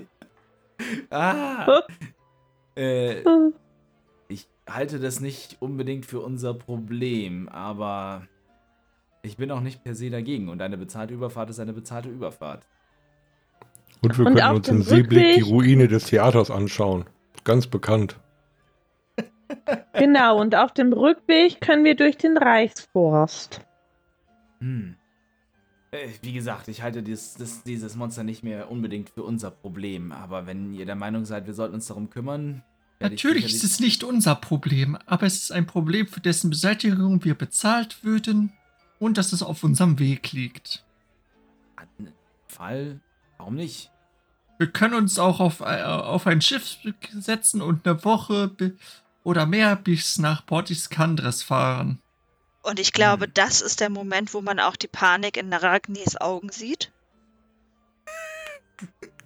Ah. 1.11 1.83
Äh, 2.79 3.21
ich 3.21 3.25
halte 4.69 4.99
das 4.99 5.21
nicht 5.21 5.57
unbedingt 5.61 6.07
für 6.07 6.21
unser 6.21 6.55
Problem, 6.55 7.49
aber 7.49 8.27
ich 9.23 9.37
bin 9.37 9.51
auch 9.51 9.61
nicht 9.61 9.85
per 9.85 9.95
se 9.95 10.11
dagegen 10.11 10.49
und 10.49 10.61
eine 10.63 10.77
bezahlte 10.77 11.15
Überfahrt 11.15 11.51
ist 11.51 11.61
eine 11.61 11.73
bezahlte 11.73 12.09
Überfahrt. 12.09 12.65
Und 14.03 14.19
wir 14.19 14.27
Und 14.27 14.35
können 14.37 14.57
uns 14.57 14.69
im 14.69 14.83
Seeblick 14.83 15.37
die 15.37 15.41
Ruine 15.41 15.89
des 15.89 16.05
Theaters 16.05 16.51
anschauen. 16.51 17.07
Ganz 17.45 17.67
bekannt. 17.67 18.19
Genau, 19.95 20.41
und 20.41 20.55
auf 20.55 20.73
dem 20.73 20.93
Rückweg 20.93 21.61
können 21.61 21.85
wir 21.85 21.95
durch 21.95 22.19
den 22.19 22.37
Reichsforst. 22.37 23.65
Hm. 24.61 24.97
Äh, 25.93 26.09
Wie 26.21 26.33
gesagt, 26.33 26.69
ich 26.69 26.83
halte 26.83 27.03
dies, 27.03 27.35
das, 27.35 27.63
dieses 27.63 27.97
Monster 27.97 28.23
nicht 28.23 28.43
mehr 28.43 28.71
unbedingt 28.71 29.09
für 29.09 29.23
unser 29.23 29.51
Problem. 29.51 30.13
Aber 30.13 30.47
wenn 30.47 30.75
ihr 30.75 30.85
der 30.85 30.97
Meinung 30.97 31.25
seid, 31.25 31.47
wir 31.47 31.55
sollten 31.55 31.75
uns 31.75 31.87
darum 31.87 32.11
kümmern. 32.11 32.63
Natürlich 32.99 33.45
ist 33.47 33.65
es 33.65 33.79
nicht 33.79 34.05
unser 34.05 34.35
Problem, 34.35 34.97
aber 35.07 35.27
es 35.27 35.37
ist 35.37 35.53
ein 35.53 35.67
Problem, 35.67 36.07
für 36.09 36.21
dessen 36.21 36.51
Beseitigung 36.51 37.23
wir 37.25 37.35
bezahlt 37.35 38.03
würden 38.03 38.53
und 38.99 39.19
dass 39.19 39.33
es 39.33 39.43
auf 39.43 39.63
unserem 39.65 39.99
Weg 39.99 40.33
liegt. 40.33 40.85
An 41.77 41.89
Fall. 42.49 43.01
Warum 43.37 43.57
nicht? 43.57 43.91
Wir 44.59 44.69
können 44.69 44.95
uns 44.95 45.19
auch 45.19 45.41
auf, 45.41 45.61
äh, 45.61 45.83
auf 45.83 46.27
ein 46.27 46.41
Schiff 46.41 46.79
setzen 47.13 47.61
und 47.61 47.87
eine 47.87 48.03
Woche 48.05 48.51
oder 49.23 49.45
mehr 49.45 49.77
bis 49.77 50.19
nach 50.19 50.47
Port 50.47 50.71
Iskandres 50.71 51.43
fahren. 51.43 52.01
Und 52.63 52.81
ich 52.81 52.93
glaube, 52.95 53.27
Hm. 53.27 53.33
das 53.35 53.61
ist 53.61 53.81
der 53.81 53.91
Moment, 53.91 54.33
wo 54.33 54.41
man 54.41 54.59
auch 54.59 54.77
die 54.77 54.89
Panik 54.89 55.37
in 55.37 55.53
Ragnis 55.53 56.17
Augen 56.17 56.51
sieht. 56.51 56.91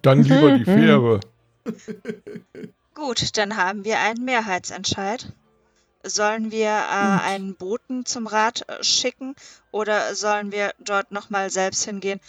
Dann 0.01 0.23
lieber 0.23 0.57
die. 0.57 0.65
Fähre. 0.65 1.19
Gut, 3.03 3.35
dann 3.35 3.57
haben 3.57 3.83
wir 3.83 3.99
einen 3.99 4.23
Mehrheitsentscheid. 4.25 5.33
Sollen 6.03 6.51
wir 6.51 6.69
äh, 6.69 7.29
einen 7.29 7.55
Boten 7.55 8.05
zum 8.05 8.27
Rat 8.27 8.63
äh, 8.69 8.83
schicken 8.83 9.33
oder 9.71 10.13
sollen 10.13 10.51
wir 10.51 10.71
dort 10.77 11.11
nochmal 11.11 11.49
selbst 11.49 11.83
hingehen, 11.83 12.19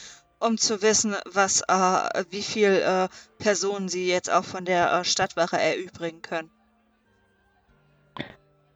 um 0.41 0.57
zu 0.57 0.81
wissen, 0.81 1.15
was, 1.31 1.61
äh, 1.69 2.25
wie 2.31 2.41
viel 2.41 2.71
äh, 2.71 3.09
Personen 3.39 3.91
sie 3.91 4.09
jetzt 4.09 4.33
auch 4.33 4.45
von 4.45 4.65
der 4.65 4.91
äh, 4.93 5.05
Stadtwache 5.05 5.59
erübrigen 5.61 6.23
können? 6.23 6.51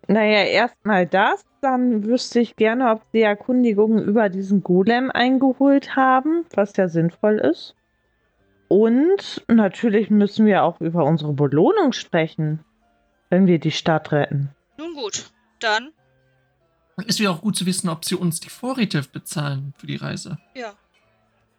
Naja, 0.07 0.45
erstmal 0.45 1.07
das. 1.07 1.47
Dann 1.63 2.05
wüsste 2.05 2.41
ich 2.41 2.57
gerne, 2.57 2.91
ob 2.91 3.01
sie 3.11 3.23
Erkundigungen 3.23 4.05
über 4.05 4.29
diesen 4.29 4.63
Golem 4.63 5.11
eingeholt 5.11 5.97
haben, 5.97 6.45
was 6.55 6.77
ja 6.77 6.89
sinnvoll 6.89 7.39
ist. 7.39 7.75
Und 8.69 9.45
natürlich 9.49 10.11
müssen 10.11 10.47
wir 10.47 10.65
auch 10.65 10.81
über 10.81 11.05
unsere 11.05 11.33
Belohnung 11.33 11.93
sprechen, 11.93 12.65
wenn 13.31 13.47
wir 13.47 13.59
die 13.59 13.71
Stadt 13.71 14.13
retten. 14.13 14.51
Nun 14.79 14.95
gut, 14.95 15.31
dann, 15.61 15.93
Es 17.07 17.21
wäre 17.21 17.33
auch 17.33 17.43
gut 17.43 17.57
zu 17.57 17.67
wissen, 17.67 17.89
ob 17.89 18.05
sie 18.05 18.15
uns 18.15 18.41
die 18.41 18.51
Vorräte 18.51 19.03
bezahlen 19.13 19.75
für 19.79 19.87
die 19.87 19.97
Reise. 19.97 20.39
ja. 20.55 20.73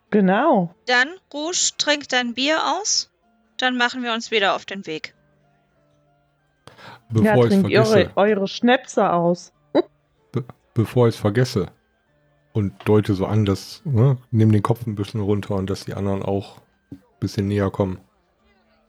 Genau. 0.09 0.73
Dann, 0.85 1.09
Rouge, 1.33 1.71
trink 1.77 2.07
dein 2.07 2.33
Bier 2.33 2.59
aus. 2.79 3.11
Dann 3.57 3.77
machen 3.77 4.03
wir 4.03 4.13
uns 4.13 4.31
wieder 4.31 4.55
auf 4.55 4.65
den 4.65 4.85
Weg. 4.85 5.13
Bevor 7.09 7.25
ja, 7.25 7.35
ich 7.35 7.41
es 7.41 7.47
trinkt 7.49 7.71
vergesse. 7.71 7.93
eure, 7.93 8.11
eure 8.15 8.47
Schnäpse 8.47 9.11
aus. 9.11 9.51
Bevor 10.73 11.09
ich 11.09 11.15
es 11.15 11.19
vergesse. 11.19 11.67
Und 12.53 12.73
deute 12.85 13.15
so 13.15 13.25
an, 13.25 13.43
dass, 13.43 13.81
ne, 13.83 14.17
nimm 14.31 14.51
den 14.51 14.63
Kopf 14.63 14.87
ein 14.87 14.95
bisschen 14.95 15.19
runter 15.19 15.55
und 15.55 15.69
dass 15.69 15.83
die 15.83 15.93
anderen 15.93 16.23
auch 16.23 16.61
bisschen 17.19 17.47
näher 17.47 17.71
kommen. 17.71 17.99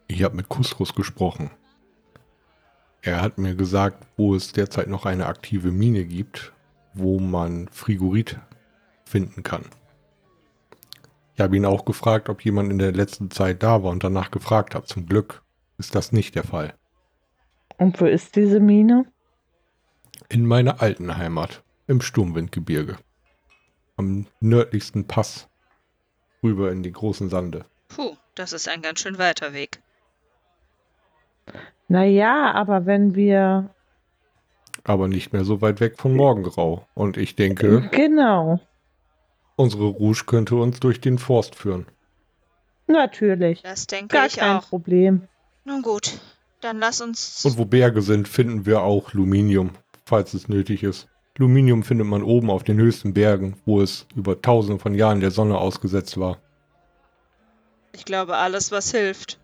Ich 0.07 0.23
habe 0.23 0.37
mit 0.37 0.49
Kusrus 0.49 0.95
gesprochen. 0.95 1.51
Er 3.03 3.21
hat 3.23 3.39
mir 3.39 3.55
gesagt, 3.55 4.07
wo 4.17 4.35
es 4.35 4.53
derzeit 4.53 4.89
noch 4.89 5.07
eine 5.07 5.27
aktive 5.27 5.71
Mine 5.71 6.05
gibt, 6.05 6.53
wo 6.95 7.19
man 7.21 7.69
Frigorit 7.69 8.39
finden 9.05 9.43
kann. 9.43 9.65
Ich 11.35 11.41
habe 11.41 11.57
ihn 11.57 11.65
auch 11.65 11.85
gefragt, 11.85 12.29
ob 12.29 12.45
jemand 12.45 12.73
in 12.73 12.79
der 12.79 12.93
letzten 12.93 13.31
Zeit 13.31 13.63
da 13.63 13.85
war 13.85 13.93
und 13.93 14.03
danach 14.03 14.31
gefragt 14.31 14.75
habe. 14.75 14.87
Zum 14.87 15.07
Glück 15.07 15.43
ist 15.79 15.95
das 15.95 16.11
nicht 16.11 16.35
der 16.35 16.43
Fall. 16.43 16.75
Und 17.77 18.01
wo 18.01 18.07
ist 18.07 18.35
diese 18.35 18.59
Mine? 18.59 19.07
In 20.29 20.45
meiner 20.45 20.83
alten 20.83 21.17
Heimat, 21.17 21.63
im 21.87 22.01
Sturmwindgebirge. 22.01 22.97
Am 23.97 24.27
nördlichsten 24.41 25.07
Pass. 25.07 25.49
Rüber 26.43 26.73
in 26.73 26.83
die 26.83 26.93
großen 26.93 27.29
Sande. 27.29 27.65
Puh, 27.89 28.17
das 28.35 28.53
ist 28.53 28.69
ein 28.69 28.83
ganz 28.83 29.01
schön 29.01 29.19
weiter 29.19 29.53
Weg. 29.53 29.81
Naja, 31.89 32.53
aber 32.53 32.87
wenn 32.87 33.15
wir. 33.15 33.71
Aber 34.85 35.09
nicht 35.09 35.33
mehr 35.33 35.45
so 35.45 35.61
weit 35.61 35.81
weg 35.81 35.99
von 35.99 36.15
Morgengrau. 36.15 36.87
Und 36.95 37.17
ich 37.17 37.35
denke, 37.35 37.89
Genau. 37.93 38.61
unsere 39.57 39.87
Rouge 39.87 40.25
könnte 40.27 40.57
uns 40.57 40.81
durch 40.81 41.01
den 41.01 41.19
Forst 41.19 41.55
führen. 41.55 41.87
Natürlich. 42.87 43.63
Das 43.63 43.87
denke 43.87 44.17
Gar 44.17 44.27
ich 44.27 44.37
kein 44.37 44.57
auch. 44.57 44.69
Problem. 44.69 45.29
Nun 45.65 45.83
gut, 45.83 46.19
dann 46.61 46.79
lass 46.79 47.01
uns. 47.03 47.45
Und 47.45 47.59
wo 47.59 47.65
Berge 47.67 48.01
sind, 48.01 48.29
finden 48.29 48.65
wir 48.65 48.81
auch 48.83 49.13
Luminium, 49.13 49.71
falls 50.07 50.33
es 50.33 50.49
nötig 50.49 50.83
ist. 50.83 51.09
Luminium 51.37 51.83
findet 51.83 52.07
man 52.07 52.23
oben 52.23 52.51
auf 52.51 52.65
den 52.65 52.79
höchsten 52.79 53.13
Bergen, 53.15 53.57
wo 53.67 53.81
es 53.83 54.07
über 54.17 54.41
tausende 54.41 54.81
von 54.81 54.95
Jahren 54.95 55.21
der 55.21 55.31
Sonne 55.31 55.59
ausgesetzt 55.59 56.19
war. 56.19 56.39
Ich 57.99 58.05
glaube, 58.05 58.37
alles, 58.37 58.71
was 58.71 58.93
hilft. 58.93 59.39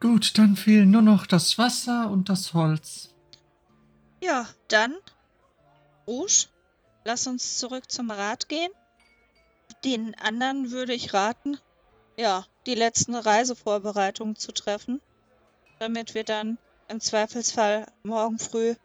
Gut, 0.00 0.38
dann 0.38 0.54
fehlen 0.54 0.90
nur 0.92 1.02
noch 1.02 1.26
das 1.26 1.58
Wasser 1.58 2.08
und 2.10 2.28
das 2.28 2.54
Holz. 2.54 3.12
Ja, 4.22 4.46
dann, 4.68 4.94
Rouge, 6.06 6.46
lass 7.04 7.26
uns 7.26 7.58
zurück 7.58 7.90
zum 7.90 8.12
Rat 8.12 8.48
gehen. 8.48 8.70
Den 9.84 10.14
anderen 10.14 10.70
würde 10.70 10.94
ich 10.94 11.12
raten, 11.12 11.58
ja, 12.16 12.46
die 12.66 12.76
letzten 12.76 13.16
Reisevorbereitungen 13.16 14.36
zu 14.36 14.52
treffen, 14.52 15.00
damit 15.80 16.14
wir 16.14 16.22
dann 16.22 16.56
im 16.88 17.00
Zweifelsfall 17.00 17.86
morgen 18.04 18.38
früh 18.38 18.76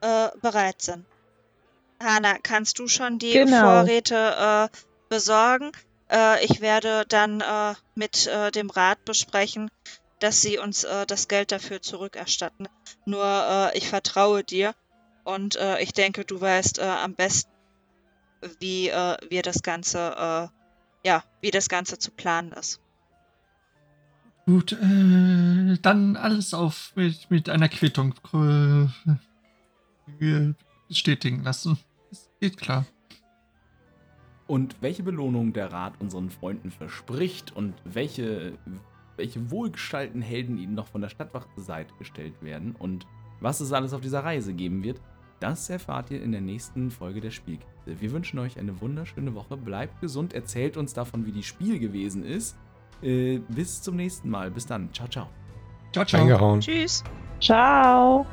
äh, 0.00 0.28
bereit 0.40 0.82
sind. 0.82 1.06
Hanna, 2.02 2.38
kannst 2.42 2.80
du 2.80 2.88
schon 2.88 3.20
die 3.20 3.32
Genau. 3.32 3.60
Vorräte 3.60 4.70
äh, 4.72 4.76
besorgen? 5.08 5.70
Äh, 6.12 6.44
ich 6.44 6.60
werde 6.60 7.04
dann 7.08 7.40
äh, 7.40 7.74
mit 7.94 8.26
äh, 8.26 8.50
dem 8.50 8.68
Rat 8.70 9.04
besprechen, 9.04 9.70
dass 10.20 10.42
sie 10.42 10.58
uns 10.58 10.84
äh, 10.84 11.06
das 11.06 11.26
Geld 11.26 11.50
dafür 11.52 11.80
zurückerstatten. 11.80 12.68
Nur 13.06 13.24
äh, 13.24 13.78
ich 13.78 13.88
vertraue 13.88 14.44
dir 14.44 14.74
und 15.24 15.56
äh, 15.56 15.80
ich 15.80 15.92
denke, 15.92 16.24
du 16.24 16.40
weißt 16.40 16.80
am 16.80 17.14
besten, 17.14 17.50
wie 18.60 18.86
wir 18.86 19.42
das 19.42 19.62
Ganze, 19.62 20.50
ja, 21.04 21.22
wie 21.40 21.52
das 21.52 21.68
Ganze 21.68 21.96
zu 21.98 22.10
planen 22.10 22.50
ist. 22.50 22.80
Gut, 24.46 24.72
dann 24.72 26.16
alles 26.16 26.54
auf 26.54 26.90
mit, 26.96 27.30
mit 27.30 27.48
einer 27.48 27.68
Quittung 27.68 28.14
bestätigen 30.88 31.44
lassen. 31.44 31.78
Es 32.10 32.28
geht 32.40 32.56
klar. 32.56 32.84
Und 34.52 34.76
welche 34.82 35.02
Belohnung 35.02 35.54
der 35.54 35.72
Rat 35.72 35.94
unseren 35.98 36.28
Freunden 36.28 36.70
verspricht 36.70 37.56
und 37.56 37.72
welche, 37.84 38.52
welche 39.16 39.50
wohlgestalten 39.50 40.20
Helden 40.20 40.58
ihnen 40.58 40.74
noch 40.74 40.88
von 40.88 41.00
der 41.00 41.08
Stadtwache 41.08 41.48
zur 41.54 41.64
Seite 41.64 41.94
gestellt 41.98 42.34
werden 42.42 42.76
und 42.78 43.06
was 43.40 43.60
es 43.60 43.72
alles 43.72 43.94
auf 43.94 44.02
dieser 44.02 44.24
Reise 44.24 44.52
geben 44.52 44.84
wird, 44.84 45.00
das 45.40 45.70
erfahrt 45.70 46.10
ihr 46.10 46.22
in 46.22 46.32
der 46.32 46.42
nächsten 46.42 46.90
Folge 46.90 47.22
der 47.22 47.30
Spielkiste. 47.30 47.98
Wir 47.98 48.12
wünschen 48.12 48.38
euch 48.40 48.58
eine 48.58 48.78
wunderschöne 48.82 49.34
Woche, 49.34 49.56
bleibt 49.56 50.02
gesund, 50.02 50.34
erzählt 50.34 50.76
uns 50.76 50.92
davon, 50.92 51.24
wie 51.24 51.32
die 51.32 51.44
Spiel 51.44 51.78
gewesen 51.78 52.22
ist. 52.22 52.58
Äh, 53.00 53.38
bis 53.48 53.80
zum 53.80 53.96
nächsten 53.96 54.28
Mal. 54.28 54.50
Bis 54.50 54.66
dann. 54.66 54.92
Ciao, 54.92 55.08
ciao. 55.08 55.28
Ciao, 55.94 56.04
ciao. 56.04 56.20
Eingehauen. 56.20 56.60
Tschüss. 56.60 57.02
Ciao. 57.40 58.26